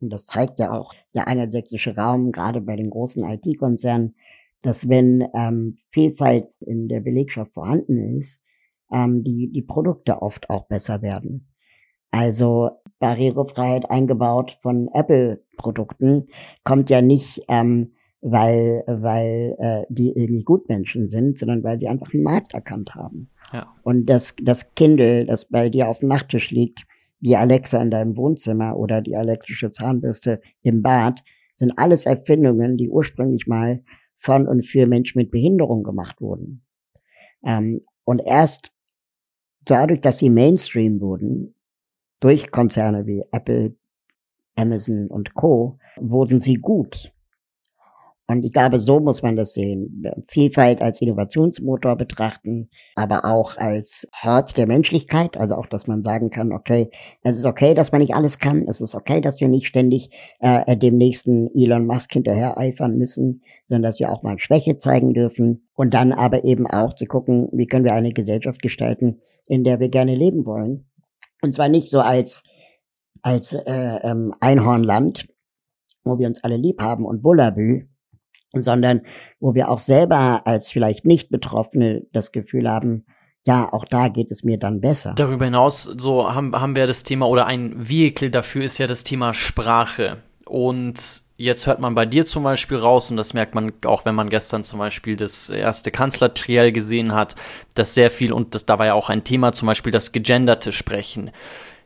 und 0.00 0.10
das 0.10 0.26
zeigt 0.26 0.58
ja 0.58 0.72
auch 0.72 0.94
der 1.14 1.28
einheitssächsische 1.28 1.96
Raum, 1.96 2.32
gerade 2.32 2.60
bei 2.60 2.76
den 2.76 2.90
großen 2.90 3.24
IT-Konzernen, 3.24 4.16
dass 4.60 4.88
wenn 4.88 5.24
ähm, 5.34 5.76
Vielfalt 5.90 6.50
in 6.60 6.88
der 6.88 7.00
Belegschaft 7.00 7.54
vorhanden 7.54 8.18
ist, 8.18 8.44
ähm, 8.92 9.24
die, 9.24 9.50
die 9.50 9.62
Produkte 9.62 10.22
oft 10.22 10.50
auch 10.50 10.66
besser 10.66 11.02
werden. 11.02 11.51
Also 12.12 12.70
Barrierefreiheit 13.00 13.90
eingebaut 13.90 14.58
von 14.62 14.88
Apple-Produkten 14.92 16.26
kommt 16.62 16.88
ja 16.88 17.02
nicht, 17.02 17.42
ähm, 17.48 17.94
weil, 18.20 18.84
weil 18.86 19.56
äh, 19.58 19.82
die 19.88 20.10
irgendwie 20.10 20.44
Gutmenschen 20.44 21.08
sind, 21.08 21.38
sondern 21.38 21.64
weil 21.64 21.78
sie 21.78 21.88
einfach 21.88 22.14
einen 22.14 22.22
Markt 22.22 22.54
erkannt 22.54 22.94
haben. 22.94 23.30
Ja. 23.52 23.74
Und 23.82 24.06
das, 24.06 24.36
das 24.40 24.74
Kindle, 24.76 25.26
das 25.26 25.46
bei 25.46 25.68
dir 25.68 25.88
auf 25.88 25.98
dem 25.98 26.10
Nachttisch 26.10 26.52
liegt, 26.52 26.86
die 27.18 27.36
Alexa 27.36 27.82
in 27.82 27.90
deinem 27.90 28.16
Wohnzimmer 28.16 28.76
oder 28.76 29.00
die 29.00 29.14
elektrische 29.14 29.72
Zahnbürste 29.72 30.40
im 30.62 30.82
Bad, 30.82 31.24
sind 31.54 31.76
alles 31.76 32.06
Erfindungen, 32.06 32.76
die 32.76 32.88
ursprünglich 32.88 33.46
mal 33.46 33.82
von 34.14 34.46
und 34.46 34.64
für 34.64 34.86
Menschen 34.86 35.18
mit 35.18 35.30
Behinderung 35.30 35.82
gemacht 35.82 36.20
wurden. 36.20 36.64
Ähm, 37.44 37.80
und 38.04 38.20
erst 38.24 38.70
dadurch, 39.64 40.00
dass 40.00 40.18
sie 40.18 40.30
Mainstream 40.30 41.00
wurden, 41.00 41.54
durch 42.22 42.50
Konzerne 42.50 43.06
wie 43.06 43.24
Apple, 43.32 43.76
Amazon 44.56 45.08
und 45.08 45.34
Co. 45.34 45.78
wurden 45.96 46.40
sie 46.40 46.54
gut. 46.54 47.12
Und 48.28 48.44
ich 48.44 48.52
glaube, 48.52 48.78
so 48.78 49.00
muss 49.00 49.22
man 49.22 49.36
das 49.36 49.52
sehen. 49.52 50.04
Vielfalt 50.28 50.80
als 50.80 51.00
Innovationsmotor 51.00 51.96
betrachten, 51.96 52.70
aber 52.94 53.24
auch 53.24 53.56
als 53.58 54.08
Hort 54.22 54.56
der 54.56 54.66
Menschlichkeit. 54.66 55.36
Also 55.36 55.56
auch, 55.56 55.66
dass 55.66 55.86
man 55.86 56.02
sagen 56.02 56.30
kann, 56.30 56.52
okay, 56.52 56.88
es 57.22 57.36
ist 57.36 57.44
okay, 57.44 57.74
dass 57.74 57.92
man 57.92 58.00
nicht 58.00 58.14
alles 58.14 58.38
kann. 58.38 58.64
Es 58.68 58.80
ist 58.80 58.94
okay, 58.94 59.20
dass 59.20 59.40
wir 59.40 59.48
nicht 59.48 59.66
ständig 59.66 60.10
äh, 60.40 60.76
dem 60.76 60.96
nächsten 60.96 61.48
Elon 61.54 61.84
Musk 61.84 62.12
hinterher 62.12 62.56
eifern 62.56 62.96
müssen, 62.96 63.42
sondern 63.66 63.82
dass 63.82 63.98
wir 63.98 64.10
auch 64.10 64.22
mal 64.22 64.38
Schwäche 64.38 64.76
zeigen 64.76 65.12
dürfen. 65.12 65.68
Und 65.74 65.92
dann 65.92 66.12
aber 66.12 66.44
eben 66.44 66.66
auch 66.66 66.94
zu 66.94 67.06
gucken, 67.06 67.48
wie 67.52 67.66
können 67.66 67.84
wir 67.84 67.92
eine 67.92 68.12
Gesellschaft 68.12 68.62
gestalten, 68.62 69.20
in 69.46 69.64
der 69.64 69.80
wir 69.80 69.88
gerne 69.88 70.14
leben 70.14 70.46
wollen. 70.46 70.86
Und 71.42 71.52
zwar 71.52 71.68
nicht 71.68 71.90
so 71.90 72.00
als, 72.00 72.44
als 73.20 73.52
äh, 73.52 73.98
ähm, 74.02 74.32
Einhornland, 74.40 75.26
wo 76.04 76.18
wir 76.18 76.26
uns 76.28 76.42
alle 76.44 76.56
lieb 76.56 76.80
haben 76.80 77.04
und 77.04 77.22
Bullabü, 77.22 77.88
sondern 78.52 79.02
wo 79.40 79.54
wir 79.54 79.68
auch 79.68 79.78
selber 79.78 80.46
als 80.46 80.70
vielleicht 80.70 81.04
nicht 81.04 81.30
Betroffene 81.30 82.06
das 82.12 82.32
Gefühl 82.32 82.70
haben, 82.70 83.04
ja, 83.44 83.72
auch 83.72 83.84
da 83.84 84.08
geht 84.08 84.30
es 84.30 84.44
mir 84.44 84.56
dann 84.56 84.80
besser. 84.80 85.14
Darüber 85.16 85.46
hinaus, 85.46 85.82
so 85.82 86.32
haben, 86.32 86.54
haben 86.54 86.76
wir 86.76 86.86
das 86.86 87.02
Thema 87.02 87.28
oder 87.28 87.46
ein 87.46 87.88
Vehikel 87.88 88.30
dafür 88.30 88.64
ist 88.64 88.78
ja 88.78 88.86
das 88.86 89.02
Thema 89.02 89.34
Sprache. 89.34 90.18
Und 90.52 91.22
jetzt 91.38 91.66
hört 91.66 91.80
man 91.80 91.94
bei 91.94 92.04
dir 92.04 92.26
zum 92.26 92.42
Beispiel 92.42 92.76
raus, 92.76 93.10
und 93.10 93.16
das 93.16 93.32
merkt 93.32 93.54
man 93.54 93.72
auch, 93.86 94.04
wenn 94.04 94.14
man 94.14 94.28
gestern 94.28 94.64
zum 94.64 94.80
Beispiel 94.80 95.16
das 95.16 95.48
erste 95.48 95.90
Kanzlertriell 95.90 96.72
gesehen 96.72 97.14
hat, 97.14 97.36
dass 97.72 97.94
sehr 97.94 98.10
viel, 98.10 98.34
und 98.34 98.54
das, 98.54 98.66
da 98.66 98.78
war 98.78 98.84
ja 98.84 98.92
auch 98.92 99.08
ein 99.08 99.24
Thema, 99.24 99.52
zum 99.52 99.64
Beispiel 99.64 99.92
das 99.92 100.12
gegenderte 100.12 100.70
Sprechen. 100.70 101.30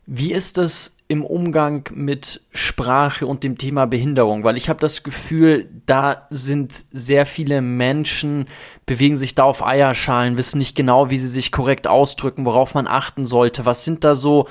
Wie 0.05 0.33
ist 0.33 0.59
es 0.59 0.97
im 1.07 1.25
Umgang 1.25 1.89
mit 1.95 2.41
Sprache 2.51 3.29
und 3.29 3.45
dem 3.45 3.57
Thema 3.57 3.87
Behinderung? 3.87 4.43
Weil 4.43 4.57
ich 4.57 4.69
habe 4.69 4.81
das 4.81 5.05
Gefühl, 5.05 5.69
da 5.87 6.27
sind 6.31 6.73
sehr 6.73 7.25
viele 7.25 7.61
Menschen, 7.61 8.47
bewegen 8.85 9.15
sich 9.15 9.37
da 9.37 9.45
auf 9.45 9.65
Eierschalen, 9.65 10.39
wissen 10.39 10.59
nicht 10.59 10.75
genau, 10.75 11.09
wie 11.09 11.19
sie 11.19 11.29
sich 11.29 11.53
korrekt 11.53 11.87
ausdrücken, 11.87 12.45
worauf 12.45 12.75
man 12.75 12.89
achten 12.89 13.27
sollte. 13.27 13.65
Was 13.65 13.85
sind 13.85 14.03
da 14.03 14.17
so 14.17 14.49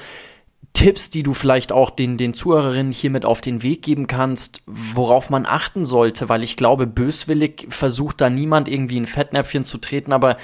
Tipps, 0.76 1.10
die 1.10 1.24
du 1.24 1.34
vielleicht 1.34 1.72
auch 1.72 1.90
den, 1.90 2.18
den 2.18 2.34
Zuhörerinnen 2.34 2.92
hier 2.92 3.10
mit 3.10 3.26
auf 3.26 3.42
den 3.42 3.64
Weg 3.64 3.82
geben 3.82 4.08
kannst, 4.08 4.62
worauf 4.68 5.30
man 5.30 5.46
achten 5.46 5.86
sollte? 5.86 6.30
Weil 6.30 6.44
ich 6.44 6.58
glaube, 6.58 6.86
böswillig 6.86 7.68
versucht 7.70 8.22
da 8.22 8.30
niemand 8.30 8.68
irgendwie 8.68 9.00
ein 9.00 9.08
Fettnäpfchen 9.08 9.64
zu 9.64 9.78
treten, 9.78 10.12
aber 10.12 10.38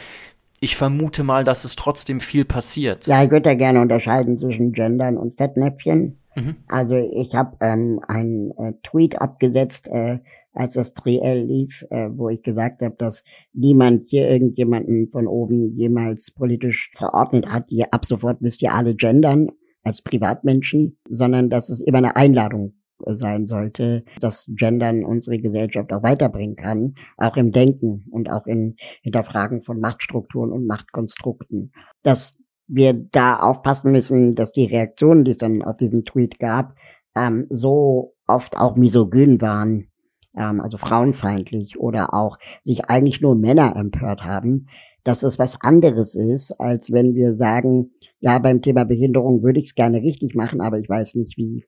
ich 0.61 0.77
vermute 0.77 1.23
mal, 1.23 1.43
dass 1.43 1.65
es 1.65 1.75
trotzdem 1.75 2.19
viel 2.19 2.45
passiert. 2.45 3.07
Ja, 3.07 3.23
ich 3.23 3.29
würde 3.29 3.49
da 3.49 3.55
gerne 3.55 3.81
unterscheiden 3.81 4.37
zwischen 4.37 4.71
Gendern 4.71 5.17
und 5.17 5.35
Fettnäpfchen. 5.35 6.17
Mhm. 6.35 6.55
Also 6.67 6.95
ich 6.95 7.35
habe 7.35 7.57
ähm, 7.59 7.99
einen 8.07 8.51
äh, 8.51 8.73
Tweet 8.83 9.19
abgesetzt, 9.19 9.89
äh, 9.89 10.19
als 10.53 10.73
das 10.73 10.93
Triell 10.93 11.43
lief, 11.43 11.85
äh, 11.89 12.09
wo 12.09 12.29
ich 12.29 12.41
gesagt 12.41 12.81
habe, 12.81 12.95
dass 12.97 13.25
niemand 13.53 14.09
hier 14.09 14.29
irgendjemanden 14.29 15.09
von 15.09 15.27
oben 15.27 15.75
jemals 15.75 16.31
politisch 16.31 16.91
verordnet 16.93 17.51
hat, 17.51 17.69
ihr 17.69 17.93
ab 17.93 18.05
sofort 18.05 18.41
müsst 18.41 18.61
ihr 18.61 18.73
alle 18.73 18.95
gendern 18.95 19.49
als 19.83 20.01
Privatmenschen, 20.01 20.97
sondern 21.09 21.49
dass 21.49 21.69
es 21.69 21.81
immer 21.81 21.99
eine 21.99 22.15
Einladung 22.15 22.73
sein 23.07 23.47
sollte, 23.47 24.03
dass 24.19 24.49
Gendern 24.55 25.03
unsere 25.03 25.39
Gesellschaft 25.39 25.91
auch 25.91 26.03
weiterbringen 26.03 26.55
kann, 26.55 26.95
auch 27.17 27.37
im 27.37 27.51
Denken 27.51 28.05
und 28.11 28.31
auch 28.31 28.45
in 28.45 28.75
Hinterfragen 29.01 29.61
von 29.61 29.79
Machtstrukturen 29.79 30.51
und 30.51 30.67
Machtkonstrukten. 30.67 31.71
Dass 32.03 32.35
wir 32.67 32.93
da 32.93 33.37
aufpassen 33.39 33.91
müssen, 33.91 34.31
dass 34.31 34.51
die 34.51 34.65
Reaktionen, 34.65 35.25
die 35.25 35.31
es 35.31 35.37
dann 35.37 35.61
auf 35.61 35.77
diesen 35.77 36.05
Tweet 36.05 36.39
gab, 36.39 36.75
ähm, 37.15 37.47
so 37.49 38.13
oft 38.27 38.57
auch 38.57 38.75
misogyn 38.75 39.41
waren, 39.41 39.89
ähm, 40.37 40.61
also 40.61 40.77
frauenfeindlich 40.77 41.79
oder 41.79 42.13
auch 42.13 42.37
sich 42.61 42.85
eigentlich 42.89 43.19
nur 43.19 43.35
Männer 43.35 43.75
empört 43.75 44.23
haben, 44.23 44.67
dass 45.03 45.23
es 45.23 45.39
was 45.39 45.59
anderes 45.61 46.15
ist, 46.15 46.51
als 46.59 46.91
wenn 46.91 47.15
wir 47.15 47.35
sagen, 47.35 47.91
ja, 48.21 48.37
beim 48.37 48.61
Thema 48.61 48.85
Behinderung 48.85 49.43
würde 49.43 49.59
ich 49.59 49.65
es 49.65 49.75
gerne 49.75 50.01
richtig 50.01 50.35
machen, 50.35 50.61
aber 50.61 50.79
ich 50.79 50.87
weiß 50.87 51.15
nicht 51.15 51.37
wie. 51.37 51.65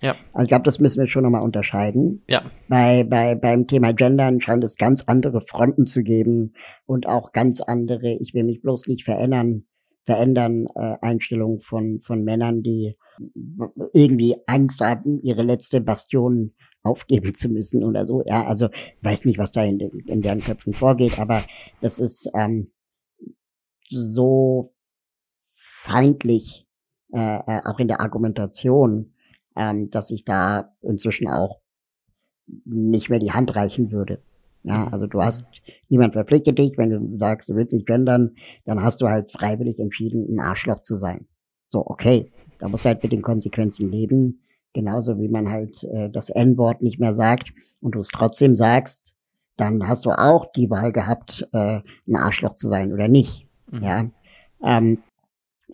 Ja. 0.00 0.16
Also 0.32 0.42
ich 0.42 0.48
glaube, 0.48 0.64
das 0.64 0.80
müssen 0.80 1.00
wir 1.00 1.08
schon 1.08 1.22
nochmal 1.22 1.42
unterscheiden. 1.42 2.22
Ja. 2.28 2.42
Bei, 2.68 3.04
bei, 3.04 3.36
beim 3.36 3.68
Thema 3.68 3.92
Gendern 3.92 4.40
scheint 4.40 4.64
es 4.64 4.76
ganz 4.76 5.04
andere 5.04 5.40
Fronten 5.40 5.86
zu 5.86 6.02
geben 6.02 6.54
und 6.86 7.06
auch 7.06 7.30
ganz 7.30 7.60
andere, 7.60 8.16
ich 8.20 8.34
will 8.34 8.42
mich 8.42 8.60
bloß 8.62 8.88
nicht 8.88 9.04
verändern, 9.04 9.64
verändern 10.02 10.66
äh, 10.74 10.96
Einstellungen 11.00 11.60
von, 11.60 12.00
von 12.00 12.24
Männern, 12.24 12.64
die 12.64 12.96
irgendwie 13.92 14.34
Angst 14.46 14.80
haben, 14.80 15.20
ihre 15.22 15.44
letzte 15.44 15.80
Bastion 15.80 16.52
aufgeben 16.82 17.32
zu 17.32 17.48
müssen 17.48 17.84
oder 17.84 18.08
so. 18.08 18.24
Ja, 18.26 18.44
also 18.44 18.70
weiß 19.02 19.24
nicht, 19.24 19.38
was 19.38 19.52
da 19.52 19.62
in, 19.62 19.78
in 19.78 20.20
deren 20.20 20.40
Köpfen 20.40 20.72
vorgeht, 20.72 21.20
aber 21.20 21.44
das 21.80 22.00
ist 22.00 22.28
ähm, 22.34 22.72
so 23.88 24.72
feindlich, 25.82 26.68
äh, 27.12 27.38
äh, 27.38 27.60
auch 27.64 27.80
in 27.80 27.88
der 27.88 28.00
Argumentation, 28.00 29.14
ähm, 29.56 29.90
dass 29.90 30.12
ich 30.12 30.24
da 30.24 30.72
inzwischen 30.80 31.28
auch 31.28 31.58
nicht 32.64 33.10
mehr 33.10 33.18
die 33.18 33.32
Hand 33.32 33.56
reichen 33.56 33.90
würde. 33.90 34.22
Ja, 34.62 34.86
also 34.92 35.08
du 35.08 35.20
hast 35.20 35.44
niemand 35.88 36.12
verpflichtet 36.12 36.56
dich, 36.56 36.78
wenn 36.78 36.90
du 36.90 37.18
sagst, 37.18 37.48
du 37.48 37.56
willst 37.56 37.74
nicht 37.74 37.86
gendern, 37.86 38.36
dann 38.64 38.80
hast 38.80 39.00
du 39.00 39.08
halt 39.08 39.32
freiwillig 39.32 39.80
entschieden, 39.80 40.24
ein 40.32 40.38
Arschloch 40.38 40.82
zu 40.82 40.96
sein. 40.96 41.26
So, 41.68 41.84
okay, 41.84 42.30
da 42.58 42.68
musst 42.68 42.84
du 42.84 42.90
halt 42.90 43.02
mit 43.02 43.10
den 43.10 43.22
Konsequenzen 43.22 43.90
leben. 43.90 44.42
Genauso 44.74 45.18
wie 45.18 45.28
man 45.28 45.50
halt 45.50 45.82
äh, 45.82 46.10
das 46.10 46.30
N-Wort 46.30 46.80
nicht 46.80 47.00
mehr 47.00 47.12
sagt 47.12 47.52
und 47.80 47.96
du 47.96 47.98
es 47.98 48.08
trotzdem 48.08 48.54
sagst, 48.54 49.16
dann 49.56 49.88
hast 49.88 50.04
du 50.04 50.10
auch 50.10 50.52
die 50.52 50.70
Wahl 50.70 50.92
gehabt, 50.92 51.48
äh, 51.52 51.80
ein 52.06 52.16
Arschloch 52.16 52.54
zu 52.54 52.68
sein 52.68 52.92
oder 52.92 53.08
nicht. 53.08 53.48
Mhm. 53.70 53.82
Ja. 53.82 54.10
Ähm, 54.62 55.02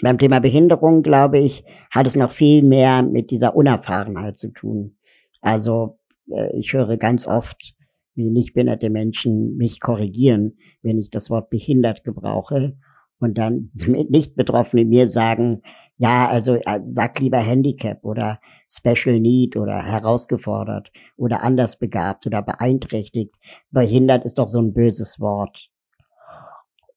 beim 0.03 0.18
Thema 0.18 0.40
Behinderung, 0.40 1.03
glaube 1.03 1.38
ich, 1.38 1.64
hat 1.90 2.07
es 2.07 2.16
noch 2.16 2.30
viel 2.30 2.62
mehr 2.62 3.03
mit 3.03 3.30
dieser 3.30 3.57
Unerfahrenheit 3.57 4.36
zu 4.36 4.49
tun. 4.49 4.96
Also 5.40 5.99
äh, 6.30 6.57
ich 6.57 6.72
höre 6.72 6.96
ganz 6.96 7.26
oft, 7.26 7.74
wie 8.14 8.30
nicht 8.30 8.55
behinderte 8.55 8.90
Menschen 8.90 9.57
mich 9.57 9.80
korrigieren, 9.80 10.59
wenn 10.82 10.99
ich 10.99 11.11
das 11.11 11.30
Wort 11.30 11.51
behindert 11.51 12.05
gebrauche. 12.05 12.76
Und 13.20 13.38
dann 13.38 13.68
nicht 14.09 14.36
Betroffene 14.36 14.84
mir 14.84 15.09
sagen, 15.09 15.62
ja, 15.96 16.28
also 16.28 16.55
äh, 16.55 16.80
sag 16.82 17.18
lieber 17.18 17.38
Handicap 17.38 18.05
oder 18.05 18.40
Special 18.68 19.18
Need 19.18 19.57
oder 19.57 19.82
herausgefordert 19.82 20.92
oder 21.16 21.42
anders 21.42 21.78
begabt 21.78 22.26
oder 22.26 22.42
beeinträchtigt. 22.42 23.34
Behindert 23.70 24.24
ist 24.24 24.38
doch 24.38 24.49
so 24.49 24.61
ein 24.61 24.72
böses 24.72 25.18
Wort. 25.18 25.70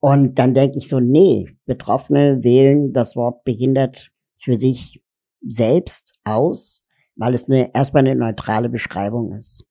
Und 0.01 0.39
dann 0.39 0.55
denke 0.55 0.79
ich 0.79 0.89
so, 0.89 0.99
nee, 0.99 1.55
Betroffene 1.65 2.43
wählen 2.43 2.91
das 2.91 3.15
Wort 3.15 3.43
behindert 3.43 4.11
für 4.37 4.55
sich 4.55 5.01
selbst 5.47 6.13
aus, 6.23 6.83
weil 7.15 7.35
es 7.35 7.47
eine, 7.47 7.73
erstmal 7.73 8.01
eine 8.01 8.15
neutrale 8.15 8.69
Beschreibung 8.69 9.31
ist. 9.33 9.65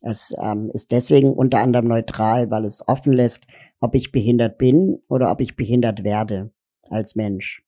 Es 0.00 0.34
ähm, 0.42 0.70
ist 0.72 0.90
deswegen 0.90 1.34
unter 1.34 1.60
anderem 1.60 1.88
neutral, 1.88 2.50
weil 2.50 2.64
es 2.64 2.86
offen 2.88 3.12
lässt, 3.12 3.46
ob 3.80 3.94
ich 3.94 4.10
behindert 4.10 4.56
bin 4.56 4.98
oder 5.08 5.30
ob 5.30 5.42
ich 5.42 5.54
behindert 5.54 6.02
werde 6.02 6.50
als 6.88 7.14
Mensch. 7.14 7.62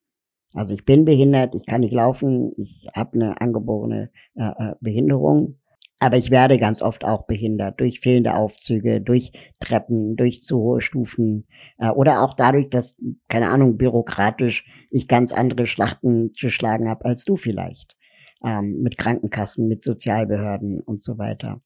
Also 0.54 0.72
ich 0.72 0.86
bin 0.86 1.04
behindert, 1.04 1.54
ich 1.54 1.66
kann 1.66 1.82
nicht 1.82 1.92
laufen, 1.92 2.52
ich 2.56 2.88
habe 2.94 3.14
eine 3.14 3.40
angeborene 3.42 4.10
äh, 4.36 4.44
äh, 4.56 4.74
Behinderung, 4.80 5.58
aber 5.98 6.16
ich 6.16 6.30
werde 6.30 6.58
ganz 6.58 6.82
oft 6.82 7.04
auch 7.04 7.26
behindert 7.26 7.80
durch 7.80 8.00
fehlende 8.00 8.34
Aufzüge, 8.34 9.00
durch 9.00 9.32
Treppen, 9.60 10.16
durch 10.16 10.42
zu 10.42 10.58
hohe 10.58 10.80
Stufen 10.80 11.46
äh, 11.78 11.88
oder 11.88 12.22
auch 12.22 12.34
dadurch, 12.34 12.68
dass, 12.68 13.00
keine 13.28 13.48
Ahnung, 13.48 13.76
bürokratisch 13.78 14.66
ich 14.90 15.08
ganz 15.08 15.32
andere 15.32 15.66
Schlachten 15.66 16.34
zu 16.34 16.50
schlagen 16.50 16.88
habe 16.88 17.04
als 17.04 17.24
du 17.24 17.36
vielleicht. 17.36 17.96
Ähm, 18.44 18.82
mit 18.82 18.98
Krankenkassen, 18.98 19.66
mit 19.66 19.82
Sozialbehörden 19.82 20.80
und 20.80 21.02
so 21.02 21.16
weiter. 21.18 21.62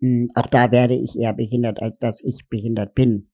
Hm, 0.00 0.28
auch 0.34 0.46
da 0.46 0.72
werde 0.72 0.94
ich 0.94 1.16
eher 1.16 1.32
behindert, 1.32 1.80
als 1.80 1.98
dass 1.98 2.22
ich 2.22 2.48
behindert 2.48 2.94
bin 2.94 3.30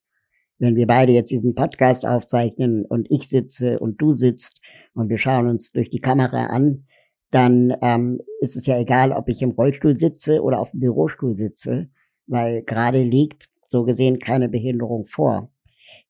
wenn 0.59 0.77
wir 0.77 0.87
beide 0.87 1.13
jetzt 1.13 1.31
diesen 1.31 1.55
Podcast 1.55 2.07
aufzeichnen 2.07 2.85
und 2.85 3.11
ich 3.11 3.29
sitze 3.29 3.79
und 3.79 4.01
du 4.01 4.13
sitzt 4.13 4.61
und 4.95 5.09
wir 5.09 5.19
schauen 5.19 5.49
uns 5.49 5.73
durch 5.73 5.91
die 5.91 6.01
Kamera 6.01 6.47
an, 6.47 6.87
dann 7.35 7.77
ähm, 7.83 8.21
ist 8.41 8.57
es 8.57 8.67
ja 8.67 8.79
egal, 8.79 9.11
ob 9.11 9.29
ich 9.29 9.43
im 9.43 9.51
Rollstuhl 9.51 9.97
sitze 9.97 10.41
oder 10.41 10.61
auf 10.61 10.71
dem 10.71 10.81
Bürostuhl 10.81 11.35
sitze, 11.35 11.89
weil 12.27 12.63
gerade 12.63 13.03
liegt 13.03 13.49
so 13.67 13.85
gesehen 13.85 14.21
keine 14.21 14.49
Behinderung 14.49 15.05
vor. 15.05 15.51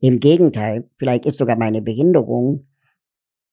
Im 0.01 0.20
Gegenteil, 0.20 0.91
vielleicht 0.99 1.25
ist 1.25 1.39
sogar 1.39 1.57
meine 1.57 1.81
Behinderung 1.81 2.68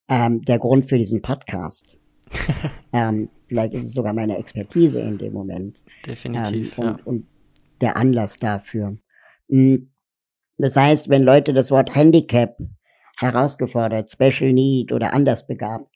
ähm, 0.10 0.42
der 0.42 0.60
Grund 0.60 0.86
für 0.86 0.98
diesen 0.98 1.22
Podcast. 1.22 1.98
ähm, 2.94 3.30
vielleicht 3.48 3.74
ist 3.74 3.86
es 3.86 3.94
sogar 3.94 4.14
meine 4.14 4.38
Expertise 4.38 5.00
in 5.00 5.18
dem 5.18 5.32
Moment. 5.32 5.80
Definitiv. 6.06 6.78
Ähm, 6.78 6.84
und, 6.84 6.98
ja. 6.98 7.04
und 7.06 7.28
der 7.80 7.96
Anlass 7.96 8.36
dafür. 8.38 8.98
Hm, 9.50 9.92
das 10.58 10.76
heißt, 10.76 11.08
wenn 11.08 11.24
Leute 11.24 11.54
das 11.54 11.72
Wort 11.72 11.96
Handicap 11.96 12.58
herausgefordert, 13.18 14.10
Special 14.10 14.52
Need 14.52 14.92
oder 14.92 15.14
anders 15.14 15.48
begabt 15.48 15.91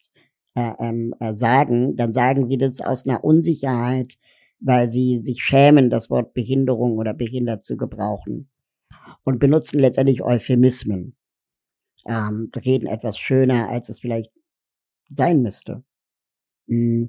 ähm, 0.56 1.14
äh, 1.20 1.34
sagen, 1.36 1.96
dann 1.96 2.14
sagen 2.14 2.46
sie 2.46 2.58
das 2.58 2.82
aus 2.82 3.06
einer 3.06 3.24
Unsicherheit, 3.24 4.18
weil 4.60 4.88
sie 4.88 5.20
sich 5.22 5.44
schämen, 5.44 5.90
das 5.90 6.10
Wort 6.10 6.34
Behinderung 6.34 6.98
oder 6.98 7.14
behindert 7.14 7.66
zu 7.66 7.78
gebrauchen 7.78 8.50
und 9.24 9.40
benutzen 9.40 9.80
letztendlich 9.80 10.24
Euphemismen, 10.24 11.16
ähm, 12.08 12.52
reden 12.56 12.88
etwas 12.88 13.18
schöner, 13.18 13.70
als 13.70 13.90
es 13.90 14.00
vielleicht 14.00 14.32
sein 15.10 15.42
müsste. 15.42 15.84
Mm. 16.68 17.06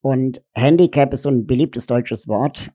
Und 0.00 0.40
Handicap 0.54 1.12
ist 1.12 1.22
so 1.22 1.28
ein 1.28 1.46
beliebtes 1.46 1.86
deutsches 1.86 2.28
Wort, 2.28 2.70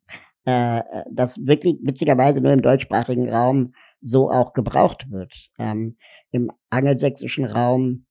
äh, 0.46 0.82
das 1.10 1.38
wirklich 1.46 1.78
witzigerweise 1.82 2.42
nur 2.42 2.52
im 2.52 2.62
deutschsprachigen 2.62 3.30
Raum 3.30 3.74
so 4.02 4.30
auch 4.30 4.54
gebraucht 4.54 5.10
wird. 5.10 5.50
Ähm, 5.58 5.98
Im 6.32 6.52
angelsächsischen 6.70 7.46
Raum 7.46 8.06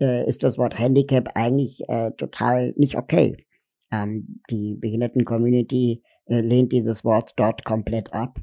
äh, 0.00 0.26
ist 0.26 0.42
das 0.42 0.58
Wort 0.58 0.78
Handicap 0.78 1.30
eigentlich 1.34 1.88
äh, 1.88 2.10
total 2.12 2.72
nicht 2.76 2.96
okay. 2.96 3.46
Ähm, 3.92 4.40
die 4.50 4.74
Behinderten-Community 4.74 6.02
äh, 6.26 6.40
lehnt 6.40 6.72
dieses 6.72 7.04
Wort 7.04 7.34
dort 7.36 7.64
komplett 7.64 8.12
ab 8.12 8.38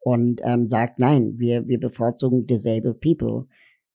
und 0.00 0.40
ähm, 0.44 0.66
sagt, 0.66 0.98
nein, 0.98 1.38
wir, 1.38 1.68
wir 1.68 1.78
bevorzugen 1.78 2.46
disabled 2.46 3.00
people, 3.00 3.46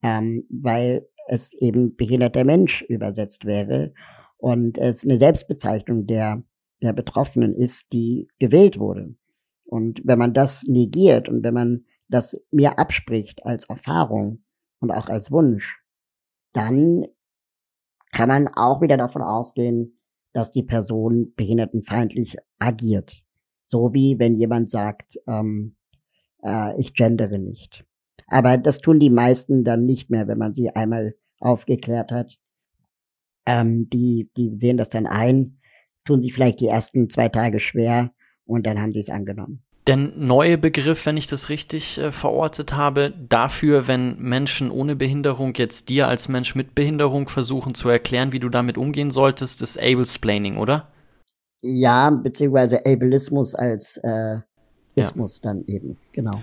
ähm, 0.01 0.45
weil 0.49 1.07
es 1.27 1.53
eben 1.53 1.95
behinderter 1.95 2.43
Mensch 2.43 2.81
übersetzt 2.83 3.45
wäre 3.45 3.93
und 4.37 4.77
es 4.77 5.03
eine 5.03 5.17
Selbstbezeichnung 5.17 6.05
der, 6.05 6.43
der 6.81 6.93
Betroffenen 6.93 7.55
ist, 7.55 7.93
die 7.93 8.27
gewählt 8.39 8.77
wurde. 8.77 9.15
Und 9.65 10.01
wenn 10.03 10.19
man 10.19 10.33
das 10.33 10.63
negiert 10.67 11.29
und 11.29 11.43
wenn 11.43 11.53
man 11.53 11.85
das 12.09 12.39
mir 12.51 12.77
abspricht 12.77 13.45
als 13.45 13.65
Erfahrung 13.69 14.43
und 14.79 14.91
auch 14.91 15.09
als 15.09 15.31
Wunsch, 15.31 15.82
dann 16.53 17.05
kann 18.11 18.29
man 18.29 18.47
auch 18.47 18.81
wieder 18.81 18.97
davon 18.97 19.21
ausgehen, 19.21 19.99
dass 20.33 20.51
die 20.51 20.63
Person 20.63 21.33
behindertenfeindlich 21.35 22.37
agiert. 22.59 23.23
So 23.65 23.93
wie 23.93 24.19
wenn 24.19 24.35
jemand 24.35 24.69
sagt, 24.69 25.19
ähm, 25.27 25.75
äh, 26.43 26.79
ich 26.79 26.93
gendere 26.93 27.39
nicht. 27.39 27.85
Aber 28.27 28.57
das 28.57 28.79
tun 28.79 28.99
die 28.99 29.09
meisten 29.09 29.63
dann 29.63 29.85
nicht 29.85 30.09
mehr, 30.09 30.27
wenn 30.27 30.37
man 30.37 30.53
sie 30.53 30.69
einmal 30.69 31.15
aufgeklärt 31.39 32.11
hat. 32.11 32.39
Ähm, 33.45 33.89
die, 33.89 34.29
die 34.37 34.55
sehen 34.57 34.77
das 34.77 34.89
dann 34.89 35.05
ein, 35.05 35.59
tun 36.05 36.21
sich 36.21 36.33
vielleicht 36.33 36.61
die 36.61 36.67
ersten 36.67 37.09
zwei 37.09 37.29
Tage 37.29 37.59
schwer 37.59 38.13
und 38.45 38.65
dann 38.65 38.81
haben 38.81 38.93
sie 38.93 39.01
es 39.01 39.09
angenommen 39.09 39.63
der 39.87 39.97
neue 39.97 40.57
Begriff, 40.57 41.05
wenn 41.05 41.17
ich 41.17 41.27
das 41.27 41.49
richtig 41.49 41.97
äh, 41.97 42.11
verortet 42.11 42.73
habe, 42.73 43.13
dafür, 43.27 43.87
wenn 43.87 44.17
Menschen 44.17 44.71
ohne 44.71 44.95
Behinderung 44.95 45.53
jetzt 45.55 45.89
dir 45.89 46.07
als 46.07 46.29
Mensch 46.29 46.55
mit 46.55 46.73
Behinderung 46.73 47.27
versuchen 47.27 47.75
zu 47.75 47.89
erklären, 47.89 48.31
wie 48.31 48.39
du 48.39 48.49
damit 48.49 48.77
umgehen 48.77 49.11
solltest, 49.11 49.61
ist 49.61 49.77
Ablesplaining, 49.77 50.57
oder? 50.57 50.87
Ja, 51.61 52.09
beziehungsweise 52.09 52.85
Ableismus 52.85 53.55
als 53.55 53.97
äh, 53.97 54.39
Ismus 54.95 55.41
ja. 55.43 55.51
dann 55.51 55.65
eben, 55.67 55.97
genau. 56.11 56.41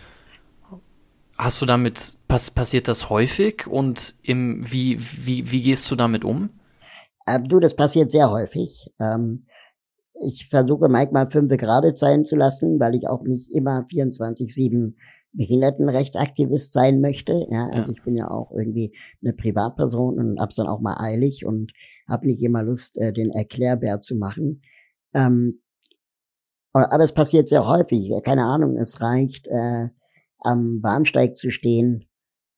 Hast 1.38 1.62
du 1.62 1.66
damit, 1.66 2.16
pass, 2.28 2.50
passiert 2.50 2.88
das 2.88 3.08
häufig 3.08 3.66
und 3.66 4.14
im, 4.22 4.62
wie, 4.70 4.98
wie, 5.00 5.50
wie 5.50 5.62
gehst 5.62 5.90
du 5.90 5.96
damit 5.96 6.24
um? 6.24 6.50
Ähm, 7.26 7.48
du, 7.48 7.60
das 7.60 7.74
passiert 7.74 8.12
sehr 8.12 8.30
häufig. 8.30 8.90
Ähm, 8.98 9.46
ich 10.22 10.48
versuche 10.48 10.88
manchmal 10.88 11.30
fünf 11.30 11.56
gerade 11.56 11.96
sein 11.96 12.24
zu 12.24 12.36
lassen, 12.36 12.78
weil 12.78 12.94
ich 12.94 13.08
auch 13.08 13.22
nicht 13.22 13.50
immer 13.52 13.86
24-7 13.90 14.94
Behindertenrechtsaktivist 15.32 16.72
sein 16.72 17.00
möchte. 17.00 17.46
Ja, 17.50 17.68
also 17.68 17.90
ja. 17.90 17.96
ich 17.96 18.02
bin 18.02 18.16
ja 18.16 18.30
auch 18.30 18.50
irgendwie 18.52 18.94
eine 19.22 19.32
Privatperson 19.32 20.18
und 20.18 20.40
hab's 20.40 20.56
dann 20.56 20.66
auch 20.66 20.80
mal 20.80 20.96
eilig 20.98 21.46
und 21.46 21.72
habe 22.08 22.26
nicht 22.26 22.42
immer 22.42 22.62
Lust, 22.62 22.98
äh, 22.98 23.12
den 23.12 23.30
Erklärbär 23.30 24.00
zu 24.00 24.16
machen. 24.16 24.62
Ähm, 25.14 25.60
aber 26.72 27.02
es 27.02 27.12
passiert 27.12 27.48
sehr 27.48 27.66
häufig. 27.66 28.12
Keine 28.22 28.44
Ahnung, 28.44 28.76
es 28.76 29.00
reicht, 29.00 29.48
äh, 29.48 29.88
am 30.38 30.80
Bahnsteig 30.80 31.36
zu 31.36 31.50
stehen 31.50 32.06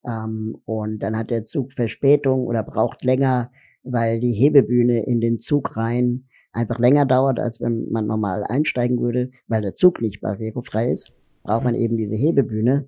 ähm, 0.05 0.57
und 0.65 0.99
dann 0.99 1.17
hat 1.17 1.29
der 1.29 1.45
Zug 1.45 1.73
Verspätung 1.73 2.45
oder 2.45 2.63
braucht 2.63 3.03
länger, 3.03 3.51
weil 3.83 4.19
die 4.19 4.33
Hebebühne 4.33 5.05
in 5.05 5.19
den 5.19 5.39
Zug 5.39 5.77
rein 5.77 6.27
einfach 6.53 6.79
länger 6.79 7.05
dauert, 7.05 7.39
als 7.39 7.59
wenn 7.59 7.89
man 7.91 8.07
normal 8.07 8.43
einsteigen 8.47 8.99
würde, 9.01 9.31
weil 9.47 9.61
der 9.61 9.75
Zug 9.75 10.01
nicht 10.01 10.21
barrierefrei 10.21 10.91
ist, 10.91 11.17
braucht 11.43 11.65
man 11.65 11.75
eben 11.75 11.97
diese 11.97 12.15
Hebebühne. 12.15 12.87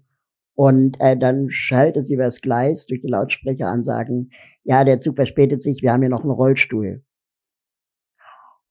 Und 0.55 0.97
äh, 1.01 1.17
dann 1.17 1.49
schaltet 1.49 2.07
sie 2.07 2.13
übers 2.13 2.39
Gleis 2.39 2.85
durch 2.85 3.01
die 3.01 3.09
Lautsprecher 3.09 3.67
ansagen, 3.67 4.31
ja, 4.63 4.83
der 4.83 5.01
Zug 5.01 5.17
verspätet 5.17 5.61
sich, 5.61 5.81
wir 5.81 5.91
haben 5.91 6.01
hier 6.01 6.09
noch 6.09 6.23
einen 6.23 6.31
Rollstuhl. 6.31 7.03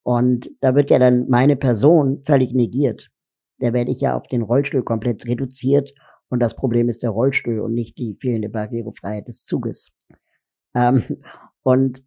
Und 0.03 0.49
da 0.61 0.75
wird 0.75 0.89
ja 0.89 0.99
dann 0.99 1.29
meine 1.29 1.55
Person 1.55 2.23
völlig 2.23 2.53
negiert. 2.53 3.09
Da 3.59 3.73
werde 3.73 3.91
ich 3.91 4.01
ja 4.01 4.15
auf 4.15 4.27
den 4.27 4.41
Rollstuhl 4.41 4.83
komplett 4.83 5.25
reduziert 5.25 5.93
und 6.29 6.39
das 6.39 6.55
Problem 6.55 6.89
ist 6.89 7.03
der 7.03 7.11
Rollstuhl 7.11 7.59
und 7.59 7.73
nicht 7.73 7.97
die 7.97 8.17
fehlende 8.19 8.49
Barrierefreiheit 8.49 9.27
des 9.27 9.45
Zuges. 9.45 9.95
Ähm, 10.75 11.03
und 11.65 12.03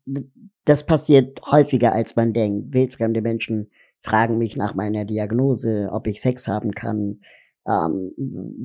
das 0.65 0.87
passiert 0.87 1.41
häufiger, 1.51 1.93
als 1.93 2.15
man 2.15 2.33
denkt. 2.33 2.73
Wildfremde 2.73 3.21
Menschen 3.23 3.71
fragen 4.03 4.39
mich 4.39 4.55
nach 4.55 4.77
meiner 4.77 5.05
Diagnose, 5.05 5.89
ob 5.91 6.07
ich 6.07 6.21
Sex 6.21 6.47
haben 6.47 6.71
kann, 6.71 7.21
ähm, 7.67 8.13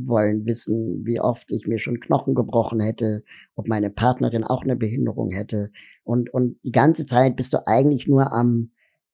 wollen 0.05 0.45
wissen, 0.45 1.03
wie 1.03 1.19
oft 1.19 1.51
ich 1.51 1.65
mir 1.65 1.79
schon 1.79 1.99
Knochen 1.99 2.35
gebrochen 2.35 2.79
hätte, 2.79 3.23
ob 3.55 3.67
meine 3.67 3.89
Partnerin 3.89 4.43
auch 4.43 4.61
eine 4.61 4.75
Behinderung 4.75 5.31
hätte. 5.31 5.71
Und, 6.03 6.31
und 6.31 6.59
die 6.63 6.71
ganze 6.71 7.07
Zeit 7.07 7.37
bist 7.37 7.53
du 7.53 7.65
eigentlich 7.65 8.07
nur 8.07 8.31
am 8.31 8.69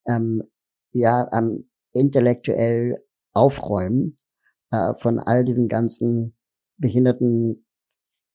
ähm, 0.05 0.43
ja 0.91 1.29
ähm, 1.31 1.69
intellektuell 1.93 3.01
aufräumen 3.31 4.17
äh, 4.71 4.95
von 4.95 5.19
all 5.19 5.45
diesen 5.45 5.69
ganzen 5.69 6.35
behinderten 6.77 7.65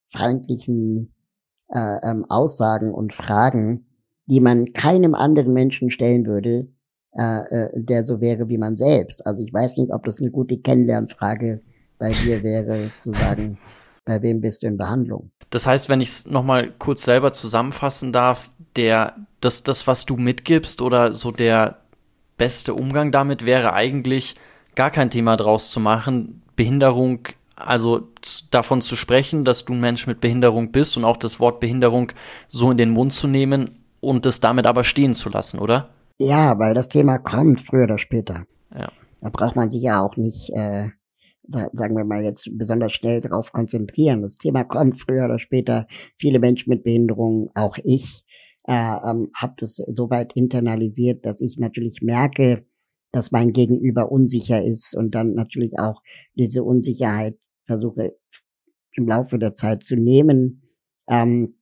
feindlichen 0.07 1.14
äh, 1.69 1.97
ähm, 2.03 2.25
Aussagen 2.29 2.93
und 2.93 3.13
Fragen, 3.13 3.87
die 4.27 4.41
man 4.41 4.73
keinem 4.73 5.15
anderen 5.15 5.53
Menschen 5.53 5.91
stellen 5.91 6.27
würde, 6.27 6.69
äh, 7.17 7.67
äh, 7.67 7.71
der 7.75 8.05
so 8.05 8.21
wäre 8.21 8.49
wie 8.49 8.59
man 8.59 8.77
selbst. 8.77 9.27
Also 9.27 9.43
ich 9.43 9.53
weiß 9.53 9.77
nicht, 9.77 9.93
ob 9.93 10.05
das 10.05 10.21
eine 10.21 10.31
gute 10.31 10.59
Kennenlernfrage 10.59 11.61
bei 11.99 12.11
dir 12.11 12.43
wäre, 12.43 12.91
zu 12.99 13.13
sagen, 13.13 13.59
bei 14.05 14.21
wem 14.23 14.41
bist 14.41 14.63
du 14.63 14.67
in 14.67 14.77
Behandlung. 14.77 15.31
Das 15.51 15.67
heißt, 15.67 15.89
wenn 15.89 16.01
ich 16.01 16.09
es 16.09 16.27
nochmal 16.27 16.73
kurz 16.79 17.05
selber 17.05 17.33
zusammenfassen 17.33 18.13
darf, 18.13 18.51
der, 18.77 19.15
das, 19.41 19.63
das, 19.63 19.87
was 19.87 20.07
du 20.07 20.17
mitgibst 20.17 20.83
oder 20.83 21.15
so 21.15 21.31
der 21.31 21.79
beste 22.37 22.75
Umgang 22.75 23.13
damit 23.13 23.47
wäre 23.47 23.73
eigentlich 23.73 24.35
gar 24.75 24.91
kein 24.91 25.11
Thema 25.11 25.37
draus 25.37 25.71
zu 25.71 25.79
machen, 25.79 26.43
Behinderung, 26.57 27.21
also 27.57 28.09
davon 28.51 28.81
zu 28.81 28.97
sprechen, 28.97 29.45
dass 29.45 29.65
du 29.65 29.75
ein 29.75 29.81
Mensch 29.81 30.07
mit 30.07 30.21
Behinderung 30.21 30.73
bist 30.73 30.97
und 30.97 31.05
auch 31.05 31.17
das 31.17 31.41
Wort 31.41 31.61
Behinderung 31.61 32.13
so 32.49 32.71
in 32.71 32.79
den 32.79 32.91
Mund 32.91 33.13
zu 33.13 33.27
nehmen 33.27 33.85
und 34.01 34.27
es 34.27 34.41
damit 34.41 34.67
aber 34.67 34.85
stehen 34.85 35.15
zu 35.15 35.29
lassen, 35.29 35.59
oder? 35.59 35.91
Ja, 36.19 36.59
weil 36.59 36.75
das 36.75 36.89
Thema 36.89 37.19
kommt 37.19 37.61
früher 37.61 37.85
oder 37.85 37.99
später. 37.99 38.45
Ja. 38.73 38.91
Da 39.21 39.31
braucht 39.31 39.57
man 39.57 39.71
sich 39.71 39.83
ja 39.83 40.03
auch 40.03 40.17
nicht, 40.17 40.51
äh, 40.51 40.89
sagen 41.47 41.97
wir 41.97 42.05
mal 42.05 42.23
jetzt 42.23 42.49
besonders 42.53 42.93
schnell 42.93 43.21
darauf 43.21 43.53
konzentrieren. 43.53 44.23
Das 44.23 44.37
Thema 44.37 44.65
kommt 44.65 45.01
früher 45.01 45.25
oder 45.25 45.39
später. 45.39 45.87
Viele 46.17 46.39
Menschen 46.39 46.71
mit 46.71 46.85
Behinderung, 46.85 47.51
auch 47.55 47.77
ich, 47.83 48.25
äh, 48.67 48.73
ähm, 48.73 49.31
habe 49.35 49.55
das 49.59 49.77
soweit 49.77 50.33
internalisiert, 50.35 51.25
dass 51.27 51.41
ich 51.41 51.59
natürlich 51.59 52.01
merke, 52.03 52.67
dass 53.13 53.31
mein 53.31 53.53
Gegenüber 53.53 54.11
unsicher 54.11 54.63
ist 54.65 54.95
und 54.97 55.15
dann 55.15 55.35
natürlich 55.35 55.79
auch 55.79 56.03
diese 56.35 56.65
Unsicherheit 56.65 57.37
versuche 57.67 58.17
im 58.97 59.09
Laufe 59.09 59.39
der 59.39 59.55
Zeit 59.55 59.85
zu 59.85 59.97
nehmen. 59.97 60.63
Ähm, 61.09 61.57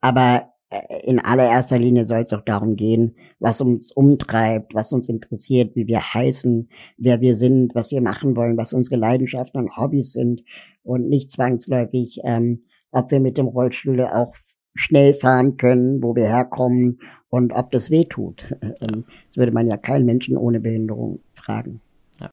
aber 0.00 0.52
äh, 0.70 1.00
in 1.04 1.18
allererster 1.18 1.78
Linie 1.78 2.06
soll 2.06 2.20
es 2.20 2.32
auch 2.32 2.44
darum 2.44 2.76
gehen, 2.76 3.16
was 3.38 3.60
uns 3.60 3.90
umtreibt, 3.90 4.74
was 4.74 4.92
uns 4.92 5.08
interessiert, 5.08 5.74
wie 5.74 5.86
wir 5.86 6.00
heißen, 6.00 6.68
wer 6.96 7.20
wir 7.20 7.34
sind, 7.34 7.74
was 7.74 7.90
wir 7.90 8.00
machen 8.00 8.36
wollen, 8.36 8.56
was 8.56 8.72
unsere 8.72 8.96
Leidenschaften 8.96 9.60
und 9.60 9.76
Hobbys 9.76 10.12
sind 10.12 10.44
und 10.82 11.08
nicht 11.08 11.30
zwangsläufig, 11.30 12.20
ähm, 12.24 12.62
ob 12.92 13.10
wir 13.10 13.20
mit 13.20 13.38
dem 13.38 13.46
Rollstuhl 13.46 14.00
auch 14.02 14.34
schnell 14.74 15.14
fahren 15.14 15.56
können, 15.56 16.02
wo 16.02 16.14
wir 16.14 16.26
herkommen 16.26 17.00
und 17.28 17.52
ob 17.52 17.70
das 17.70 17.90
weh 17.90 18.04
tut. 18.04 18.56
Ähm, 18.80 19.04
das 19.26 19.36
würde 19.36 19.52
man 19.52 19.66
ja 19.66 19.76
keinen 19.76 20.06
Menschen 20.06 20.36
ohne 20.36 20.60
Behinderung 20.60 21.20
fragen. 21.34 21.80
Ja. 22.20 22.30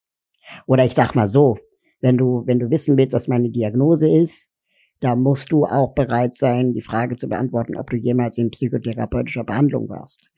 Oder 0.66 0.86
ich 0.86 0.94
sag 0.94 1.16
mal 1.16 1.28
so, 1.28 1.58
wenn 2.00 2.18
du, 2.18 2.44
wenn 2.46 2.60
du 2.60 2.70
wissen 2.70 2.98
willst, 2.98 3.14
was 3.14 3.28
meine 3.28 3.50
Diagnose 3.50 4.10
ist, 4.10 4.52
da 5.00 5.16
musst 5.16 5.52
du 5.52 5.66
auch 5.66 5.94
bereit 5.94 6.36
sein, 6.36 6.74
die 6.74 6.82
Frage 6.82 7.18
zu 7.18 7.28
beantworten, 7.28 7.76
ob 7.76 7.90
du 7.90 7.98
jemals 7.98 8.38
in 8.38 8.50
psychotherapeutischer 8.50 9.44
Behandlung 9.44 9.90
warst. 9.90 10.30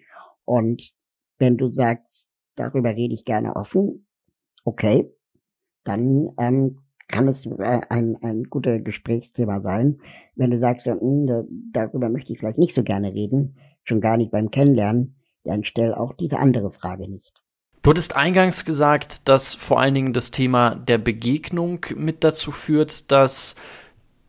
Und 0.43 0.93
wenn 1.37 1.57
du 1.57 1.71
sagst, 1.71 2.29
darüber 2.55 2.89
rede 2.89 3.13
ich 3.13 3.23
gerne 3.23 3.55
offen, 3.55 4.05
okay, 4.65 5.09
dann 5.85 6.29
ähm, 6.37 6.79
kann 7.07 7.27
es 7.27 7.45
äh, 7.45 7.81
ein, 7.89 8.17
ein 8.21 8.43
guter 8.43 8.79
Gesprächsthema 8.79 9.61
sein. 9.61 9.99
Wenn 10.35 10.51
du 10.51 10.57
sagst, 10.57 10.87
mh, 10.87 10.99
hm, 10.99 11.71
darüber 11.71 12.09
möchte 12.09 12.33
ich 12.33 12.39
vielleicht 12.39 12.57
nicht 12.57 12.75
so 12.75 12.83
gerne 12.83 13.13
reden, 13.13 13.57
schon 13.83 14.01
gar 14.01 14.17
nicht 14.17 14.31
beim 14.31 14.51
Kennenlernen, 14.51 15.15
dann 15.43 15.63
stell 15.63 15.93
auch 15.93 16.13
diese 16.13 16.39
andere 16.39 16.69
Frage 16.69 17.09
nicht. 17.09 17.33
Du 17.89 17.93
hattest 17.93 18.15
eingangs 18.15 18.65
gesagt, 18.65 19.27
dass 19.27 19.55
vor 19.55 19.79
allen 19.79 19.95
Dingen 19.95 20.13
das 20.13 20.29
Thema 20.29 20.75
der 20.75 20.99
Begegnung 20.99 21.87
mit 21.95 22.23
dazu 22.23 22.51
führt, 22.51 23.11
dass 23.11 23.55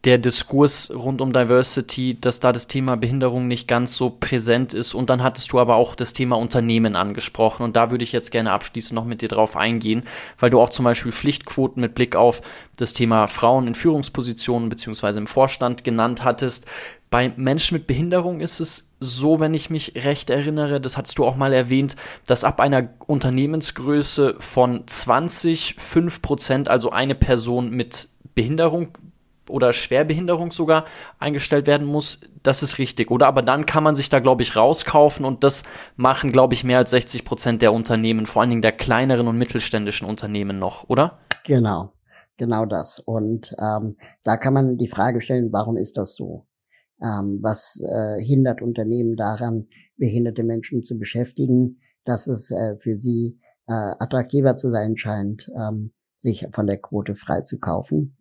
der 0.04 0.16
Diskurs 0.16 0.90
rund 0.90 1.20
um 1.20 1.34
Diversity, 1.34 2.18
dass 2.18 2.40
da 2.40 2.52
das 2.52 2.68
Thema 2.68 2.96
Behinderung 2.96 3.48
nicht 3.48 3.68
ganz 3.68 3.98
so 3.98 4.08
präsent 4.08 4.72
ist. 4.72 4.94
Und 4.94 5.11
dann 5.11 5.22
hattest 5.22 5.52
du 5.52 5.61
aber 5.61 5.76
auch 5.76 5.94
das 5.94 6.14
Thema 6.14 6.38
Unternehmen 6.38 6.96
angesprochen. 6.96 7.62
Und 7.62 7.76
da 7.76 7.90
würde 7.90 8.02
ich 8.02 8.12
jetzt 8.12 8.30
gerne 8.30 8.50
abschließend 8.52 8.94
noch 8.94 9.04
mit 9.04 9.20
dir 9.20 9.28
drauf 9.28 9.58
eingehen, 9.58 10.04
weil 10.38 10.48
du 10.48 10.58
auch 10.58 10.70
zum 10.70 10.86
Beispiel 10.86 11.12
Pflichtquoten 11.12 11.82
mit 11.82 11.94
Blick 11.94 12.16
auf 12.16 12.40
das 12.78 12.94
Thema 12.94 13.26
Frauen 13.26 13.66
in 13.66 13.74
Führungspositionen 13.74 14.70
beziehungsweise 14.70 15.18
im 15.18 15.26
Vorstand 15.26 15.84
genannt 15.84 16.24
hattest. 16.24 16.66
Bei 17.11 17.32
Menschen 17.36 17.74
mit 17.74 17.88
Behinderung 17.88 18.40
ist 18.40 18.61
es 18.61 18.94
so, 19.00 19.40
wenn 19.40 19.52
ich 19.52 19.68
mich 19.68 19.94
recht 19.96 20.30
erinnere, 20.30 20.80
das 20.80 20.96
hattest 20.96 21.18
du 21.18 21.24
auch 21.24 21.34
mal 21.34 21.52
erwähnt, 21.52 21.96
dass 22.24 22.44
ab 22.44 22.61
einer 22.61 22.90
Unternehmensgröße 23.06 24.36
von 24.38 24.86
20, 24.86 25.74
5 25.76 26.22
Prozent, 26.22 26.68
also 26.68 26.90
eine 26.90 27.16
Person 27.16 27.70
mit 27.70 28.08
Behinderung 28.36 28.96
oder 29.48 29.72
Schwerbehinderung 29.72 30.52
sogar 30.52 30.84
eingestellt 31.18 31.66
werden 31.66 31.86
muss, 31.86 32.20
das 32.44 32.62
ist 32.62 32.78
richtig, 32.78 33.11
oder? 33.11 33.26
Aber 33.26 33.42
dann 33.42 33.66
kann 33.66 33.82
man 33.82 33.96
sich 33.96 34.08
da, 34.08 34.20
glaube 34.20 34.42
ich, 34.42 34.54
rauskaufen 34.54 35.24
und 35.24 35.42
das 35.42 35.64
machen, 35.96 36.30
glaube 36.30 36.54
ich, 36.54 36.62
mehr 36.62 36.78
als 36.78 36.90
60 36.90 37.24
Prozent 37.24 37.61
der 37.61 37.72
Unternehmen, 37.72 38.26
vor 38.26 38.42
allen 38.42 38.50
Dingen 38.50 38.62
der 38.62 38.72
kleineren 38.72 39.26
und 39.26 39.36
mittelständischen 39.36 40.08
Unternehmen 40.08 40.58
noch, 40.61 40.88
oder? 40.88 41.18
Genau, 41.44 41.92
genau 42.36 42.66
das. 42.66 43.00
Und 43.00 43.52
ähm, 43.58 43.96
da 44.22 44.36
kann 44.36 44.54
man 44.54 44.78
die 44.78 44.88
Frage 44.88 45.20
stellen, 45.20 45.52
warum 45.52 45.76
ist 45.76 45.96
das 45.96 46.14
so? 46.14 46.46
Ähm, 47.03 47.38
was 47.42 47.82
äh, 47.82 48.22
hindert 48.22 48.62
Unternehmen 48.62 49.16
daran, 49.16 49.68
behinderte 49.96 50.42
Menschen 50.42 50.82
zu 50.82 50.98
beschäftigen, 50.98 51.80
dass 52.05 52.26
es 52.26 52.51
äh, 52.51 52.76
für 52.76 52.98
sie 52.98 53.38
äh, 53.66 53.72
attraktiver 53.72 54.57
zu 54.57 54.70
sein 54.70 54.96
scheint, 54.96 55.51
ähm, 55.59 55.92
sich 56.18 56.46
von 56.53 56.66
der 56.66 56.78
Quote 56.78 57.14
frei 57.14 57.42
zu 57.42 57.59
kaufen? 57.59 58.16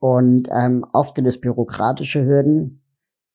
Und 0.00 0.48
ähm, 0.50 0.84
oft 0.92 1.16
sind 1.16 1.26
es 1.26 1.40
bürokratische 1.40 2.24
Hürden, 2.24 2.82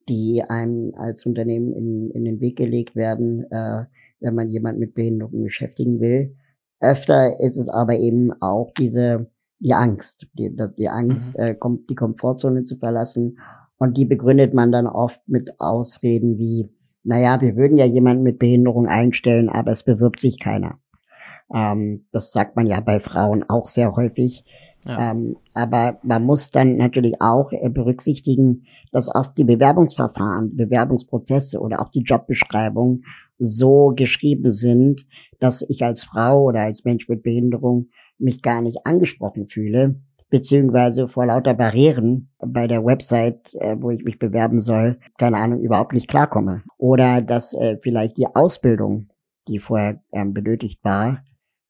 die 0.09 0.43
einem 0.47 0.93
als 0.95 1.25
Unternehmen 1.25 1.73
in, 1.73 2.11
in 2.11 2.25
den 2.25 2.39
Weg 2.41 2.57
gelegt 2.57 2.95
werden, 2.95 3.43
äh, 3.51 3.85
wenn 4.19 4.35
man 4.35 4.49
jemand 4.49 4.79
mit 4.79 4.93
Behinderung 4.93 5.43
beschäftigen 5.43 5.99
will. 5.99 6.35
Öfter 6.79 7.39
ist 7.39 7.57
es 7.57 7.69
aber 7.69 7.97
eben 7.97 8.31
auch 8.41 8.71
diese 8.77 9.29
die 9.63 9.73
Angst, 9.73 10.27
die, 10.33 10.53
die 10.77 10.89
Angst, 10.89 11.37
mhm. 11.37 11.43
äh, 11.43 11.55
kommt, 11.55 11.89
die 11.89 11.95
Komfortzone 11.95 12.65
zu 12.65 12.77
verlassen. 12.77 13.39
Und 13.77 13.97
die 13.97 14.05
begründet 14.05 14.53
man 14.53 14.71
dann 14.71 14.87
oft 14.87 15.21
mit 15.27 15.59
Ausreden 15.59 16.37
wie, 16.37 16.69
naja, 17.03 17.41
wir 17.41 17.55
würden 17.55 17.77
ja 17.77 17.85
jemanden 17.85 18.23
mit 18.23 18.39
Behinderung 18.39 18.87
einstellen, 18.87 19.49
aber 19.49 19.71
es 19.71 19.83
bewirbt 19.83 20.19
sich 20.19 20.39
keiner. 20.39 20.79
Ähm, 21.53 22.05
das 22.11 22.31
sagt 22.31 22.55
man 22.55 22.65
ja 22.65 22.79
bei 22.79 22.99
Frauen 22.99 23.43
auch 23.47 23.67
sehr 23.67 23.95
häufig. 23.95 24.45
Ja. 24.85 25.11
Ähm, 25.11 25.37
aber 25.53 25.99
man 26.03 26.23
muss 26.23 26.51
dann 26.51 26.75
natürlich 26.75 27.21
auch 27.21 27.51
äh, 27.51 27.69
berücksichtigen, 27.69 28.65
dass 28.91 29.13
oft 29.13 29.37
die 29.37 29.45
Bewerbungsverfahren, 29.45 30.55
Bewerbungsprozesse 30.55 31.59
oder 31.59 31.81
auch 31.81 31.89
die 31.89 32.01
Jobbeschreibung 32.01 33.03
so 33.39 33.93
geschrieben 33.95 34.51
sind, 34.51 35.05
dass 35.39 35.61
ich 35.61 35.83
als 35.83 36.03
Frau 36.03 36.43
oder 36.43 36.61
als 36.61 36.83
Mensch 36.83 37.07
mit 37.07 37.23
Behinderung 37.23 37.89
mich 38.17 38.41
gar 38.41 38.61
nicht 38.61 38.85
angesprochen 38.85 39.47
fühle, 39.47 40.01
beziehungsweise 40.33 41.07
vor 41.07 41.27
lauter 41.27 41.53
Barrieren 41.53 42.31
bei 42.39 42.65
der 42.65 42.83
Website, 42.83 43.53
äh, 43.53 43.75
wo 43.79 43.91
ich 43.91 44.03
mich 44.03 44.17
bewerben 44.17 44.61
soll, 44.61 44.97
keine 45.19 45.37
Ahnung, 45.37 45.61
überhaupt 45.61 45.93
nicht 45.93 46.07
klarkomme. 46.07 46.63
Oder 46.79 47.21
dass 47.21 47.53
äh, 47.53 47.77
vielleicht 47.79 48.17
die 48.17 48.25
Ausbildung, 48.25 49.09
die 49.47 49.59
vorher 49.59 50.01
ähm, 50.11 50.33
benötigt 50.33 50.83
war, 50.83 51.23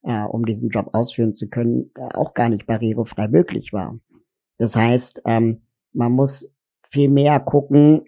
äh, 0.03 0.23
um 0.23 0.45
diesen 0.45 0.69
Job 0.69 0.91
ausführen 0.93 1.35
zu 1.35 1.49
können, 1.49 1.91
äh, 1.97 2.15
auch 2.15 2.33
gar 2.33 2.47
nicht 2.47 2.65
barrierefrei 2.65 3.27
möglich 3.27 3.73
war. 3.73 3.99
Das 4.57 4.77
heißt, 4.77 5.23
ähm, 5.25 5.63
man 5.91 6.13
muss 6.13 6.55
viel 6.87 7.09
mehr 7.09 7.41
gucken, 7.41 8.05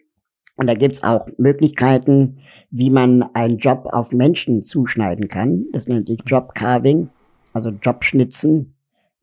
und 0.56 0.68
da 0.68 0.74
gibt's 0.74 1.04
auch 1.04 1.28
Möglichkeiten, 1.38 2.38
wie 2.72 2.90
man 2.90 3.24
einen 3.34 3.58
Job 3.58 3.90
auf 3.92 4.14
Menschen 4.14 4.62
zuschneiden 4.62 5.28
kann. 5.28 5.66
Das 5.74 5.90
nennt 5.90 6.08
sich 6.08 6.22
Job 6.26 6.56
Carving, 6.56 7.10
also 7.52 7.72
Jobschnitzen. 7.72 8.75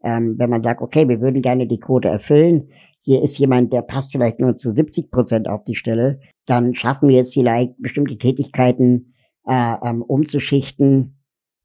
Ähm, 0.02 0.34
wenn 0.38 0.50
man 0.50 0.62
sagt, 0.62 0.82
okay, 0.82 1.08
wir 1.08 1.20
würden 1.20 1.42
gerne 1.42 1.66
die 1.66 1.80
Quote 1.80 2.08
erfüllen, 2.08 2.68
hier 3.02 3.22
ist 3.22 3.38
jemand, 3.38 3.72
der 3.72 3.82
passt 3.82 4.12
vielleicht 4.12 4.40
nur 4.40 4.56
zu 4.56 4.70
70 4.70 5.10
Prozent 5.10 5.48
auf 5.48 5.64
die 5.64 5.74
Stelle, 5.74 6.20
dann 6.46 6.74
schaffen 6.74 7.08
wir 7.08 7.20
es 7.20 7.32
vielleicht, 7.32 7.74
bestimmte 7.78 8.16
Tätigkeiten 8.16 9.14
äh, 9.46 9.74
ähm, 9.82 10.02
umzuschichten, 10.02 11.18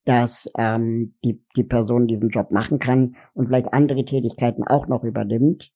dass 0.03 0.51
ähm, 0.57 1.13
die, 1.23 1.43
die 1.55 1.63
Person 1.63 2.07
diesen 2.07 2.29
Job 2.29 2.51
machen 2.51 2.79
kann 2.79 3.15
und 3.33 3.47
vielleicht 3.47 3.73
andere 3.73 4.03
Tätigkeiten 4.05 4.63
auch 4.63 4.87
noch 4.87 5.03
übernimmt, 5.03 5.71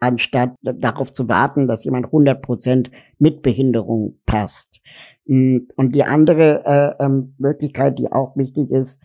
anstatt 0.00 0.54
darauf 0.62 1.12
zu 1.12 1.28
warten, 1.28 1.68
dass 1.68 1.84
jemand 1.84 2.06
100 2.06 2.42
Prozent 2.42 2.90
mit 3.18 3.42
Behinderung 3.42 4.18
passt. 4.26 4.80
Mm, 5.26 5.58
und 5.76 5.94
die 5.94 6.04
andere 6.04 6.64
äh, 6.98 7.04
ähm, 7.04 7.34
Möglichkeit, 7.38 7.98
die 7.98 8.10
auch 8.10 8.36
wichtig 8.36 8.70
ist, 8.70 9.02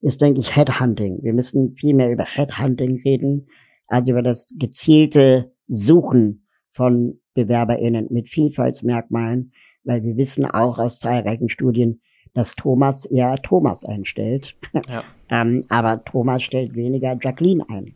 ist, 0.00 0.20
denke 0.20 0.40
ich, 0.40 0.56
Headhunting. 0.56 1.22
Wir 1.22 1.32
müssen 1.32 1.74
viel 1.76 1.94
mehr 1.94 2.10
über 2.10 2.24
Headhunting 2.24 3.00
reden, 3.04 3.48
also 3.86 4.12
über 4.12 4.22
das 4.22 4.54
gezielte 4.58 5.52
Suchen 5.68 6.46
von 6.70 7.20
BewerberInnen 7.34 8.08
mit 8.10 8.28
Vielfaltsmerkmalen, 8.28 9.52
weil 9.84 10.02
wir 10.02 10.16
wissen 10.16 10.44
auch 10.46 10.78
aus 10.78 10.98
zahlreichen 10.98 11.48
Studien, 11.48 12.00
dass 12.34 12.54
Thomas 12.54 13.06
eher 13.06 13.36
Thomas 13.42 13.84
einstellt. 13.84 14.56
Ja. 14.88 15.04
ähm, 15.30 15.62
aber 15.68 16.04
Thomas 16.04 16.42
stellt 16.42 16.74
weniger 16.74 17.18
Jacqueline 17.20 17.64
ein. 17.68 17.94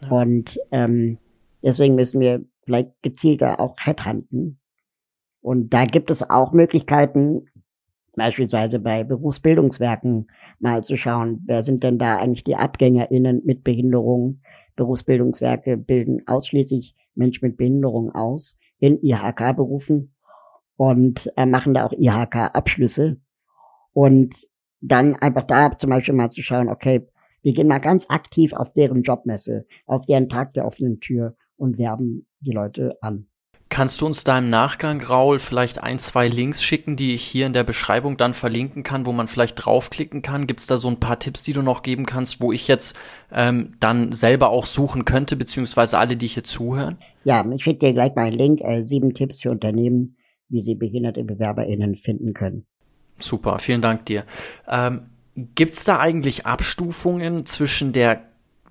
Ja. 0.00 0.08
Und 0.08 0.58
ähm, 0.72 1.18
deswegen 1.62 1.94
müssen 1.94 2.20
wir 2.20 2.44
vielleicht 2.64 2.90
gezielter 3.02 3.60
auch 3.60 3.76
headhunten. 3.78 4.58
Und 5.40 5.72
da 5.72 5.84
gibt 5.84 6.10
es 6.10 6.28
auch 6.28 6.52
Möglichkeiten, 6.52 7.46
beispielsweise 8.18 8.78
bei 8.78 9.04
Berufsbildungswerken 9.04 10.28
mal 10.58 10.84
zu 10.84 10.96
schauen, 10.96 11.42
wer 11.46 11.62
sind 11.62 11.82
denn 11.82 11.98
da 11.98 12.18
eigentlich 12.18 12.44
die 12.44 12.56
AbgängerInnen 12.56 13.42
mit 13.44 13.64
Behinderung. 13.64 14.40
Berufsbildungswerke 14.76 15.76
bilden 15.76 16.22
ausschließlich 16.26 16.94
Menschen 17.14 17.48
mit 17.48 17.56
Behinderung 17.56 18.14
aus 18.14 18.56
in 18.78 19.02
IHK-Berufen 19.02 20.14
und 20.76 21.32
äh, 21.36 21.46
machen 21.46 21.74
da 21.74 21.86
auch 21.86 21.92
IHK-Abschlüsse. 21.92 23.16
Und 23.92 24.48
dann 24.80 25.16
einfach 25.16 25.42
da 25.42 25.76
zum 25.76 25.90
Beispiel 25.90 26.14
mal 26.14 26.30
zu 26.30 26.42
schauen, 26.42 26.68
okay, 26.68 27.08
wir 27.42 27.52
gehen 27.52 27.68
mal 27.68 27.78
ganz 27.78 28.08
aktiv 28.10 28.52
auf 28.52 28.72
deren 28.72 29.02
Jobmesse, 29.02 29.66
auf 29.86 30.06
deren 30.06 30.28
Tag 30.28 30.54
der 30.54 30.66
offenen 30.66 31.00
Tür 31.00 31.36
und 31.56 31.78
werben 31.78 32.26
die 32.40 32.52
Leute 32.52 32.96
an. 33.00 33.28
Kannst 33.78 34.00
du 34.00 34.06
uns 34.06 34.24
da 34.24 34.38
im 34.38 34.50
Nachgang, 34.50 35.00
Raul, 35.00 35.38
vielleicht 35.38 35.80
ein, 35.80 36.00
zwei 36.00 36.26
Links 36.26 36.64
schicken, 36.64 36.96
die 36.96 37.14
ich 37.14 37.22
hier 37.22 37.46
in 37.46 37.52
der 37.52 37.62
Beschreibung 37.62 38.16
dann 38.16 38.34
verlinken 38.34 38.82
kann, 38.82 39.06
wo 39.06 39.12
man 39.12 39.28
vielleicht 39.28 39.54
draufklicken 39.54 40.20
kann? 40.20 40.48
Gibt 40.48 40.58
es 40.58 40.66
da 40.66 40.78
so 40.78 40.88
ein 40.88 40.98
paar 40.98 41.20
Tipps, 41.20 41.44
die 41.44 41.52
du 41.52 41.62
noch 41.62 41.84
geben 41.84 42.04
kannst, 42.04 42.40
wo 42.40 42.50
ich 42.50 42.66
jetzt 42.66 42.98
ähm, 43.30 43.76
dann 43.78 44.10
selber 44.10 44.48
auch 44.48 44.66
suchen 44.66 45.04
könnte, 45.04 45.36
beziehungsweise 45.36 45.96
alle, 45.96 46.16
die 46.16 46.26
hier 46.26 46.42
zuhören? 46.42 46.98
Ja, 47.22 47.48
ich 47.48 47.62
schicke 47.62 47.86
dir 47.86 47.92
gleich 47.92 48.16
mal 48.16 48.24
einen 48.24 48.36
Link, 48.36 48.62
äh, 48.62 48.82
sieben 48.82 49.14
Tipps 49.14 49.42
für 49.42 49.52
Unternehmen, 49.52 50.16
wie 50.48 50.60
sie 50.60 50.74
behinderte 50.74 51.22
BewerberInnen 51.22 51.94
finden 51.94 52.34
können. 52.34 52.66
Super, 53.20 53.60
vielen 53.60 53.80
Dank 53.80 54.06
dir. 54.06 54.24
Ähm, 54.68 55.02
Gibt 55.54 55.76
es 55.76 55.84
da 55.84 56.00
eigentlich 56.00 56.46
Abstufungen 56.46 57.46
zwischen 57.46 57.92
der 57.92 58.27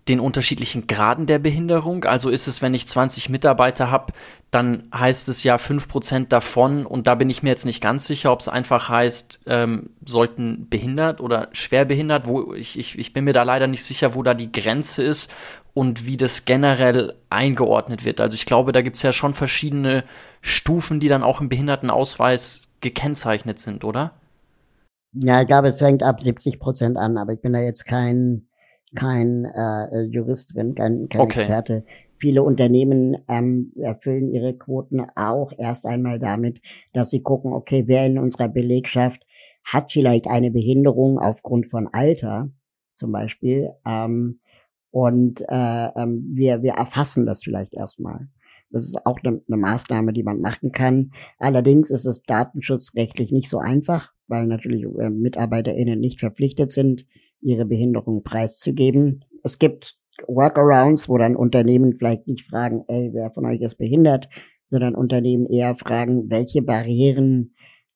den 0.07 0.19
unterschiedlichen 0.19 0.87
Graden 0.87 1.25
der 1.25 1.39
Behinderung. 1.39 2.05
Also 2.05 2.29
ist 2.29 2.47
es, 2.47 2.61
wenn 2.61 2.73
ich 2.73 2.87
20 2.87 3.29
Mitarbeiter 3.29 3.91
habe, 3.91 4.13
dann 4.51 4.89
heißt 4.93 5.27
es 5.27 5.43
ja 5.43 5.57
5% 5.57 6.29
davon 6.29 6.85
und 6.85 7.07
da 7.07 7.15
bin 7.15 7.29
ich 7.29 7.43
mir 7.43 7.49
jetzt 7.49 7.65
nicht 7.65 7.81
ganz 7.81 8.07
sicher, 8.07 8.31
ob 8.31 8.39
es 8.39 8.47
einfach 8.47 8.87
heißt, 8.87 9.41
ähm, 9.45 9.89
sollten 10.05 10.67
behindert 10.69 11.19
oder 11.19 11.49
schwer 11.51 11.83
behindert, 11.83 12.27
wo 12.27 12.53
ich, 12.53 12.79
ich, 12.79 12.97
ich 12.97 13.11
bin 13.11 13.25
mir 13.25 13.33
da 13.33 13.43
leider 13.43 13.67
nicht 13.67 13.83
sicher, 13.83 14.15
wo 14.15 14.23
da 14.23 14.33
die 14.33 14.51
Grenze 14.51 15.03
ist 15.03 15.33
und 15.73 16.05
wie 16.05 16.17
das 16.17 16.45
generell 16.45 17.15
eingeordnet 17.29 18.05
wird. 18.05 18.21
Also 18.21 18.35
ich 18.35 18.45
glaube, 18.45 18.71
da 18.71 18.81
gibt 18.81 18.95
es 18.95 19.03
ja 19.03 19.11
schon 19.11 19.33
verschiedene 19.33 20.05
Stufen, 20.41 20.99
die 20.99 21.09
dann 21.09 21.23
auch 21.23 21.41
im 21.41 21.49
Behindertenausweis 21.49 22.69
gekennzeichnet 22.79 23.59
sind, 23.59 23.83
oder? 23.83 24.13
Ja, 25.13 25.41
ich 25.41 25.47
glaube, 25.47 25.67
es 25.67 25.79
fängt 25.79 26.03
ab 26.03 26.21
70 26.21 26.59
Prozent 26.59 26.97
an, 26.97 27.17
aber 27.17 27.33
ich 27.33 27.41
bin 27.41 27.53
da 27.53 27.59
jetzt 27.59 27.85
kein 27.85 28.46
kein 28.95 29.45
äh, 29.45 30.01
Jurist 30.03 30.55
drin, 30.55 30.75
kein, 30.75 31.09
kein 31.09 31.21
okay. 31.21 31.39
Experte. 31.41 31.83
Viele 32.17 32.41
Unternehmen 32.41 33.17
ähm, 33.27 33.73
erfüllen 33.75 34.29
ihre 34.29 34.57
Quoten 34.57 35.01
auch 35.15 35.51
erst 35.57 35.85
einmal 35.85 36.17
damit, 36.19 36.61
dass 36.93 37.11
sie 37.11 37.21
gucken, 37.21 37.53
okay, 37.53 37.83
wer 37.85 38.05
in 38.05 38.17
unserer 38.17 38.49
Belegschaft 38.49 39.25
hat 39.63 39.91
vielleicht 39.91 40.27
eine 40.27 40.49
Behinderung 40.49 41.19
aufgrund 41.19 41.67
von 41.67 41.87
Alter 41.91 42.49
zum 42.95 43.11
Beispiel. 43.11 43.69
Ähm, 43.85 44.39
und 44.89 45.41
äh, 45.41 45.87
ähm, 45.95 46.31
wir, 46.33 46.63
wir 46.63 46.73
erfassen 46.73 47.25
das 47.25 47.43
vielleicht 47.43 47.73
erstmal. 47.73 48.29
Das 48.71 48.83
ist 48.83 49.05
auch 49.05 49.19
eine, 49.23 49.41
eine 49.47 49.57
Maßnahme, 49.57 50.13
die 50.13 50.23
man 50.23 50.41
machen 50.41 50.71
kann. 50.71 51.11
Allerdings 51.37 51.89
ist 51.89 52.05
es 52.05 52.23
datenschutzrechtlich 52.23 53.31
nicht 53.31 53.49
so 53.49 53.59
einfach, 53.59 54.13
weil 54.27 54.47
natürlich 54.47 54.83
äh, 54.83 55.09
MitarbeiterInnen 55.09 55.99
nicht 55.99 56.19
verpflichtet 56.19 56.73
sind, 56.73 57.05
ihre 57.41 57.65
Behinderung 57.65 58.23
preiszugeben. 58.23 59.21
Es 59.43 59.59
gibt 59.59 59.97
Workarounds, 60.27 61.09
wo 61.09 61.17
dann 61.17 61.35
Unternehmen 61.35 61.95
vielleicht 61.97 62.27
nicht 62.27 62.45
fragen, 62.45 62.83
ey, 62.87 63.11
wer 63.13 63.31
von 63.31 63.45
euch 63.45 63.61
ist 63.61 63.75
behindert, 63.75 64.27
sondern 64.67 64.95
Unternehmen 64.95 65.45
eher 65.45 65.75
fragen, 65.75 66.29
welche 66.29 66.61
Barrieren 66.61 67.53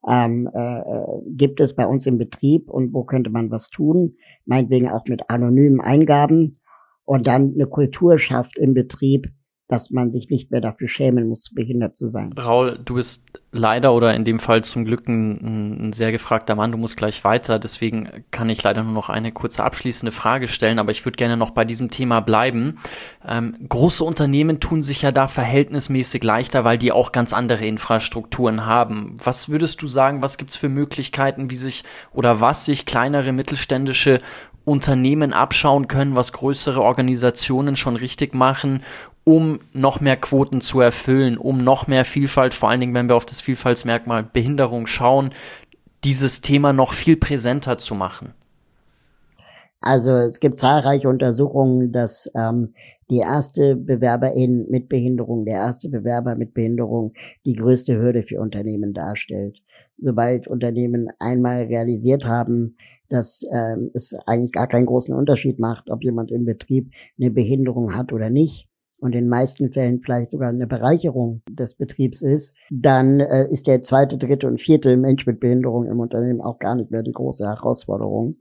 ähm, 0.07 0.49
äh, 0.53 0.79
äh, 0.79 1.05
gibt 1.27 1.59
es 1.59 1.75
bei 1.75 1.85
uns 1.85 2.05
im 2.05 2.17
Betrieb 2.17 2.69
und 2.69 2.93
wo 2.93 3.03
könnte 3.03 3.29
man 3.29 3.51
was 3.51 3.69
tun, 3.69 4.15
meinetwegen 4.45 4.89
auch 4.89 5.05
mit 5.07 5.29
anonymen 5.29 5.81
Eingaben 5.81 6.59
und 7.05 7.27
dann 7.27 7.53
eine 7.53 7.67
Kultur 7.67 8.17
schafft 8.17 8.57
im 8.57 8.73
Betrieb, 8.73 9.27
dass 9.71 9.89
man 9.89 10.11
sich 10.11 10.29
nicht 10.29 10.51
mehr 10.51 10.59
dafür 10.59 10.89
schämen 10.89 11.29
muss, 11.29 11.49
behindert 11.49 11.95
zu 11.95 12.09
sein. 12.09 12.33
Raul, 12.33 12.77
du 12.83 12.95
bist 12.95 13.41
leider 13.53 13.93
oder 13.93 14.13
in 14.13 14.25
dem 14.25 14.39
Fall 14.39 14.63
zum 14.65 14.83
Glück 14.83 15.07
ein, 15.07 15.87
ein, 15.87 15.93
sehr 15.93 16.11
gefragter 16.11 16.55
Mann. 16.55 16.73
Du 16.73 16.77
musst 16.77 16.97
gleich 16.97 17.23
weiter. 17.23 17.57
Deswegen 17.57 18.25
kann 18.31 18.49
ich 18.49 18.61
leider 18.63 18.83
nur 18.83 18.93
noch 18.93 19.09
eine 19.09 19.31
kurze 19.31 19.63
abschließende 19.63 20.11
Frage 20.11 20.49
stellen. 20.49 20.77
Aber 20.77 20.91
ich 20.91 21.05
würde 21.05 21.15
gerne 21.15 21.37
noch 21.37 21.51
bei 21.51 21.63
diesem 21.63 21.89
Thema 21.89 22.19
bleiben. 22.19 22.79
Ähm, 23.25 23.55
große 23.67 24.03
Unternehmen 24.03 24.59
tun 24.59 24.81
sich 24.81 25.03
ja 25.03 25.13
da 25.13 25.27
verhältnismäßig 25.27 26.21
leichter, 26.21 26.65
weil 26.65 26.77
die 26.77 26.91
auch 26.91 27.13
ganz 27.13 27.31
andere 27.31 27.65
Infrastrukturen 27.65 28.65
haben. 28.65 29.15
Was 29.23 29.47
würdest 29.47 29.81
du 29.81 29.87
sagen, 29.87 30.21
was 30.21 30.37
gibt's 30.37 30.57
für 30.57 30.69
Möglichkeiten, 30.69 31.49
wie 31.49 31.55
sich 31.55 31.83
oder 32.13 32.41
was 32.41 32.65
sich 32.65 32.85
kleinere 32.85 33.31
mittelständische 33.31 34.19
Unternehmen 34.63 35.33
abschauen 35.33 35.87
können, 35.87 36.15
was 36.15 36.33
größere 36.33 36.81
Organisationen 36.81 37.75
schon 37.75 37.95
richtig 37.95 38.35
machen, 38.35 38.83
um 39.23 39.59
noch 39.73 40.01
mehr 40.01 40.17
Quoten 40.17 40.61
zu 40.61 40.79
erfüllen, 40.79 41.37
um 41.37 41.63
noch 41.63 41.87
mehr 41.87 42.05
Vielfalt, 42.05 42.53
vor 42.53 42.69
allen 42.69 42.79
Dingen, 42.79 42.93
wenn 42.93 43.09
wir 43.09 43.15
auf 43.15 43.25
das 43.25 43.41
Vielfaltsmerkmal 43.41 44.23
Behinderung 44.23 44.87
schauen, 44.87 45.31
dieses 46.03 46.41
Thema 46.41 46.73
noch 46.73 46.93
viel 46.93 47.17
präsenter 47.17 47.77
zu 47.77 47.95
machen? 47.95 48.33
Also 49.81 50.11
es 50.11 50.39
gibt 50.39 50.59
zahlreiche 50.59 51.09
Untersuchungen, 51.09 51.91
dass 51.91 52.29
ähm, 52.35 52.73
die 53.09 53.17
erste 53.17 53.75
Bewerberin 53.75 54.67
mit 54.69 54.89
Behinderung, 54.89 55.43
der 55.43 55.55
erste 55.55 55.89
Bewerber 55.89 56.35
mit 56.35 56.53
Behinderung 56.53 57.13
die 57.45 57.55
größte 57.55 57.97
Hürde 57.97 58.23
für 58.23 58.39
Unternehmen 58.39 58.93
darstellt. 58.93 59.61
Sobald 59.97 60.47
Unternehmen 60.47 61.09
einmal 61.19 61.63
realisiert 61.63 62.25
haben, 62.25 62.77
dass 63.09 63.43
ähm, 63.51 63.91
es 63.93 64.13
eigentlich 64.25 64.51
gar 64.51 64.67
keinen 64.67 64.85
großen 64.85 65.13
Unterschied 65.13 65.59
macht, 65.59 65.89
ob 65.89 66.03
jemand 66.03 66.31
im 66.31 66.45
Betrieb 66.45 66.91
eine 67.19 67.31
Behinderung 67.31 67.95
hat 67.95 68.13
oder 68.13 68.29
nicht, 68.29 68.69
und 69.01 69.15
in 69.15 69.27
meisten 69.27 69.71
Fällen 69.71 69.99
vielleicht 69.99 70.29
sogar 70.29 70.49
eine 70.49 70.67
Bereicherung 70.67 71.41
des 71.49 71.73
Betriebs 71.73 72.21
ist, 72.21 72.55
dann 72.69 73.19
äh, 73.19 73.49
ist 73.49 73.65
der 73.65 73.81
zweite, 73.81 74.17
dritte 74.19 74.47
und 74.47 74.61
vierte 74.61 74.95
Mensch 74.95 75.25
mit 75.25 75.39
Behinderung 75.39 75.87
im 75.87 75.99
Unternehmen 75.99 76.39
auch 76.39 76.59
gar 76.59 76.75
nicht 76.75 76.91
mehr 76.91 77.01
die 77.01 77.11
große 77.11 77.43
Herausforderung. 77.43 78.35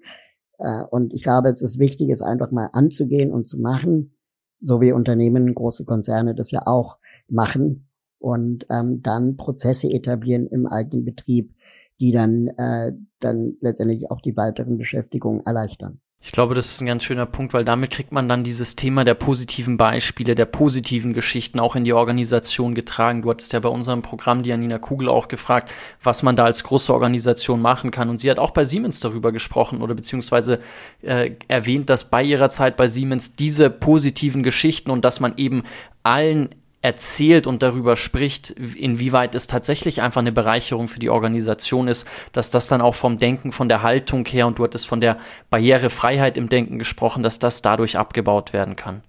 Äh, 0.59 0.83
und 0.91 1.15
ich 1.15 1.23
glaube, 1.23 1.49
es 1.49 1.63
ist 1.63 1.79
wichtig, 1.79 2.11
es 2.11 2.21
einfach 2.21 2.51
mal 2.51 2.69
anzugehen 2.75 3.33
und 3.33 3.49
zu 3.49 3.59
machen, 3.59 4.15
so 4.61 4.83
wie 4.83 4.93
Unternehmen, 4.93 5.55
große 5.55 5.87
Konzerne 5.87 6.35
das 6.35 6.51
ja 6.51 6.61
auch 6.67 6.99
machen 7.27 7.89
und 8.19 8.67
ähm, 8.71 9.01
dann 9.01 9.39
Prozesse 9.39 9.91
etablieren 9.91 10.47
im 10.47 10.67
eigenen 10.67 11.07
Betrieb, 11.07 11.55
die 12.01 12.13
dann, 12.13 12.49
äh, 12.59 12.93
dann 13.19 13.57
letztendlich 13.63 14.11
auch 14.11 14.21
die 14.21 14.37
weiteren 14.37 14.77
Beschäftigungen 14.77 15.41
erleichtern. 15.47 16.03
Ich 16.23 16.33
glaube, 16.33 16.55
das 16.55 16.71
ist 16.71 16.83
ein 16.83 16.87
ganz 16.87 17.03
schöner 17.03 17.25
Punkt, 17.25 17.55
weil 17.55 17.65
damit 17.65 17.91
kriegt 17.91 18.13
man 18.13 18.29
dann 18.29 18.45
dieses 18.45 18.77
Thema 18.77 19.05
der 19.05 19.15
positiven 19.15 19.79
Beispiele, 19.79 20.35
der 20.35 20.45
positiven 20.45 21.15
Geschichten 21.15 21.59
auch 21.59 21.77
in 21.77 21.85
die 21.85 21.95
Organisation 21.95 22.75
getragen. 22.75 23.23
Du 23.23 23.31
hattest 23.31 23.55
ja 23.55 23.61
bei 23.61 23.71
unserem 23.71 24.03
Programm 24.03 24.45
Janina 24.45 24.79
Kugel 24.79 25.09
auch 25.09 25.29
gefragt, 25.29 25.73
was 26.03 26.23
man 26.23 26.37
da 26.37 26.45
als 26.45 26.63
große 26.63 26.93
Organisation 26.93 27.63
machen 27.63 27.91
kann. 27.91 28.11
Und 28.11 28.21
sie 28.21 28.31
hat 28.31 28.39
auch 28.39 28.51
bei 28.51 28.65
Siemens 28.65 29.01
darüber 29.01 29.33
gesprochen 29.33 29.81
oder 29.81 29.95
beziehungsweise 29.95 30.61
äh, 31.01 31.37
erwähnt, 31.49 31.89
dass 31.89 32.11
bei 32.11 32.23
ihrer 32.23 32.51
Zeit 32.51 32.77
bei 32.77 32.87
Siemens 32.87 33.35
diese 33.35 33.71
positiven 33.71 34.43
Geschichten 34.43 34.91
und 34.91 35.07
dass 35.07 35.21
man 35.21 35.39
eben 35.39 35.63
allen 36.03 36.51
erzählt 36.83 37.47
und 37.47 37.63
darüber 37.63 37.97
spricht, 37.97 38.51
inwieweit 38.51 39.35
es 39.35 39.47
tatsächlich 39.47 40.01
einfach 40.01 40.21
eine 40.21 40.33
Bereicherung 40.33 40.89
für 40.89 40.99
die 40.99 41.11
Organisation 41.11 41.89
ist, 41.89 42.09
dass 42.33 42.51
das 42.51 42.69
dann 42.69 42.81
auch 42.81 42.95
vom 42.95 43.19
Denken, 43.19 43.53
von 43.53 43.69
der 43.69 43.83
Haltung 43.83 44.25
her, 44.25 44.47
und 44.47 44.59
du 44.59 44.65
hattest 44.65 44.87
von 44.87 45.01
der 45.01 45.19
Barrierefreiheit 45.51 46.39
im 46.39 46.49
Denken 46.49 46.79
gesprochen, 46.79 47.23
dass 47.23 47.39
das 47.39 47.61
dadurch 47.61 47.99
abgebaut 47.99 48.53
werden 48.53 48.77
kann. 48.77 49.03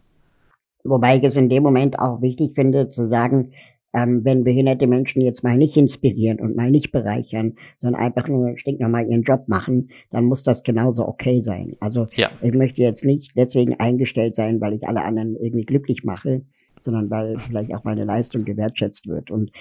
Wobei 0.84 1.18
ich 1.18 1.24
es 1.24 1.38
in 1.38 1.48
dem 1.48 1.64
Moment 1.64 2.00
auch 2.00 2.22
wichtig 2.22 2.54
finde 2.54 2.90
zu 2.90 3.08
sagen, 3.08 3.54
ähm, 3.94 4.24
wenn 4.24 4.44
behinderte 4.44 4.88
Menschen 4.88 5.22
jetzt 5.22 5.44
mal 5.44 5.58
nicht 5.58 5.78
inspirieren 5.78 6.40
und 6.40 6.56
mal 6.56 6.72
nicht 6.72 6.92
bereichern, 6.92 7.56
sondern 7.80 8.02
einfach 8.02 8.28
nur 8.28 8.58
stinknormal 8.58 9.08
ihren 9.08 9.24
Job 9.24 9.48
machen, 9.48 9.90
dann 10.12 10.26
muss 10.26 10.44
das 10.44 10.64
genauso 10.64 11.08
okay 11.08 11.42
sein. 11.42 11.76
Also 11.80 12.08
ja. 12.16 12.30
ich 12.42 12.54
möchte 12.54 12.82
jetzt 12.82 13.04
nicht 13.04 13.34
deswegen 13.36 13.80
eingestellt 13.80 14.36
sein, 14.36 14.62
weil 14.62 14.74
ich 14.74 14.88
alle 14.88 15.04
anderen 15.04 15.36
irgendwie 15.36 15.66
glücklich 15.66 16.04
mache, 16.04 16.42
sondern 16.84 17.10
weil 17.10 17.38
vielleicht 17.40 17.74
auch 17.74 17.84
meine 17.84 18.06
Leistung 18.06 18.46
gewertschätzt 18.46 19.08
wird. 19.08 19.32
Und 19.32 19.52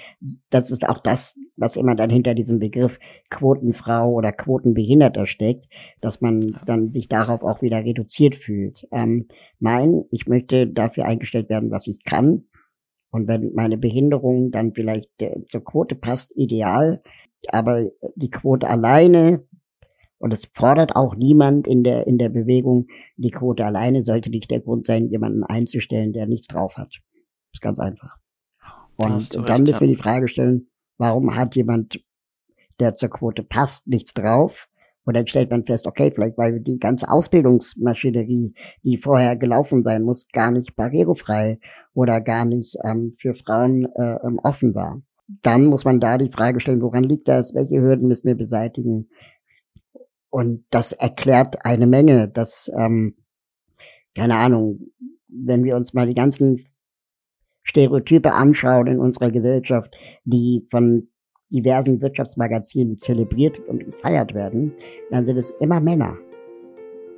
das 0.51 0.71
ist 0.71 0.89
auch 0.89 0.99
das, 0.99 1.39
was 1.57 1.77
immer 1.77 1.95
dann 1.95 2.11
hinter 2.11 2.35
diesem 2.35 2.59
Begriff 2.59 2.99
Quotenfrau 3.31 4.11
oder 4.13 4.33
Quotenbehinderter 4.33 5.27
steckt, 5.27 5.67
dass 6.01 6.21
man 6.21 6.59
dann 6.67 6.93
sich 6.93 7.09
darauf 7.09 7.43
auch 7.43 7.63
wieder 7.63 7.85
reduziert 7.85 8.35
fühlt. 8.35 8.87
Ähm, 8.93 9.29
nein, 9.59 10.05
ich 10.11 10.27
möchte 10.27 10.67
dafür 10.67 11.05
eingestellt 11.05 11.49
werden, 11.49 11.71
was 11.71 11.87
ich 11.87 12.05
kann. 12.05 12.45
Und 13.11 13.27
wenn 13.27 13.53
meine 13.55 13.77
Behinderung 13.77 14.51
dann 14.51 14.73
vielleicht 14.73 15.11
äh, 15.19 15.45
zur 15.47 15.65
Quote 15.65 15.95
passt, 15.97 16.37
ideal. 16.37 17.03
Aber 17.49 17.89
die 18.17 18.31
Quote 18.31 18.69
alleine 18.69 19.45
Und 20.21 20.33
es 20.35 20.51
fordert 20.53 20.95
auch 20.97 21.17
niemand 21.17 21.67
in 21.67 21.83
der, 21.83 22.07
in 22.07 22.19
der 22.19 22.29
Bewegung, 22.29 22.89
die 23.17 23.31
Quote 23.31 23.65
alleine 23.65 24.03
sollte 24.03 24.29
nicht 24.29 24.51
der 24.51 24.61
Grund 24.61 24.85
sein, 24.85 25.09
jemanden 25.09 25.43
einzustellen, 25.45 26.13
der 26.13 26.27
nichts 26.27 26.47
drauf 26.47 26.77
hat. 26.77 27.01
Ist 27.53 27.63
ganz 27.63 27.79
einfach. 27.81 28.17
Und 28.97 29.35
dann 29.35 29.45
recht, 29.45 29.67
müssen 29.67 29.81
wir 29.81 29.89
die 29.89 29.97
Frage 29.97 30.29
stellen, 30.29 30.69
warum 30.99 31.35
hat 31.35 31.57
jemand, 31.57 32.05
der 32.79 32.95
zur 32.95 33.09
Quote 33.09 33.43
passt, 33.43 33.89
nichts 33.89 34.13
drauf? 34.15 34.69
Und 35.05 35.15
dann 35.15 35.27
stellt 35.27 35.51
man 35.51 35.65
fest, 35.65 35.87
okay, 35.87 36.13
vielleicht 36.15 36.37
weil 36.37 36.61
die 36.61 36.79
ganze 36.79 37.09
Ausbildungsmaschinerie, 37.09 38.55
die 38.83 38.97
vorher 38.99 39.37
gelaufen 39.37 39.83
sein 39.83 40.03
muss, 40.03 40.29
gar 40.29 40.51
nicht 40.51 40.77
barrierefrei 40.77 41.59
oder 41.95 42.21
gar 42.21 42.45
nicht 42.45 42.77
ähm, 42.85 43.15
für 43.19 43.35
Frauen 43.35 43.87
äh, 43.97 44.17
ähm, 44.25 44.39
offen 44.43 44.75
war. 44.75 45.03
Dann 45.43 45.67
muss 45.67 45.85
man 45.85 46.01
da 46.01 46.19
die 46.19 46.31
Frage 46.31 46.61
stellen, 46.61 46.83
woran 46.83 47.05
liegt 47.05 47.29
das? 47.29 47.55
Welche 47.55 47.81
Hürden 47.81 48.09
müssen 48.09 48.27
wir 48.27 48.37
beseitigen? 48.37 49.09
Und 50.29 50.65
das 50.71 50.93
erklärt 50.93 51.65
eine 51.65 51.87
Menge, 51.87 52.29
dass, 52.29 52.71
ähm, 52.77 53.17
keine 54.15 54.37
Ahnung, 54.37 54.91
wenn 55.29 55.65
wir 55.65 55.77
uns 55.77 55.95
mal 55.95 56.07
die 56.07 56.15
ganzen 56.15 56.65
Stereotype 57.71 58.33
anschauen 58.33 58.89
in 58.89 58.99
unserer 58.99 59.31
Gesellschaft, 59.31 59.95
die 60.25 60.67
von 60.69 61.09
diversen 61.51 62.01
Wirtschaftsmagazinen 62.01 62.99
zelebriert 62.99 63.61
und 63.61 63.85
gefeiert 63.85 64.35
werden, 64.35 64.73
dann 65.11 65.25
sind 65.25 65.37
es 65.37 65.53
immer 65.53 65.81
Männer. 65.81 66.17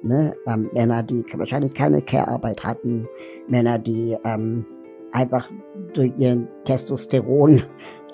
Ne? 0.03 0.35
Ähm, 0.47 0.71
Männer, 0.73 1.03
die 1.03 1.25
wahrscheinlich 1.35 1.75
keine 1.75 2.03
Care-Arbeit 2.03 2.65
hatten, 2.65 3.07
Männer, 3.49 3.79
die 3.79 4.17
ähm, 4.25 4.65
einfach 5.13 5.51
durch 5.95 6.13
ihren 6.19 6.49
Testosteron, 6.65 7.63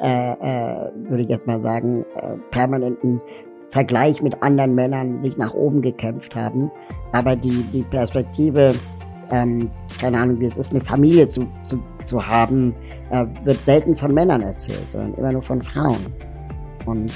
äh, 0.00 0.32
äh, 0.32 0.90
würde 1.08 1.22
ich 1.22 1.28
jetzt 1.28 1.46
mal 1.46 1.60
sagen, 1.60 2.04
äh, 2.16 2.36
permanenten 2.50 3.20
Vergleich 3.70 4.22
mit 4.22 4.42
anderen 4.42 4.74
Männern 4.74 5.18
sich 5.18 5.36
nach 5.36 5.54
oben 5.54 5.82
gekämpft 5.82 6.34
haben. 6.34 6.70
Aber 7.12 7.36
die, 7.36 7.62
die 7.72 7.82
Perspektive, 7.82 8.74
ähm, 9.30 9.70
keine 10.00 10.18
Ahnung, 10.18 10.40
wie 10.40 10.46
es 10.46 10.56
ist, 10.56 10.72
eine 10.72 10.80
Familie 10.80 11.28
zu, 11.28 11.46
zu, 11.64 11.78
zu 12.08 12.26
haben, 12.26 12.74
äh, 13.10 13.26
wird 13.44 13.64
selten 13.64 13.94
von 13.94 14.12
Männern 14.12 14.42
erzählt, 14.42 14.90
sondern 14.90 15.14
immer 15.14 15.32
nur 15.32 15.42
von 15.42 15.62
Frauen. 15.62 16.04
Und 16.86 17.12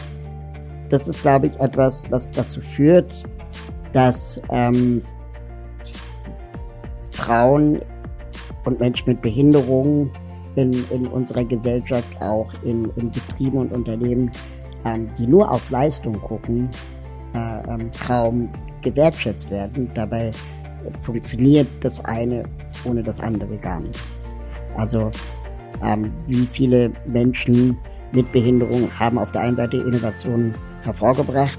das 0.91 1.09
ist, 1.09 1.23
glaube 1.23 1.47
ich, 1.47 1.59
etwas, 1.59 2.09
was 2.11 2.31
dazu 2.31 2.61
führt, 2.61 3.13
dass 3.93 4.41
ähm, 4.51 5.03
Frauen 7.11 7.81
und 8.65 8.79
Menschen 8.79 9.09
mit 9.09 9.23
Behinderungen 9.23 10.11
in, 10.55 10.73
in 10.91 11.07
unserer 11.07 11.45
Gesellschaft, 11.45 12.09
auch 12.21 12.53
in, 12.63 12.91
in 12.97 13.11
Betrieben 13.11 13.59
und 13.59 13.73
Unternehmen, 13.73 14.31
ähm, 14.85 15.09
die 15.19 15.27
nur 15.27 15.51
auf 15.51 15.71
Leistung 15.71 16.21
gucken, 16.21 16.69
äh, 17.35 17.73
ähm, 17.73 17.91
kaum 18.07 18.51
gewertschätzt 18.83 19.51
werden. 19.51 19.91
Dabei 19.95 20.31
funktioniert 21.01 21.69
das 21.81 22.05
eine 22.05 22.45
ohne 22.85 23.03
das 23.03 23.21
andere 23.21 23.57
gar 23.59 23.81
nicht. 23.81 23.99
Also 24.77 25.11
ähm, 25.83 26.13
wie 26.27 26.47
viele 26.51 26.93
Menschen 27.07 27.77
mit 28.13 28.31
Behinderung 28.33 28.91
haben 28.99 29.19
auf 29.19 29.33
der 29.33 29.43
einen 29.43 29.57
Seite 29.57 29.79
Innovationen 29.79 30.55
hervorgebracht 30.83 31.59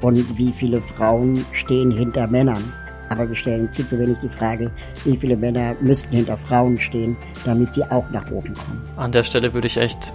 und 0.00 0.38
wie 0.38 0.52
viele 0.52 0.80
Frauen 0.82 1.44
stehen 1.52 1.90
hinter 1.90 2.26
Männern. 2.26 2.62
Aber 3.10 3.28
wir 3.28 3.36
stellen 3.36 3.68
viel 3.72 3.86
zu 3.86 3.98
wenig 3.98 4.16
die 4.22 4.28
Frage, 4.28 4.70
wie 5.04 5.16
viele 5.16 5.36
Männer 5.36 5.76
müssten 5.80 6.16
hinter 6.16 6.36
Frauen 6.36 6.80
stehen, 6.80 7.16
damit 7.44 7.74
sie 7.74 7.84
auch 7.84 8.08
nach 8.10 8.30
oben 8.30 8.54
kommen. 8.54 8.82
An 8.96 9.12
der 9.12 9.22
Stelle 9.22 9.52
würde 9.52 9.66
ich 9.66 9.76
echt 9.76 10.14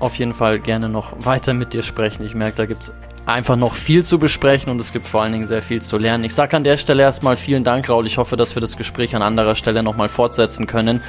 auf 0.00 0.16
jeden 0.16 0.34
Fall 0.34 0.58
gerne 0.58 0.88
noch 0.88 1.14
weiter 1.24 1.54
mit 1.54 1.72
dir 1.72 1.82
sprechen. 1.82 2.24
Ich 2.24 2.34
merke, 2.34 2.56
da 2.56 2.66
gibt 2.66 2.82
es 2.82 2.94
einfach 3.26 3.56
noch 3.56 3.74
viel 3.74 4.02
zu 4.02 4.18
besprechen 4.18 4.72
und 4.72 4.80
es 4.80 4.92
gibt 4.92 5.06
vor 5.06 5.22
allen 5.22 5.32
Dingen 5.32 5.46
sehr 5.46 5.62
viel 5.62 5.80
zu 5.80 5.98
lernen. 5.98 6.24
Ich 6.24 6.34
sage 6.34 6.56
an 6.56 6.64
der 6.64 6.76
Stelle 6.76 7.02
erstmal 7.02 7.36
vielen 7.36 7.64
Dank, 7.64 7.88
Raul. 7.88 8.06
Ich 8.06 8.18
hoffe, 8.18 8.36
dass 8.36 8.56
wir 8.56 8.60
das 8.60 8.76
Gespräch 8.76 9.14
an 9.14 9.22
anderer 9.22 9.54
Stelle 9.54 9.82
nochmal 9.82 10.08
fortsetzen 10.08 10.66
können. 10.66 11.02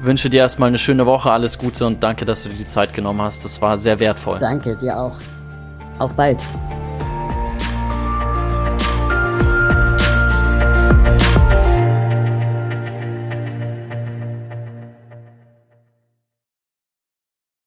Wünsche 0.00 0.30
dir 0.30 0.38
erstmal 0.38 0.68
eine 0.68 0.78
schöne 0.78 1.06
Woche, 1.06 1.30
alles 1.30 1.58
Gute 1.58 1.84
und 1.84 2.02
danke, 2.02 2.24
dass 2.24 2.44
du 2.44 2.50
dir 2.50 2.56
die 2.56 2.66
Zeit 2.66 2.94
genommen 2.94 3.20
hast. 3.20 3.44
Das 3.44 3.60
war 3.60 3.76
sehr 3.78 3.98
wertvoll. 3.98 4.38
Danke 4.38 4.76
dir 4.76 4.96
auch. 4.96 5.16
Auf 5.98 6.12
bald. 6.12 6.38